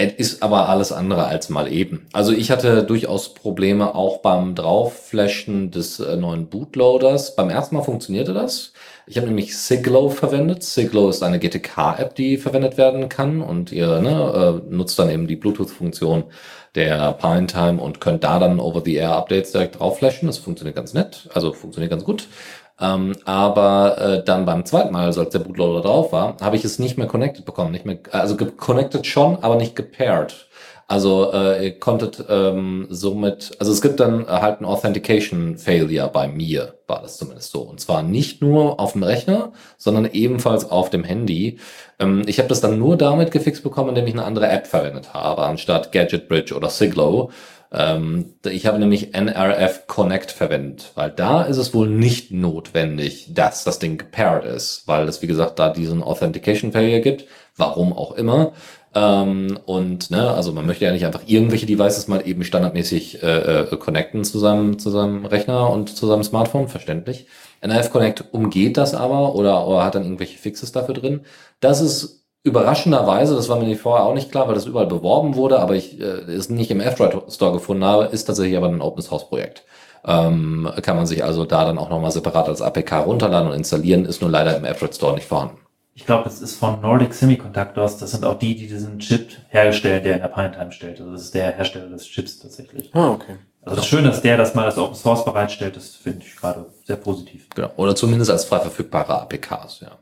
[0.00, 2.06] Es ist aber alles andere als mal eben.
[2.12, 7.34] Also ich hatte durchaus Probleme auch beim Draufflashen des äh, neuen Bootloaders.
[7.34, 8.72] Beim ersten Mal funktionierte das.
[9.08, 10.62] Ich habe nämlich Siglo verwendet.
[10.62, 15.26] Siglo ist eine GTK-App, die verwendet werden kann und ihr ne, äh, nutzt dann eben
[15.26, 16.24] die Bluetooth-Funktion
[16.76, 20.28] der Pine Time und könnt da dann Over-the-Air-Updates direkt drauf flashen.
[20.28, 22.28] Das funktioniert ganz nett, also funktioniert ganz gut.
[22.80, 26.64] Ähm, aber äh, dann beim zweiten Mal, also als der Bootloader drauf war, habe ich
[26.64, 27.72] es nicht mehr connected bekommen.
[27.72, 30.47] Nicht mehr, also connected schon, aber nicht gepaired.
[30.90, 36.28] Also äh, ihr konntet ähm, somit, also es gibt dann halt einen Authentication Failure bei
[36.28, 37.60] mir, war das zumindest so.
[37.60, 41.58] Und zwar nicht nur auf dem Rechner, sondern ebenfalls auf dem Handy.
[41.98, 45.12] Ähm, ich habe das dann nur damit gefixt bekommen, indem ich eine andere App verwendet
[45.12, 47.30] habe, anstatt Gadget Bridge oder Siglo.
[47.70, 53.64] Ähm, ich habe nämlich NRF Connect verwendet, weil da ist es wohl nicht notwendig, dass
[53.64, 57.26] das Ding gepaired ist, weil es, wie gesagt, da diesen Authentication Failure gibt,
[57.56, 58.52] warum auch immer.
[58.94, 63.62] Ähm, und ne, also man möchte ja nicht einfach irgendwelche Devices mal eben standardmäßig äh,
[63.62, 67.26] äh, connecten zu seinem, zu seinem Rechner und zu seinem Smartphone, verständlich.
[67.60, 71.20] NRF Connect umgeht das aber oder, oder hat dann irgendwelche Fixes dafür drin.
[71.60, 75.58] Das ist überraschenderweise, das war mir vorher auch nicht klar, weil das überall beworben wurde,
[75.60, 79.02] aber ich äh, es nicht im F-Droid Store gefunden habe, ist tatsächlich aber ein Open
[79.02, 79.64] Source Projekt.
[80.06, 84.06] Ähm, kann man sich also da dann auch nochmal separat als APK runterladen und installieren,
[84.06, 85.58] ist nur leider im F-Droid Store nicht vorhanden.
[85.98, 87.98] Ich glaube, das ist von Nordic Semiconductors.
[87.98, 91.00] Das sind auch die, die diesen Chip herstellen, der in der Pine Time stellt.
[91.00, 92.94] Also das ist der Hersteller des Chips tatsächlich.
[92.94, 93.34] Ah, okay.
[93.62, 95.74] Also das ist schön, dass der das mal als Open Source bereitstellt.
[95.74, 97.48] Das finde ich gerade sehr positiv.
[97.52, 97.72] Genau.
[97.76, 99.98] Oder zumindest als frei verfügbare APKs, ja.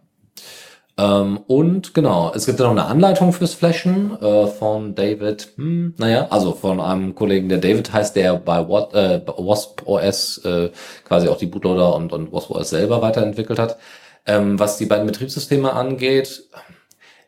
[0.99, 5.95] Ähm, und genau, es gibt ja noch eine Anleitung fürs Flashen äh, von David, hm,
[5.97, 10.39] naja, also von einem Kollegen, der David heißt, der bei What, äh, bei Wasp OS
[10.45, 10.71] äh,
[11.05, 13.79] quasi auch die Bootloader und, und Wasp OS selber weiterentwickelt hat.
[14.27, 16.45] Ähm, was die beiden Betriebssysteme angeht,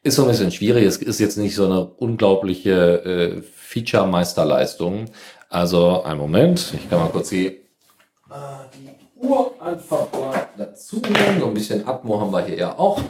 [0.03, 0.85] ist so ein bisschen schwierig.
[0.85, 5.07] Es ist jetzt nicht so eine unglaubliche äh, Feature-Meisterleistung.
[5.49, 7.61] Also, einen Moment, ich kann mal kurz die, äh,
[8.75, 11.41] die Uhr einfach mal dazu nehmen.
[11.41, 13.01] So ein bisschen Atmo haben wir hier ja auch.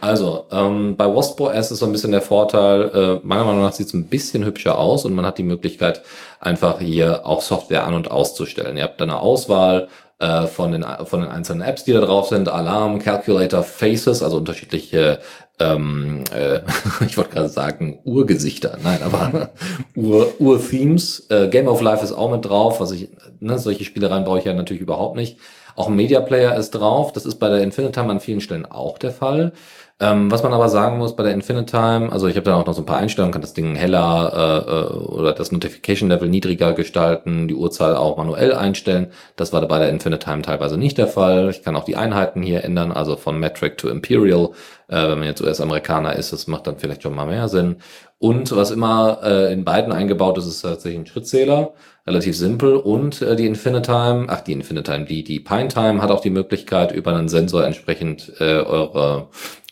[0.00, 3.72] Also, ähm, bei Wasp OS ist so ein bisschen der Vorteil, äh, meiner Meinung nach
[3.72, 6.02] sieht es ein bisschen hübscher aus und man hat die Möglichkeit,
[6.40, 8.76] einfach hier auch Software an- und auszustellen.
[8.76, 9.88] Ihr habt eine Auswahl
[10.18, 12.48] äh, von den, von den einzelnen Apps, die da drauf sind.
[12.48, 15.20] Alarm, Calculator, Faces, also unterschiedliche,
[15.60, 16.60] ähm, äh,
[17.06, 18.78] ich wollte gerade sagen, Urgesichter.
[18.82, 19.50] Nein, aber
[19.96, 21.26] Ur- Ur-Themes.
[21.30, 23.08] äh, Game of Life ist auch mit drauf, was ich,
[23.40, 25.38] ne, solche Spielereien brauche ich ja natürlich überhaupt nicht.
[25.76, 27.12] Auch ein Media Player ist drauf.
[27.12, 29.52] Das ist bei der Infinitime an vielen Stellen auch der Fall.
[30.00, 32.74] Ähm, was man aber sagen muss bei der Infinitime, also ich habe da auch noch
[32.74, 36.72] so ein paar Einstellungen, kann das Ding heller äh, äh, oder das Notification Level niedriger
[36.72, 39.08] gestalten, die Uhrzeit auch manuell einstellen.
[39.34, 41.50] Das war bei der Infinitime teilweise nicht der Fall.
[41.50, 44.50] Ich kann auch die Einheiten hier ändern, also von Metric to Imperial.
[44.86, 47.78] Äh, wenn man jetzt US-Amerikaner ist, das macht dann vielleicht schon mal mehr Sinn.
[48.20, 51.72] Und was immer äh, in beiden eingebaut ist, ist tatsächlich ein Schrittzähler.
[52.06, 52.76] Relativ simpel.
[52.76, 57.14] Und äh, die Infinitime, ach die Infinitime, die, die Pinetime hat auch die Möglichkeit, über
[57.14, 59.28] einen Sensor entsprechend äh, eure,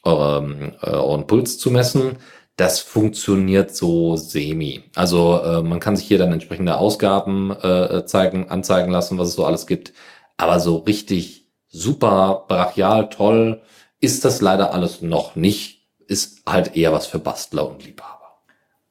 [0.07, 2.19] eure, äh, euren Puls zu messen.
[2.57, 4.85] das funktioniert so semi.
[4.95, 9.35] Also äh, man kann sich hier dann entsprechende Ausgaben äh, zeigen, anzeigen lassen, was es
[9.35, 9.93] so alles gibt.
[10.39, 13.61] Aber so richtig super brachial toll
[14.01, 15.87] ist das leider alles noch nicht.
[16.09, 18.17] Ist halt eher was für Bastler und Liebhaber.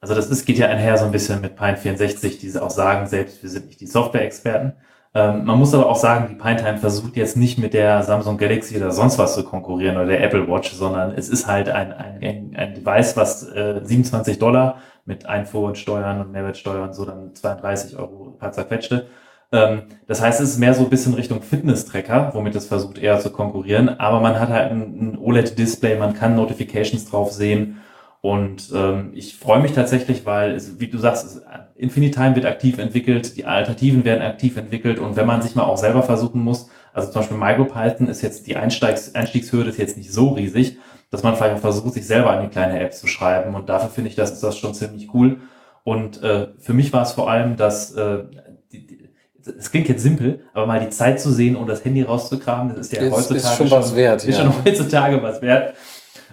[0.02, 3.08] Also das ist, geht ja einher so ein bisschen mit Pine 64, die auch sagen,
[3.08, 4.74] selbst wir sind nicht die Software-Experten.
[5.16, 8.76] Ähm, man muss aber auch sagen, die Pinetime versucht jetzt nicht mit der Samsung Galaxy
[8.76, 12.54] oder sonst was zu konkurrieren oder der Apple Watch, sondern es ist halt ein, ein,
[12.54, 18.52] ein Device, was äh, 27 Dollar mit Einfuhrsteuern und Mehrwertsteuern so dann 32 Euro paar
[18.52, 19.08] zerquetschte.
[19.54, 23.18] Ähm, das heißt, es ist mehr so ein bisschen Richtung Fitness-Tracker, womit es versucht eher
[23.20, 27.78] zu konkurrieren, aber man hat halt ein, ein OLED-Display, man kann Notifications drauf sehen
[28.26, 31.42] und ähm, ich freue mich tatsächlich, weil, es, wie du sagst, es,
[31.76, 35.78] Infinitime wird aktiv entwickelt, die Alternativen werden aktiv entwickelt und wenn man sich mal auch
[35.78, 40.12] selber versuchen muss, also zum Beispiel MicroPython ist jetzt die Einsteigs Einstiegshürde ist jetzt nicht
[40.12, 40.80] so riesig,
[41.12, 44.16] dass man vielleicht versucht, sich selber eine kleine App zu schreiben und dafür finde ich,
[44.16, 45.42] das ist das schon ziemlich cool.
[45.84, 48.24] Und äh, für mich war es vor allem, dass äh,
[48.72, 49.10] die, die,
[49.56, 52.88] es klingt jetzt simpel, aber mal die Zeit zu sehen und das Handy rauszukramen, das
[52.88, 54.46] ist ja Ist- heutzutage ist schon was wert, Ist ja.
[54.46, 55.76] schon heutzutage was wert.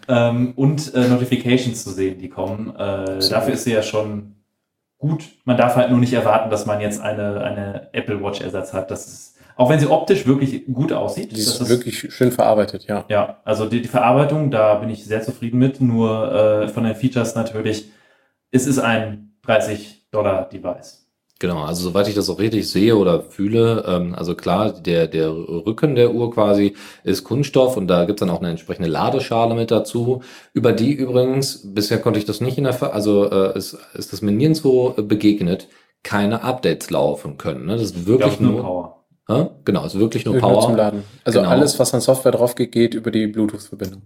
[0.09, 2.74] Ähm, und äh, Notifications zu sehen, die kommen.
[2.77, 4.37] Äh, dafür ist sie ja schon
[4.99, 5.24] gut.
[5.45, 8.91] Man darf halt nur nicht erwarten, dass man jetzt eine, eine Apple Watch Ersatz hat.
[8.91, 11.33] Das ist, auch wenn sie optisch wirklich gut aussieht.
[11.33, 13.05] Die das ist wirklich schön verarbeitet, ja.
[13.09, 15.81] ja, also die, die Verarbeitung, da bin ich sehr zufrieden mit.
[15.81, 17.91] Nur äh, von den Features natürlich,
[18.51, 21.02] es ist ein 30 Dollar Device.
[21.43, 25.28] Genau, also soweit ich das auch richtig sehe oder fühle, ähm, also klar, der, der
[25.32, 29.73] Rücken der Uhr quasi ist Kunststoff und da gibt's dann auch eine entsprechende Ladeschale mit
[29.73, 33.77] dazu, über die übrigens, bisher konnte ich das nicht in der, Ver also äh, ist,
[33.94, 35.66] ist das mir nirgendwo begegnet,
[36.05, 37.66] keine Updates laufen können.
[37.66, 37.73] Ne?
[37.73, 39.05] Das ist wirklich Ich glaub, nur, Power.
[39.28, 39.47] Hä?
[39.64, 40.77] genau, ist wirklich nur Nur zum Power.
[40.77, 41.02] Laden.
[41.24, 41.51] Also Genau.
[41.51, 44.02] alles, was an Software drauf geht, geht über die Bluetooth-Verbindung.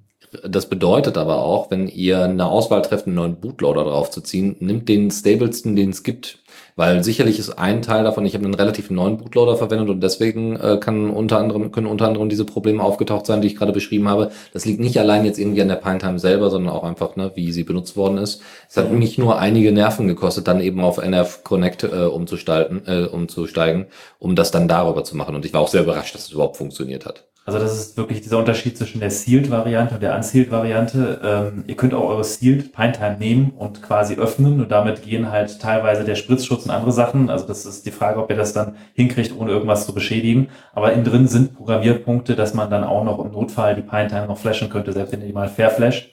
[0.49, 5.11] Das bedeutet aber auch, wenn ihr eine Auswahl trefft, einen neuen Bootloader draufzuziehen, nimmt den
[5.11, 6.39] stablesten, den es gibt.
[6.79, 10.57] Weil sicherlich ist ein Teil davon, ich habe einen relativ neuen Bootloader verwendet und deswegen
[10.57, 14.09] äh, kann unter anderem, können unter anderem diese Probleme aufgetaucht sein, die ich gerade beschrieben
[14.09, 14.31] habe.
[14.53, 17.51] Das liegt nicht allein jetzt irgendwie an der Pinetime selber, sondern auch einfach, ne, wie
[17.51, 18.43] sie benutzt worden ist.
[18.69, 23.07] Es hat mich nur einige Nerven gekostet, dann eben auf NF Connect äh, umzustalten, äh,
[23.07, 23.87] umzusteigen,
[24.19, 25.35] um das dann darüber zu machen.
[25.35, 27.25] Und ich war auch sehr überrascht, dass es überhaupt funktioniert hat.
[27.47, 31.21] Also das ist wirklich dieser Unterschied zwischen der Sealed-Variante und der Unsealed-Variante.
[31.23, 35.61] Ähm, ihr könnt auch eure Sealed Pinetime nehmen und quasi öffnen und damit gehen halt
[35.61, 37.31] teilweise der Spritzschutz und andere Sachen.
[37.31, 40.49] Also das ist die Frage, ob ihr das dann hinkriegt, ohne irgendwas zu beschädigen.
[40.75, 44.39] Aber innen drin sind Programmierpunkte, dass man dann auch noch im Notfall die Pinetime noch
[44.39, 46.11] flashen könnte, selbst wenn ihr die mal verflasht.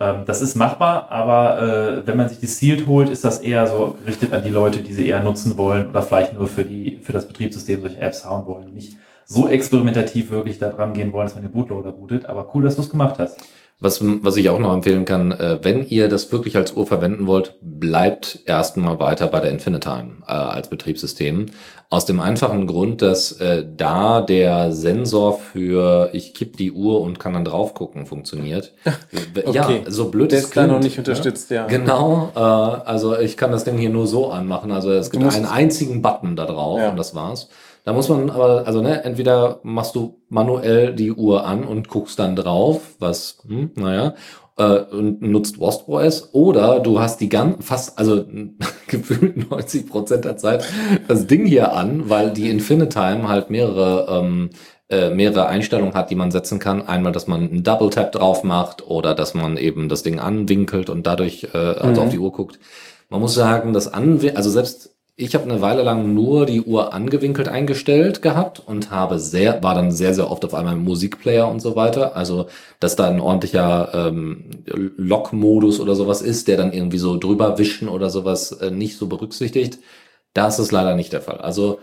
[0.00, 3.66] Ähm, das ist machbar, aber äh, wenn man sich die Sealed holt, ist das eher
[3.66, 6.98] so gerichtet an die Leute, die sie eher nutzen wollen oder vielleicht nur für die
[7.02, 8.74] für das Betriebssystem solche Apps hauen wollen.
[8.74, 8.98] Nicht
[9.32, 12.76] so experimentativ wirklich da dran gehen wollen, dass man den Bootloader bootet, aber cool, dass
[12.76, 13.38] du es gemacht hast.
[13.80, 17.26] Was, was ich auch noch empfehlen kann, äh, wenn ihr das wirklich als Uhr verwenden
[17.26, 21.46] wollt, bleibt erstmal weiter bei der Infinitime äh, als Betriebssystem.
[21.90, 27.18] Aus dem einfachen Grund, dass äh, da der Sensor für ich kipp die Uhr und
[27.18, 28.72] kann dann drauf gucken funktioniert.
[29.52, 29.80] Ja, Okay.
[29.88, 31.66] so blöd Der ist da noch klingt, nicht unterstützt, ja.
[31.66, 34.70] Genau, äh, also ich kann das Ding hier nur so anmachen.
[34.70, 36.90] Also es gibt einen einzigen Button da drauf Ja.
[36.90, 37.48] und das war's.
[37.84, 42.18] Da muss man aber, also ne, entweder machst du manuell die Uhr an und guckst
[42.18, 44.14] dann drauf, was, hm, naja,
[44.56, 48.24] äh, und nutzt Wasp OS, oder du hast die ganz, fast, also
[48.86, 50.64] gefühlt 90 Prozent der Zeit
[51.08, 54.50] das Ding hier an, weil die Infinitime halt mehrere, ähm,
[54.88, 56.82] äh, mehrere Einstellungen hat, die man setzen kann.
[56.86, 60.90] Einmal, dass man einen Double Tap drauf macht oder dass man eben das Ding anwinkelt
[60.90, 62.06] und dadurch äh, also Mhm.
[62.06, 62.58] auf die Uhr guckt.
[63.08, 64.91] Man muss sagen, das Anwin also selbst
[65.22, 69.74] ich habe eine Weile lang nur die Uhr angewinkelt eingestellt gehabt und habe sehr, war
[69.74, 72.16] dann sehr, sehr oft auf einmal Musikplayer und so weiter.
[72.16, 72.46] Also,
[72.80, 74.50] dass da ein ordentlicher ähm,
[74.96, 79.06] Lock-Modus oder sowas ist, der dann irgendwie so drüber wischen oder sowas äh, nicht so
[79.06, 79.78] berücksichtigt.
[80.34, 81.38] Da ist leider nicht der Fall.
[81.38, 81.78] Also,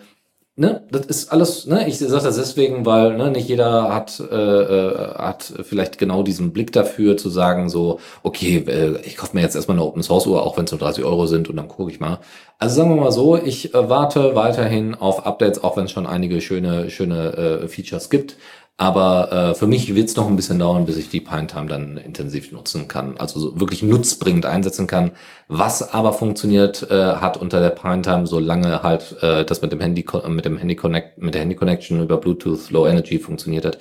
[0.59, 4.35] ne, das ist alles, ne, ich sage das deswegen, weil ne, nicht jeder hat, äh,
[4.35, 9.41] äh, hat vielleicht genau diesen Blick dafür zu sagen, so, okay, äh, ich kaufe mir
[9.41, 11.69] jetzt erstmal eine Open Source Uhr, auch wenn es nur 30 Euro sind und dann
[11.69, 12.19] gucke ich mal.
[12.57, 16.05] Also sagen wir mal so, ich äh, warte weiterhin auf Updates, auch wenn es schon
[16.05, 18.35] einige schöne, schöne äh, Features gibt.
[18.79, 21.97] Aber äh, für mich wird es noch ein bisschen dauern, bis ich die Pinetime dann
[21.97, 23.17] intensiv nutzen kann.
[23.17, 25.11] Also so wirklich nutzbringend einsetzen kann.
[25.49, 30.05] Was aber funktioniert äh, hat unter der Pinetime, solange halt äh, das mit dem Handy
[30.29, 33.79] mit dem Handy Connect mit der Handy Connection über Bluetooth Low Energy funktioniert hat.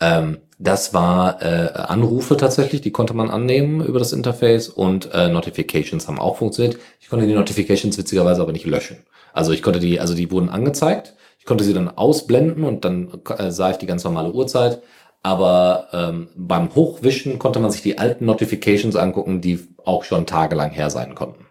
[0.00, 5.28] Ähm, das war äh, Anrufe tatsächlich, die konnte man annehmen über das Interface und äh,
[5.28, 6.78] Notifications haben auch funktioniert.
[7.00, 8.96] Ich konnte die Notifications witzigerweise aber nicht löschen.
[9.34, 11.12] Also ich konnte die, also die wurden angezeigt.
[11.48, 13.08] Konnte sie dann ausblenden und dann
[13.38, 14.82] äh, sah ich die ganz normale Uhrzeit.
[15.22, 20.70] Aber ähm, beim Hochwischen konnte man sich die alten Notifications angucken, die auch schon tagelang
[20.72, 21.46] her sein konnten.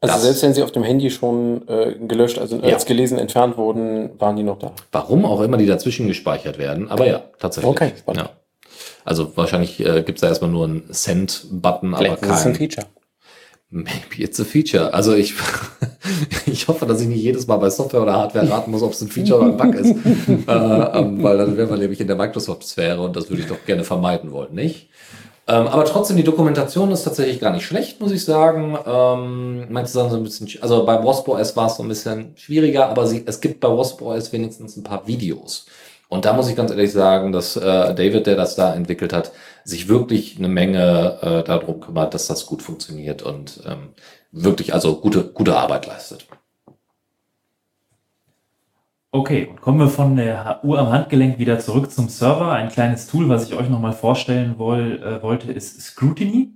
[0.00, 2.74] Also Das- selbst wenn sie auf dem Handy schon äh, gelöscht, also Ja.
[2.74, 4.70] als gelesen entfernt wurden, waren die noch da.
[4.92, 7.70] Warum auch immer die dazwischen gespeichert werden, aber ja, tatsächlich.
[7.72, 8.22] Okay, spannend.
[8.22, 8.30] Ja.
[9.04, 12.54] Also wahrscheinlich äh, gibt es da erstmal nur einen Send-Button, aber Vielleicht ist ein kein.
[12.54, 12.86] Feature.
[13.74, 14.94] Maybe it's a feature.
[14.94, 15.34] Also ich,
[16.46, 19.00] ich hoffe, dass ich nicht jedes Mal bei Software oder Hardware raten muss, ob es
[19.00, 19.90] ein Feature oder ein Bug ist.
[20.48, 23.64] äh, ähm, weil dann wären wir nämlich in der Microsoft-Sphäre und das würde ich doch
[23.66, 24.88] gerne vermeiden wollen, nicht?
[25.48, 28.78] Ähm, aber trotzdem, die Dokumentation ist tatsächlich gar nicht schlecht, muss ich sagen.
[28.86, 31.88] Ähm, manche Sachen sind ein bisschen, sch- also bei Wasp OS war es so ein
[31.88, 35.66] bisschen schwieriger, aber sie, es gibt bei Wasp OS wenigstens ein paar Videos.
[36.14, 37.60] Und da muss ich ganz ehrlich sagen, dass äh,
[37.92, 39.32] David, der das da entwickelt hat,
[39.64, 43.94] sich wirklich eine Menge äh, darum kümmert, dass das gut funktioniert und ähm,
[44.30, 46.28] wirklich also gute, gute Arbeit leistet.
[49.10, 52.52] Okay, und kommen wir von der Uhr am Handgelenk wieder zurück zum Server.
[52.52, 56.52] Ein kleines Tool, was ich euch nochmal vorstellen woll, äh, wollte, ist Scrutiny.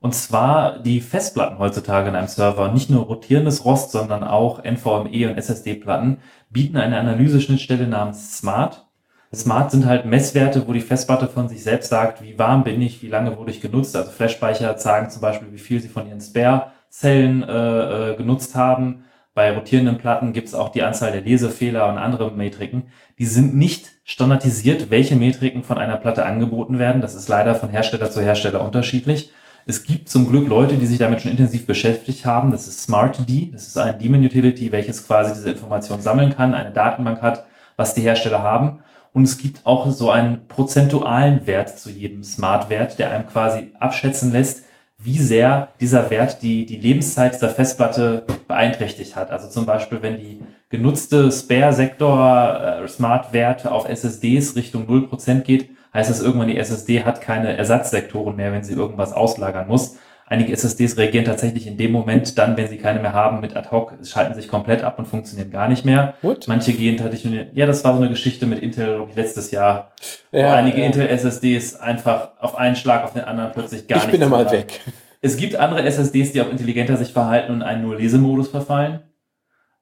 [0.00, 5.30] Und zwar die Festplatten heutzutage in einem Server, nicht nur rotierendes Rost, sondern auch NVMe
[5.30, 6.18] und SSD-Platten,
[6.50, 8.89] bieten eine Analyseschnittstelle namens Smart.
[9.32, 13.00] Smart sind halt Messwerte, wo die Festplatte von sich selbst sagt, wie warm bin ich,
[13.00, 13.94] wie lange wurde ich genutzt.
[13.94, 19.04] Also Flashspeicher sagen zum Beispiel, wie viel sie von ihren Spare-Zellen äh, äh, genutzt haben.
[19.32, 22.88] Bei rotierenden Platten gibt es auch die Anzahl der Lesefehler und andere Metriken.
[23.20, 27.00] Die sind nicht standardisiert, welche Metriken von einer Platte angeboten werden.
[27.00, 29.30] Das ist leider von Hersteller zu Hersteller unterschiedlich.
[29.64, 32.50] Es gibt zum Glück Leute, die sich damit schon intensiv beschäftigt haben.
[32.50, 33.50] Das ist SmartD.
[33.52, 37.46] Das ist ein Daemon Utility, welches quasi diese Information sammeln kann, eine Datenbank hat,
[37.76, 38.80] was die Hersteller haben.
[39.12, 44.32] Und es gibt auch so einen prozentualen Wert zu jedem Smart-Wert, der einem quasi abschätzen
[44.32, 44.64] lässt,
[45.02, 49.30] wie sehr dieser Wert die, die Lebenszeit der Festplatte beeinträchtigt hat.
[49.30, 56.20] Also zum Beispiel, wenn die genutzte Spare-Sektor äh, auf SSDs Richtung 0% geht, heißt das
[56.20, 59.96] irgendwann, die SSD hat keine Ersatzsektoren mehr, wenn sie irgendwas auslagern muss.
[60.32, 63.68] Einige SSDs reagieren tatsächlich in dem Moment dann, wenn sie keine mehr haben, mit ad
[63.72, 66.14] hoc, schalten sich komplett ab und funktionieren gar nicht mehr.
[66.22, 66.46] What?
[66.46, 69.90] Manche gehen tatsächlich, ja, das war so eine Geschichte mit Intel ich, letztes Jahr,
[70.30, 70.86] wo Ja, einige ja.
[70.86, 74.38] Intel-SSDs einfach auf einen Schlag auf den anderen plötzlich gar ich nicht bin da mehr
[74.38, 74.52] mal waren.
[74.58, 74.80] weg.
[75.20, 79.00] Es gibt andere SSDs, die auch intelligenter sich verhalten und in einen Nur-Lesemodus verfallen.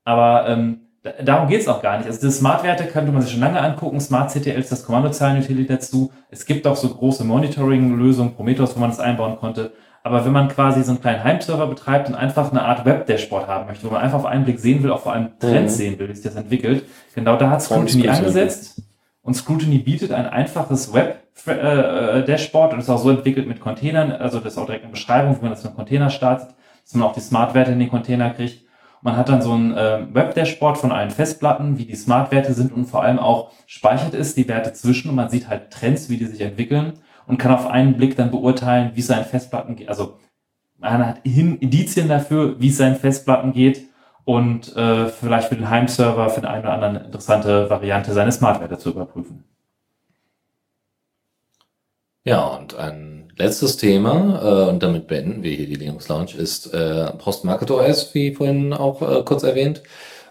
[0.05, 2.07] Aber ähm, da- darum geht's auch gar nicht.
[2.07, 4.01] Also diese Smart-Werte könnte man sich schon lange angucken.
[4.01, 6.11] Smart-CTL ist das Kommandozeilen-Utility dazu.
[6.31, 9.73] Es gibt auch so große Monitoring-Lösungen, Prometheus, wo man das einbauen konnte.
[10.09, 13.67] Aber wenn man quasi so einen kleinen Heimserver betreibt und einfach eine Art Web-Dashboard haben
[13.67, 15.77] möchte, wo man einfach auf einen Blick sehen will, auch vor allem Trends Mhm.
[15.77, 18.83] sehen will, wie sich das entwickelt, genau da hat Scrutiny angesetzt.
[19.21, 24.55] Und Scrutiny bietet ein einfaches Web-Dashboard und ist auch so entwickelt mit Containern, also das
[24.55, 26.49] ist auch direkt eine Beschreibung, wie man das in einem Container startet,
[26.85, 28.65] dass man auch die Smart-Werte in den Container kriegt.
[29.03, 32.87] Man hat dann so ein ähm, Web-Dashboard von allen Festplatten, wie die Smart-Werte sind und
[32.87, 36.25] vor allem auch speichert ist die Werte zwischen und man sieht halt Trends, wie die
[36.27, 36.95] sich entwickeln
[37.29, 39.89] und kann auf einen Blick dann beurteilen, wie es seinen Festplatten geht.
[39.89, 40.19] Also
[40.79, 43.83] man hat Indizien dafür, wie es seinen Festplatten geht
[44.25, 48.79] und äh, vielleicht für den Heimserver, für den einen oder anderen interessante Variante, seine Smart-Werte
[48.79, 49.45] zu überprüfen.
[52.25, 56.73] Ja, und ein letztes Thema, äh, und damit beenden wir hier die Linux Lounge, ist
[56.75, 59.83] äh, Postmarket OS, wie vorhin auch äh, kurz erwähnt.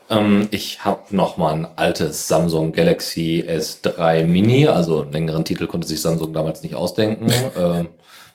[0.10, 5.68] Ähm, ich habe noch mal ein altes Samsung Galaxy S3 Mini, also einen längeren Titel
[5.68, 7.86] konnte sich Samsung damals nicht ausdenken, äh,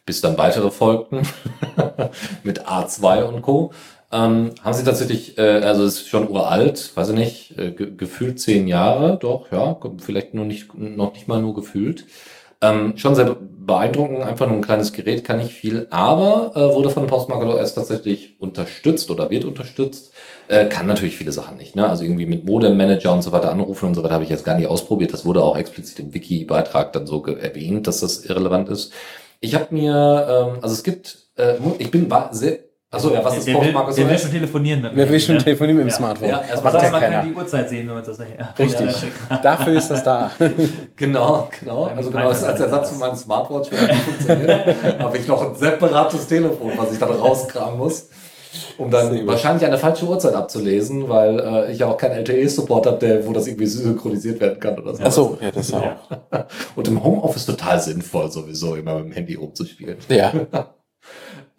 [0.05, 1.23] bis dann weitere folgten
[2.43, 3.73] mit A2 und Co.
[4.11, 7.95] Ähm, haben sie tatsächlich, äh, also es ist schon uralt, weiß ich nicht, äh, ge
[7.97, 12.05] gefühlt zehn Jahre, doch, ja, vielleicht nur nicht, noch nicht mal nur gefühlt.
[12.63, 13.37] Ähm, schon sehr
[13.67, 17.75] beeindruckend, einfach nur ein kleines Gerät, kann nicht viel, aber äh, wurde von Postmarket OS
[17.75, 20.13] tatsächlich unterstützt oder wird unterstützt.
[20.49, 21.89] Äh, kann natürlich viele Sachen nicht, ne?
[21.89, 24.57] Also irgendwie mit Modem-Manager und so weiter anrufen und so weiter habe ich jetzt gar
[24.57, 25.13] nicht ausprobiert.
[25.13, 28.93] Das wurde auch explizit im Wiki-Beitrag dann so erwähnt, dass das irrelevant ist.
[29.41, 32.59] Ich habe mir, ähm, also es gibt, äh, ich bin war sehr,
[32.93, 34.83] achso, ja, was ist Postmarket wer will schon telefonieren?
[34.83, 35.43] mit Wer will schon ne?
[35.43, 35.91] telefonieren mit dem.
[35.91, 36.29] Smartphone?
[36.29, 37.23] Ja, ja man kann keiner.
[37.23, 38.91] die Uhrzeit sehen, wenn man das ja, Richtig.
[39.31, 40.31] Ja, Dafür ist das da.
[40.97, 41.85] Genau, genau.
[41.85, 45.27] Also genau, das ist als Ersatz für meine Smartwatch, wenn das nicht funktioniert, habe ich
[45.27, 48.11] noch ein separates Telefon, was ich dann rauskramen muss,
[48.79, 52.99] um dann wahrscheinlich eine falsche Uhrzeit abzulesen, weil äh, ich ja auch keinen LTE-Support habe,
[52.99, 55.03] der, wo das irgendwie synchronisiert werden kann oder so.
[55.05, 55.83] Ach so, ja, das auch.
[55.83, 56.47] Ja.
[56.77, 59.97] Und im Homeoffice total sinnvoll, sowieso immer mit dem Handy rumzuspielen.
[60.09, 60.33] Ja.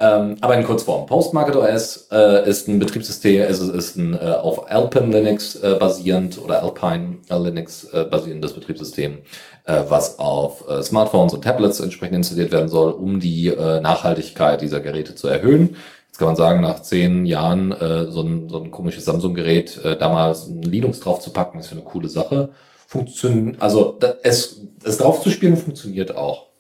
[0.03, 1.05] Ähm, aber in Kurzform.
[1.05, 6.43] Postmarket OS äh, ist ein Betriebssystem, also ist ein äh, auf Alpine Linux äh, basierend
[6.43, 9.19] oder Alpine Linux äh, basierendes Betriebssystem,
[9.63, 14.81] äh, was auf äh, Smartphones und Tablets entsprechend installiert werden soll, um die Nachhaltigkeit dieser
[14.81, 15.77] Geräte zu erhöhen.
[16.07, 17.73] Jetzt kann man sagen, nach zehn Jahren
[18.09, 21.67] so, ein, so ein komisches Samsung-Gerät da mal so ein Linux drauf zu packen, ist
[21.67, 22.49] für eine coole Sache.
[22.87, 26.52] funktioniert, also da, es, es drauf zu spielen funktioniert auch.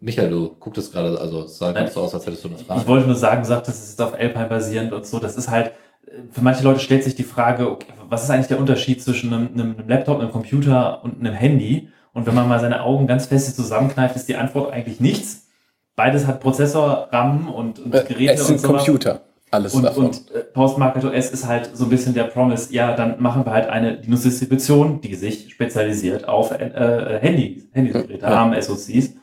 [0.00, 2.80] Michael, du guckt gerade, also sah ganz so aus, als hättest du eine Frage.
[2.82, 5.18] Ich wollte nur sagen, sagt, das ist auf Alpine basierend und so.
[5.18, 5.72] Das ist halt,
[6.30, 9.48] für manche Leute stellt sich die Frage, okay, was ist eigentlich der Unterschied zwischen einem,
[9.54, 11.88] einem Laptop, einem Computer und einem Handy?
[12.12, 15.46] Und wenn man mal seine Augen ganz fest zusammenkneift, ist die Antwort eigentlich nichts.
[15.96, 18.68] Beides hat Prozessor, RAM und, und Äh, Geräte Es sind und so.
[18.68, 19.22] Computer.
[19.50, 20.06] Alles Und, davon.
[20.06, 23.52] und äh, Postmarket OS ist halt so ein bisschen der Promise, ja, dann machen wir
[23.52, 28.28] halt eine Linux-Distribution, die sich spezialisiert auf äh, Handy, Handygeräte, Ja.
[28.28, 29.14] ARM-SoCs.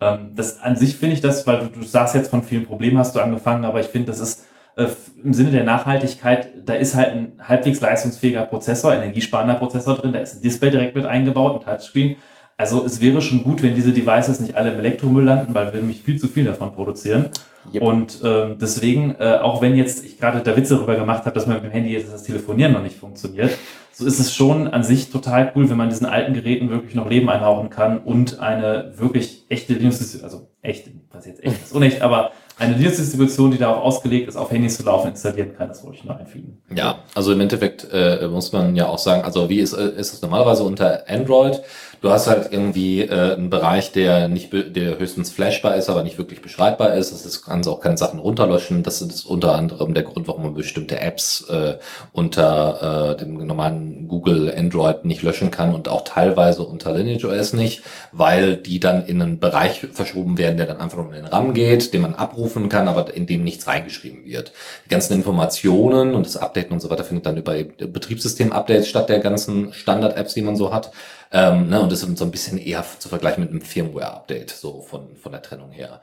[0.00, 2.98] Ähm, das an sich finde ich das, weil du, du sagst jetzt von vielen Problemen
[2.98, 4.44] hast du angefangen, aber ich finde, das ist
[4.76, 4.88] äh,
[5.22, 10.18] im Sinne der Nachhaltigkeit, da ist halt ein halbwegs leistungsfähiger Prozessor, energiesparender Prozessor drin, da
[10.18, 12.16] ist ein Display direkt mit eingebaut, ein Touchscreen.
[12.56, 15.80] Also es wäre schon gut, wenn diese Devices nicht alle im Elektromüll landen, weil wir
[15.80, 17.30] nämlich viel zu viel davon produzieren.
[17.72, 17.82] Yep.
[17.82, 21.46] Und ähm, deswegen, äh, auch wenn jetzt ich gerade da Witze darüber gemacht habe, dass
[21.46, 23.50] man mit dem Handy jetzt das Telefonieren noch nicht funktioniert,
[23.92, 27.08] so ist es schon an sich total cool, wenn man diesen alten Geräten wirklich noch
[27.08, 32.02] Leben einhauchen kann und eine wirklich echte Linux, also echt, was jetzt echt ist, unecht,
[32.02, 35.68] aber eine Linux-Distribution, die darauf ausgelegt ist, auf Handys zu laufen, installieren kann.
[35.68, 36.62] Das wollte ich noch einfügen.
[36.74, 40.12] Ja, also im Endeffekt äh, muss man ja auch sagen, also wie ist, äh, ist
[40.12, 41.60] es normalerweise unter Android?
[42.04, 46.18] Du hast halt irgendwie äh, einen Bereich, der nicht, der höchstens flashbar ist, aber nicht
[46.18, 47.12] wirklich beschreibbar ist.
[47.12, 48.82] Das ist, kannst auch keine Sachen runterlöschen.
[48.82, 51.78] Das ist unter anderem der Grund, warum man bestimmte Apps äh,
[52.12, 57.54] unter äh, dem normalen Google Android nicht löschen kann und auch teilweise unter Lineage OS
[57.54, 57.82] nicht,
[58.12, 61.94] weil die dann in einen Bereich verschoben werden, der dann einfach in den RAM geht,
[61.94, 64.52] den man abrufen kann, aber in dem nichts reingeschrieben wird.
[64.84, 69.20] Die ganzen Informationen und das Updaten und so weiter findet dann über Betriebssystem-Updates statt der
[69.20, 70.90] ganzen Standard-Apps, die man so hat.
[71.34, 74.82] Ähm, ne, und das ist so ein bisschen eher zu vergleichen mit einem Firmware-Update, so
[74.82, 76.00] von, von der Trennung her.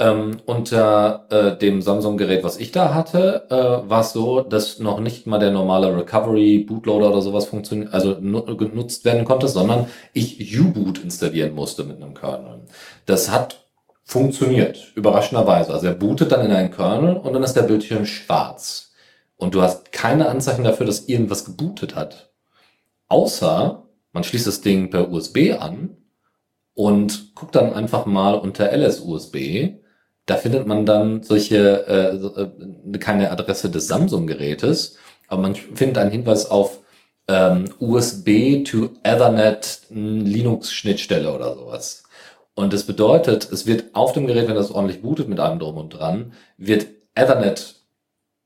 [0.00, 4.98] Ähm, unter äh, dem Samsung-Gerät, was ich da hatte, äh, war es so, dass noch
[4.98, 9.86] nicht mal der normale Recovery, Bootloader oder sowas funktioniert, also nu genutzt werden konnte, sondern
[10.14, 12.62] ich U-Boot installieren musste mit einem Kernel.
[13.06, 13.64] Das hat
[14.02, 15.72] funktioniert, überraschenderweise.
[15.72, 18.90] Also er bootet dann in einen Kernel und dann ist der Bildschirm schwarz.
[19.36, 22.32] Und du hast keine Anzeichen dafür, dass irgendwas gebootet hat.
[23.08, 25.96] Außer man schließt das Ding per USB an
[26.74, 29.74] und guckt dann einfach mal unter LS-USB.
[30.26, 34.96] Da findet man dann solche, äh, äh, keine Adresse des Samsung-Gerätes,
[35.28, 36.80] aber man findet einen Hinweis auf
[37.28, 42.04] ähm, USB to Ethernet Linux-Schnittstelle oder sowas.
[42.54, 45.76] Und das bedeutet, es wird auf dem Gerät, wenn das ordentlich bootet mit allem drum
[45.78, 47.76] und dran, wird Ethernet,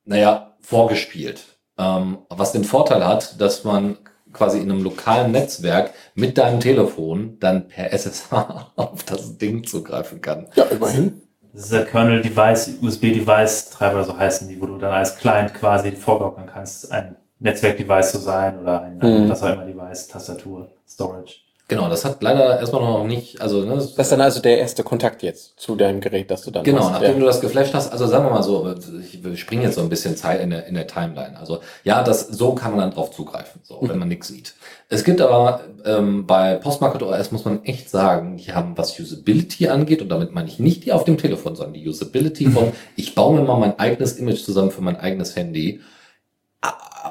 [0.05, 1.41] naja, vorgespielt.
[1.79, 3.99] Ähm, was den Vorteil hat, dass man
[4.37, 8.33] quasi in einem lokalen Netzwerk mit deinem Telefon dann per SSH
[8.77, 10.47] auf das Ding zugreifen kann.
[10.55, 11.23] Ja, immerhin.
[11.53, 16.47] Das ist der Kernel-Device, USB-Device-Treiber, so heißen die, wo du dann als Client quasi vorgaukeln
[16.47, 19.29] kannst, ein Netzwerk-Device zu sein oder ein, ein Mhm.
[19.31, 21.46] was auch immer Device, Tastatur, Storage.
[21.69, 24.85] Genau, das hat leider erstmal noch nicht, also ne, Das ist dann also der erste
[24.85, 26.93] Kontakt jetzt zu deinem Gerät, das du dann Genau, hast.
[26.93, 27.19] nachdem ja.
[27.19, 28.73] du das geflasht hast, also sagen wir mal so,
[29.03, 31.37] ich springe jetzt so ein bisschen Zeit in der, in der Timeline.
[31.37, 34.55] Also ja, das so kann man dann drauf zugreifen, so, wenn man nichts sieht.
[34.89, 39.67] Es gibt aber ähm, bei Postmarket OS muss man echt sagen, die haben was Usability
[39.67, 43.17] angeht und damit meine ich nicht die auf dem Telefon, sondern die Usability von ich
[43.17, 45.81] baue mir mal mein eigenes Image zusammen für mein eigenes Handy.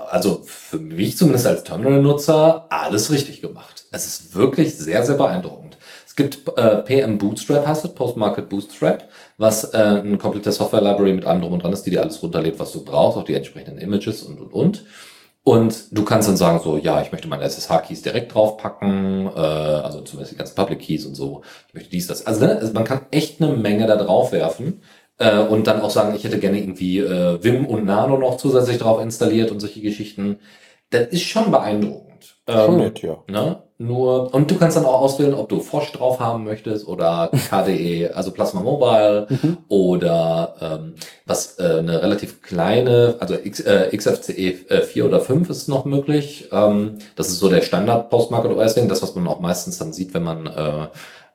[0.10, 3.75] Also für mich zumindest als Terminal-Nutzer alles richtig gemacht.
[3.96, 5.78] Es ist wirklich sehr, sehr beeindruckend.
[6.06, 9.08] Es gibt äh, PM Bootstrap, heißt es, Postmarket Bootstrap,
[9.38, 12.60] was äh, eine komplette Software-Library mit allem drum und dran ist, die dir alles runterlädt,
[12.60, 14.86] was du brauchst, auch die entsprechenden Images und, und, und.
[15.44, 20.02] Und du kannst dann sagen so, ja, ich möchte meine SSH-Keys direkt draufpacken, äh, also
[20.02, 21.44] zumindest die ganzen Public Keys und so.
[21.68, 22.26] Ich möchte dies, das.
[22.26, 24.82] Also, ne, also man kann echt eine Menge da drauf werfen
[25.20, 28.80] äh, und dann auch sagen, ich hätte gerne irgendwie äh, Vim und Nano noch zusätzlich
[28.80, 30.40] drauf installiert und solche Geschichten.
[30.90, 32.38] Das ist schon beeindruckend.
[32.50, 33.24] Schon Ähm, nett, ja.
[33.28, 33.65] Ne?
[33.78, 38.12] Nur, und du kannst dann auch auswählen, ob du Fosch drauf haben möchtest oder KDE,
[38.14, 39.58] also Plasma Mobile Mhm.
[39.68, 40.96] oder ähm,
[41.26, 45.84] was äh, eine relativ kleine, also X, äh, XFCE äh, 4 oder 5 ist noch
[45.86, 46.48] möglich.
[46.54, 49.92] Ähm, das ist so der Standard Postmarket OS Ding, das was man auch meistens dann
[49.92, 50.88] sieht, wenn man äh,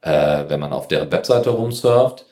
[0.02, 2.24] äh, wenn man auf deren Webseite rumsurft.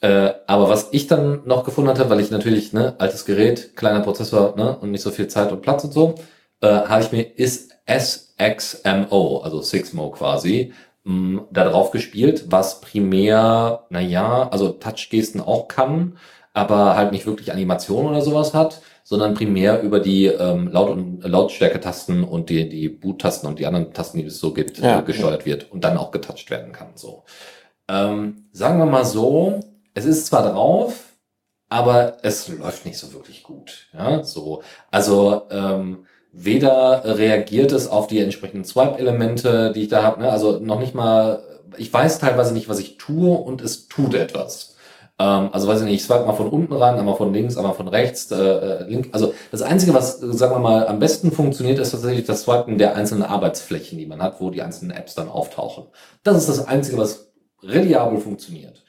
[0.00, 4.00] Äh, aber was ich dann noch gefunden hatte, weil ich natürlich, ne, altes Gerät, kleiner
[4.00, 6.14] Prozessor, ne, und nicht so viel Zeit und Platz und so,
[6.60, 10.72] äh, habe ich mir ist SXMO, also Sixmo quasi,
[11.04, 16.18] mh, da drauf gespielt, was primär, naja, also Touchgesten auch kann,
[16.52, 21.22] aber halt nicht wirklich Animation oder sowas hat, sondern primär über die ähm, Laut- und
[21.22, 24.98] Lautstärke-Tasten und die, die Boot-Tasten und die anderen Tasten, die es so gibt, Ja.
[24.98, 26.88] äh, gesteuert wird und dann auch getoucht werden kann.
[26.96, 27.22] So.
[27.88, 29.60] Ähm, sagen wir mal so,
[29.94, 31.04] es ist zwar drauf,
[31.68, 33.88] aber es läuft nicht so wirklich gut.
[33.92, 34.62] Ja, so.
[34.90, 36.06] Also, ähm,
[36.36, 40.30] weder reagiert es auf die entsprechenden Swipe-Elemente, die ich da habe, ne?
[40.30, 41.42] also noch nicht mal,
[41.78, 44.76] ich weiß teilweise nicht, was ich tue und es tut etwas.
[45.18, 47.72] Ähm, also weiß ich nicht, ich swipe mal von unten ran, einmal von links, einmal
[47.72, 49.08] von rechts, äh, äh link.
[49.12, 52.96] Also das Einzige, was, sagen wir mal, am besten funktioniert, ist tatsächlich das Swipen der
[52.96, 55.84] einzelnen Arbeitsflächen, die man hat, wo die einzelnen Apps dann auftauchen.
[56.22, 57.32] Das ist das Einzige, was
[57.62, 58.84] reliabel funktioniert.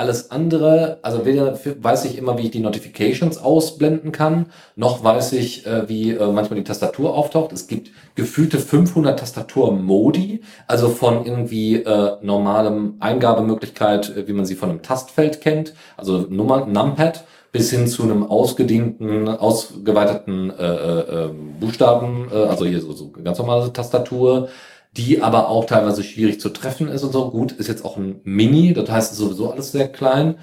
[0.00, 5.34] Alles andere, also weder weiß ich immer, wie ich die Notifications ausblenden kann, noch weiß
[5.34, 7.52] ich, äh, wie äh, manchmal die Tastatur auftaucht.
[7.52, 14.54] Es gibt gefühlte 500 Tastatur-Modi, also von irgendwie äh, normalem Eingabemöglichkeit, äh, wie man sie
[14.54, 21.30] von einem Tastfeld kennt, also Nummer, Numpad, bis hin zu einem ausgedienten, ausgeweiteten äh, äh,
[21.60, 24.48] Buchstaben, äh, also hier so, so ganz normale Tastatur,
[24.96, 27.30] die aber auch teilweise schwierig zu treffen ist und so.
[27.30, 30.36] Gut, ist jetzt auch ein Mini, das heißt sowieso alles sehr klein.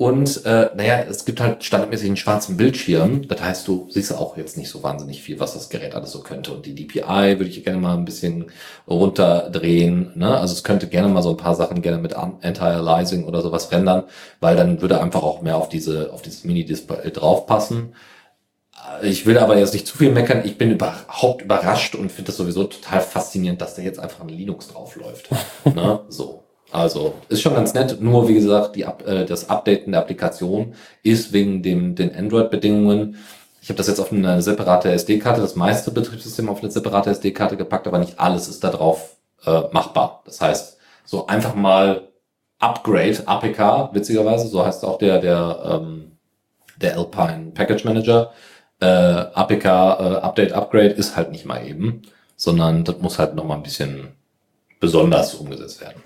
[0.00, 3.26] Und äh, naja, es gibt halt standardmäßig einen schwarzen Bildschirm.
[3.26, 6.20] Das heißt, du siehst auch jetzt nicht so wahnsinnig viel, was das Gerät alles so
[6.22, 6.52] könnte.
[6.52, 7.02] Und die DPI
[7.38, 8.46] würde ich gerne mal ein bisschen
[8.88, 10.12] runterdrehen.
[10.14, 10.38] Ne?
[10.38, 14.04] Also es könnte gerne mal so ein paar Sachen gerne mit Anti-Aliasing oder sowas rendern,
[14.38, 17.92] weil dann würde einfach auch mehr auf diese auf dieses Mini-Display draufpassen.
[19.02, 20.42] Ich will aber jetzt nicht zu viel meckern.
[20.44, 24.28] Ich bin überhaupt überrascht und finde das sowieso total faszinierend, dass da jetzt einfach ein
[24.28, 25.28] Linux draufläuft.
[25.64, 26.00] ne?
[26.08, 26.44] So.
[26.70, 28.00] Also ist schon ganz nett.
[28.00, 33.16] Nur wie gesagt, die, äh, das Updaten der Applikation ist wegen dem, den Android-Bedingungen.
[33.62, 37.56] Ich habe das jetzt auf eine separate SD-Karte, das meiste Betriebssystem auf eine separate SD-Karte
[37.56, 40.22] gepackt, aber nicht alles ist da drauf äh, machbar.
[40.24, 42.08] Das heißt, so einfach mal
[42.58, 46.18] Upgrade, APK, witzigerweise, so heißt auch der, der, ähm,
[46.76, 48.32] der Alpine Package Manager
[48.80, 52.02] äh, APK äh, Update Upgrade ist halt nicht mal eben,
[52.36, 54.08] sondern das muss halt noch mal ein bisschen
[54.80, 56.02] besonders umgesetzt werden.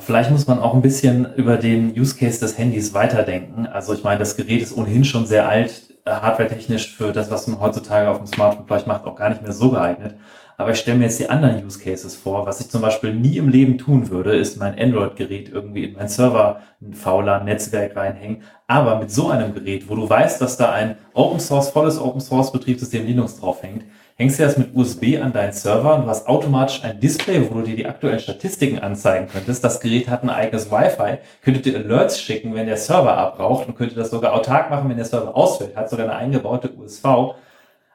[0.00, 3.66] Vielleicht muss man auch ein bisschen über den Use Case des Handys weiterdenken.
[3.66, 7.46] Also ich meine, das Gerät ist ohnehin schon sehr alt, äh, hardwaretechnisch für das, was
[7.46, 10.16] man heutzutage auf dem Smartphone vielleicht macht, auch gar nicht mehr so geeignet.
[10.56, 12.46] Aber ich stelle mir jetzt die anderen Use Cases vor.
[12.46, 16.08] Was ich zum Beispiel nie im Leben tun würde, ist mein Android-Gerät irgendwie in meinen
[16.08, 18.42] Server, ein fauler Netzwerk reinhängen.
[18.66, 22.20] Aber mit so einem Gerät, wo du weißt, dass da ein Open Source, volles Open
[22.20, 23.84] Source Betriebssystem Linux draufhängt,
[24.16, 27.54] hängst du das mit USB an deinen Server und du hast automatisch ein Display, wo
[27.58, 29.64] du dir die aktuellen Statistiken anzeigen könntest.
[29.64, 33.76] Das Gerät hat ein eigenes Wi-Fi, könnte dir Alerts schicken, wenn der Server abbraucht und
[33.76, 37.34] könnte das sogar autark machen, wenn der Server ausfällt, hat sogar eine eingebaute USV.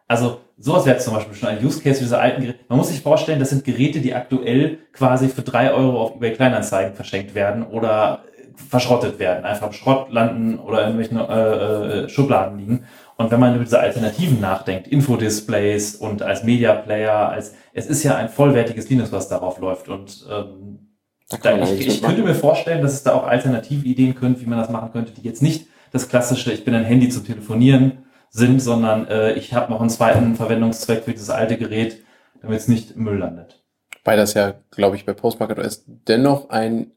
[0.09, 2.59] Also sowas wäre zum Beispiel schon ein Use Case für diese alten Geräte.
[2.67, 6.33] Man muss sich vorstellen, das sind Geräte, die aktuell quasi für drei Euro auf eBay
[6.33, 8.23] Kleinanzeigen verschenkt werden oder
[8.55, 12.85] verschrottet werden, einfach im Schrott landen oder in irgendwelchen äh, äh, Schubladen liegen.
[13.17, 18.03] Und wenn man über diese Alternativen nachdenkt, Infodisplays und als Media Player, als es ist
[18.03, 19.89] ja ein vollwertiges Linux, was darauf läuft.
[19.89, 20.97] Und ähm,
[21.43, 24.57] da ich, ich könnte mir vorstellen, dass es da auch alternative Ideen könnte, wie man
[24.57, 28.59] das machen könnte, die jetzt nicht das klassische, ich bin ein Handy zum Telefonieren sind,
[28.59, 32.03] sondern äh, ich habe noch einen zweiten Verwendungszweck für dieses alte Gerät,
[32.41, 33.63] damit es nicht im Müll landet.
[34.03, 36.91] Weil das ja, glaube ich, bei Postmarket OS dennoch ein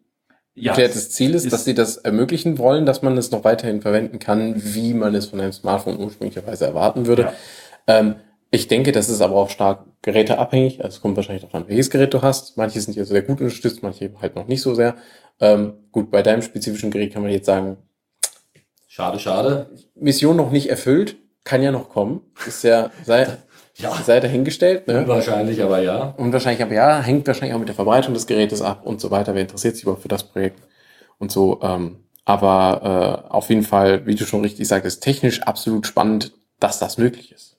[0.55, 3.81] ja, erklärtes Ziel ist, ist, dass sie das ermöglichen wollen, dass man es noch weiterhin
[3.81, 7.23] verwenden kann, wie man es von einem Smartphone ursprünglicherweise erwarten würde.
[7.23, 7.35] Ja.
[7.87, 8.17] Ähm,
[8.51, 10.85] ich denke, das ist aber auch stark geräteabhängig.
[10.85, 12.59] Also es kommt wahrscheinlich darauf an, welches Gerät du hast.
[12.59, 14.97] Manche sind ja sehr gut unterstützt, manche halt noch nicht so sehr.
[15.41, 17.79] Ähm, gut, bei deinem spezifischen Gerät kann man jetzt sagen,
[18.87, 19.71] schade, schade.
[19.95, 22.23] Mission noch nicht erfüllt kann ja noch kommen.
[22.47, 23.27] Ist ja, sei,
[23.77, 23.93] ja.
[24.05, 24.86] sei dahingestellt.
[24.86, 25.02] Ne?
[25.02, 26.14] Unwahrscheinlich, aber ja.
[26.16, 29.35] Unwahrscheinlich, aber ja, hängt wahrscheinlich auch mit der Verbreitung des Gerätes ab und so weiter.
[29.35, 30.60] Wer interessiert sich überhaupt für das Projekt
[31.19, 31.60] und so.
[31.62, 36.78] Ähm, aber äh, auf jeden Fall, wie du schon richtig sagtest, technisch absolut spannend, dass
[36.78, 37.56] das möglich ist.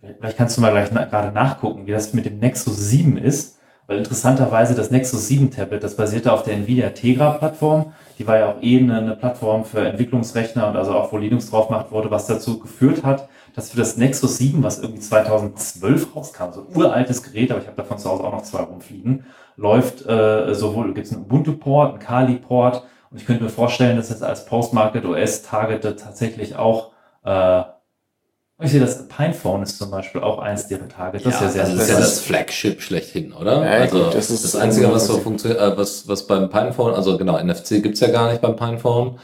[0.00, 3.57] Vielleicht kannst du mal gleich na gerade nachgucken, wie das mit dem Nexus 7 ist.
[3.88, 7.94] Weil interessanterweise das Nexus 7 Tablet, das basierte auf der Nvidia Tegra Plattform.
[8.18, 11.48] Die war ja auch eh eine, eine Plattform für Entwicklungsrechner und also auch wo Linux
[11.48, 16.14] drauf gemacht wurde, was dazu geführt hat, dass für das Nexus 7, was irgendwie 2012
[16.14, 19.24] rauskam, so ein uraltes Gerät, aber ich habe davon zu Hause auch noch zwei rumfliegen,
[19.56, 24.10] läuft äh, sowohl, gibt es einen Ubuntu-Port, einen Kali-Port und ich könnte mir vorstellen, dass
[24.10, 26.90] es als Postmarket OS targeted tatsächlich auch
[27.24, 27.62] äh,
[28.60, 31.18] ich sehe, das Pinephone ist zum Beispiel auch eins deren Tage.
[31.18, 33.64] Das ja, ist ja sehr das ist ja das Flagship schlechthin, oder?
[33.64, 36.94] Ja, also gut, das ist das Einzige, was so funktioniert, äh, was, was beim Pinephone,
[36.94, 39.18] also genau, NFC gibt's ja gar nicht beim Pinephone,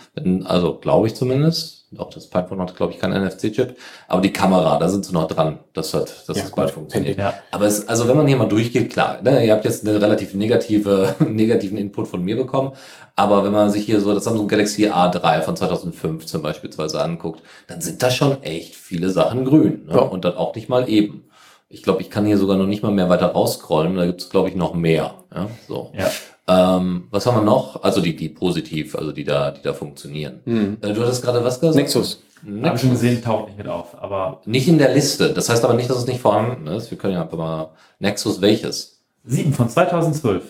[0.44, 1.83] also glaube ich zumindest.
[1.98, 3.76] Auch das Pipephone hat, glaube ich, keinen NFC-Chip.
[4.08, 7.18] Aber die Kamera, da sind sie noch dran, dass, halt, dass ja, das bald funktioniert.
[7.18, 7.34] Ja.
[7.50, 10.34] Aber es, also wenn man hier mal durchgeht, klar, ne, ihr habt jetzt einen relativ
[10.34, 12.72] negative, negativen Input von mir bekommen.
[13.16, 17.80] Aber wenn man sich hier so das Samsung Galaxy A3 von 2015 beispielsweise anguckt, dann
[17.80, 19.86] sind da schon echt viele Sachen grün.
[19.86, 19.94] Ne?
[19.94, 20.00] Ja.
[20.00, 21.24] Und dann auch nicht mal eben.
[21.68, 23.96] Ich glaube, ich kann hier sogar noch nicht mal mehr weiter rausscrollen.
[23.96, 25.14] Da gibt es, glaube ich, noch mehr.
[25.34, 25.90] Ja, so.
[25.96, 26.10] ja.
[26.46, 27.82] Ähm, was haben wir noch?
[27.82, 30.40] Also die, die positiv, also die da, die da funktionieren.
[30.44, 30.76] Hm.
[30.82, 31.76] Äh, du hattest gerade was gesagt?
[31.76, 32.22] Nexus.
[32.62, 33.96] Habe ich schon gesehen, taucht nicht mit auf.
[34.02, 35.32] Aber Nicht in der Liste.
[35.32, 36.90] Das heißt aber nicht, dass es nicht vorhanden ist.
[36.90, 39.02] Wir können ja einfach mal Nexus welches?
[39.24, 40.42] 7 von 2012.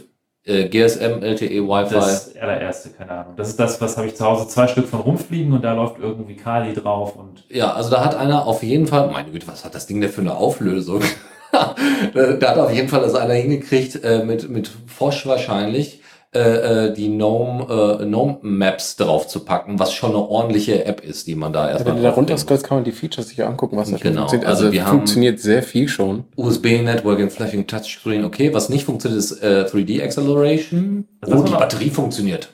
[0.46, 1.94] Äh, GSM, LTE, Wi-Fi.
[1.94, 3.34] Das allererste, keine Ahnung.
[3.36, 5.98] Das ist das, was habe ich zu Hause zwei Stück von rumfliegen und da läuft
[5.98, 9.64] irgendwie Kali drauf und Ja, also da hat einer auf jeden Fall, meine Güte, was
[9.64, 11.00] hat das Ding denn für eine Auflösung?
[12.40, 16.00] da hat auf jeden Fall also einer hingekriegt, äh, mit, mit Fosch wahrscheinlich,
[16.34, 21.00] äh, äh, die Gnome, äh, Gnome Maps drauf zu packen, was schon eine ordentliche App
[21.00, 22.90] ist, die man da Ja, erstmal wenn du da drauflegen runter scrollst, kann man die
[22.92, 24.48] Features sich angucken, was da Genau, funktioniert.
[24.48, 26.24] also Also, wir haben- funktioniert sehr viel schon.
[26.36, 28.52] USB-Networking, Flashing Touchscreen, okay.
[28.52, 31.06] Was nicht funktioniert, ist äh, 3D Acceleration.
[31.20, 32.48] Das Oh, die Batterie funktioniert.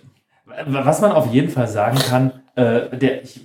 [0.66, 3.40] Was man auf jeden Fall sagen kann, äh, der, ich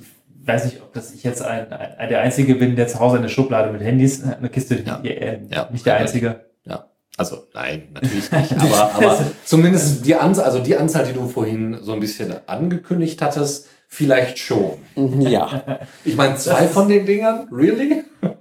[0.47, 3.29] weiß nicht, ob das ich jetzt ein, ein, der Einzige bin, der zu Hause eine
[3.29, 4.99] Schublade mit Handys, eine Kiste, Ja.
[5.03, 5.69] äh, Ja.
[5.71, 6.45] nicht der Einzige.
[6.65, 6.85] Ja.
[7.17, 8.51] Also, nein, natürlich nicht.
[8.59, 13.21] Aber, aber zumindest die Anzahl, also die Anzahl, die du vorhin so ein bisschen angekündigt
[13.21, 14.73] hattest, vielleicht schon.
[15.21, 15.79] Ja.
[16.03, 17.47] Ich meine, zwei von den Dingern?
[17.51, 18.03] Really?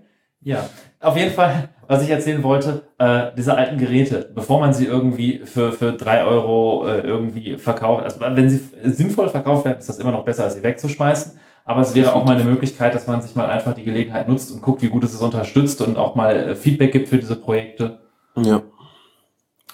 [0.46, 0.68] Ja,
[1.00, 5.38] auf jeden Fall, was ich erzählen wollte, äh, diese alten Geräte, bevor man sie irgendwie
[5.46, 9.98] für, für drei Euro äh, irgendwie verkauft, also wenn sie sinnvoll verkauft werden, ist das
[10.00, 11.32] immer noch besser, als sie wegzuschmeißen.
[11.64, 14.52] Aber es wäre auch mal eine Möglichkeit, dass man sich mal einfach die Gelegenheit nutzt
[14.52, 17.36] und guckt, wie gut es es unterstützt und auch mal äh, Feedback gibt für diese
[17.36, 18.00] Projekte.
[18.36, 18.62] ja.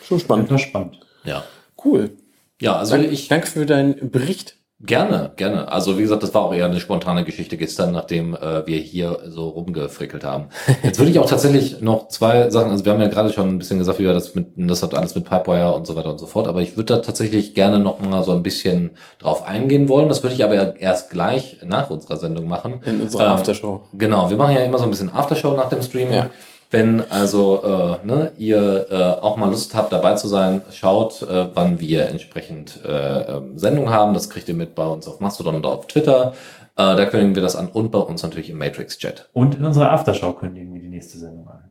[0.02, 0.50] Schon spannend.
[0.50, 1.00] das spannend.
[1.24, 1.44] Ja.
[1.84, 2.16] Cool.
[2.60, 4.56] Ja, also Danke, ich, danke für deinen Bericht.
[4.82, 5.70] Gerne, gerne.
[5.70, 9.18] Also wie gesagt, das war auch eher eine spontane Geschichte gestern, nachdem äh, wir hier
[9.26, 10.46] so rumgefrickelt haben.
[10.82, 13.58] Jetzt würde ich auch tatsächlich noch zwei Sachen, also wir haben ja gerade schon ein
[13.58, 16.18] bisschen gesagt, wie wir das mit, das hat alles mit Pipewire und so weiter und
[16.18, 19.90] so fort, aber ich würde da tatsächlich gerne noch mal so ein bisschen drauf eingehen
[19.90, 20.08] wollen.
[20.08, 22.80] Das würde ich aber erst gleich nach unserer Sendung machen.
[22.86, 23.82] In unserer Ähm, Aftershow.
[23.92, 26.10] Genau, wir machen ja immer so ein bisschen Aftershow nach dem Stream.
[26.10, 26.30] Ja.
[26.70, 31.48] Wenn also äh, ne, ihr äh, auch mal Lust habt, dabei zu sein, schaut, äh,
[31.52, 34.14] wann wir entsprechend äh, ähm, Sendungen haben.
[34.14, 36.32] Das kriegt ihr mit bei uns auf Mastodon oder auf Twitter.
[36.76, 39.30] Äh, da kündigen wir das an und bei uns natürlich im Matrix-Chat.
[39.32, 41.64] Und in unserer Aftershow kündigen wir die nächste Sendung an.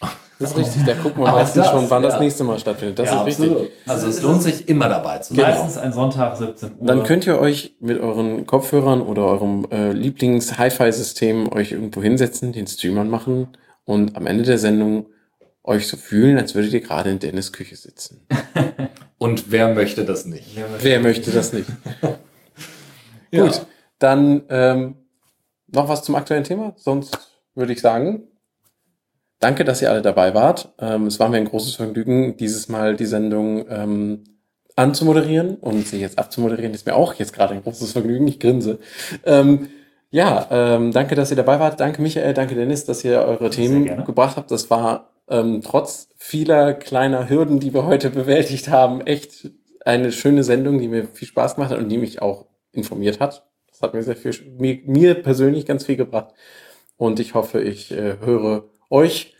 [0.40, 0.84] Das ist richtig.
[0.86, 2.08] Da gucken wir meistens das, schon, wann ja.
[2.08, 2.98] das nächste Mal stattfindet.
[2.98, 3.48] Das Ja, ist richtig.
[3.48, 3.70] absolut.
[3.86, 5.44] Also es lohnt sich immer dabei zu sein.
[5.44, 6.86] Meistens ein Sonntag, 17 Uhr.
[6.88, 12.66] Dann könnt ihr euch mit euren Kopfhörern oder eurem äh, Lieblings-Hi-Fi-System euch irgendwo hinsetzen, den
[12.66, 13.50] Stream anmachen
[13.84, 15.06] und am Ende der Sendung
[15.64, 18.26] euch so fühlen, als würdet ihr gerade in Dennis Küche sitzen.
[19.18, 20.58] Und wer möchte das nicht?
[20.80, 21.68] Wer möchte das nicht?
[23.34, 23.46] Ja.
[23.46, 23.66] Gut,
[23.98, 24.96] dann ähm,
[25.68, 26.74] noch was zum aktuellen Thema.
[26.76, 27.16] Sonst
[27.54, 28.24] würde ich sagen,
[29.38, 30.74] danke, dass ihr alle dabei wart.
[30.78, 34.24] Ähm, es war mir ein großes Vergnügen, dieses Mal die Sendung ähm,
[34.76, 36.74] anzumoderieren und sie jetzt abzumoderieren.
[36.74, 38.28] Ist mir auch jetzt gerade ein großes Vergnügen.
[38.28, 38.80] Ich grinse.
[39.24, 39.70] Ähm,
[40.12, 41.80] ja, ähm, danke, dass ihr dabei wart.
[41.80, 42.34] Danke, Michael.
[42.34, 44.50] Danke, Dennis, dass ihr eure Themen gebracht habt.
[44.50, 49.50] Das war ähm, trotz vieler kleiner Hürden, die wir heute bewältigt haben, echt
[49.86, 53.46] eine schöne Sendung, die mir viel Spaß gemacht hat und die mich auch informiert hat.
[53.70, 56.34] Das hat mir sehr viel, mir, mir persönlich ganz viel gebracht.
[56.98, 59.34] Und ich hoffe, ich äh, höre euch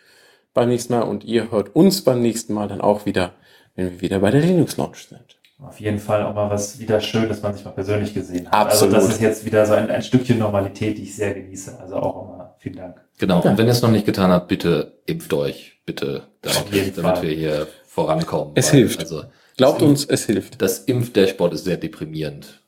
[0.54, 3.34] beim nächsten Mal und ihr hört uns beim nächsten Mal dann auch wieder,
[3.74, 5.31] wenn wir wieder bei der Linux Launch sind.
[5.66, 8.54] Auf jeden Fall auch mal was wieder schön, dass man sich mal persönlich gesehen hat.
[8.54, 8.94] Absolut.
[8.94, 11.78] Also das ist jetzt wieder so ein, ein Stückchen Normalität, die ich sehr genieße.
[11.80, 13.00] Also auch immer vielen Dank.
[13.18, 13.40] Genau.
[13.42, 17.30] Und wenn ihr es noch nicht getan habt, bitte impft euch, bitte, damit, damit wir
[17.30, 18.52] hier vorankommen.
[18.54, 19.00] Es hilft.
[19.00, 19.24] Also
[19.56, 20.62] Glaubt uns, es hilft.
[20.62, 22.62] Das Impfdashboard ist sehr deprimierend.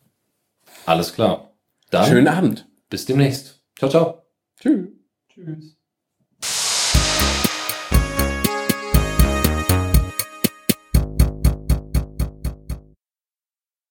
[0.86, 1.54] Alles klar.
[1.90, 2.68] Dann Schönen Abend.
[2.90, 3.62] bis demnächst.
[3.78, 4.22] Ciao, ciao.
[4.60, 4.88] Tschüss.
[5.28, 5.76] Tschüss.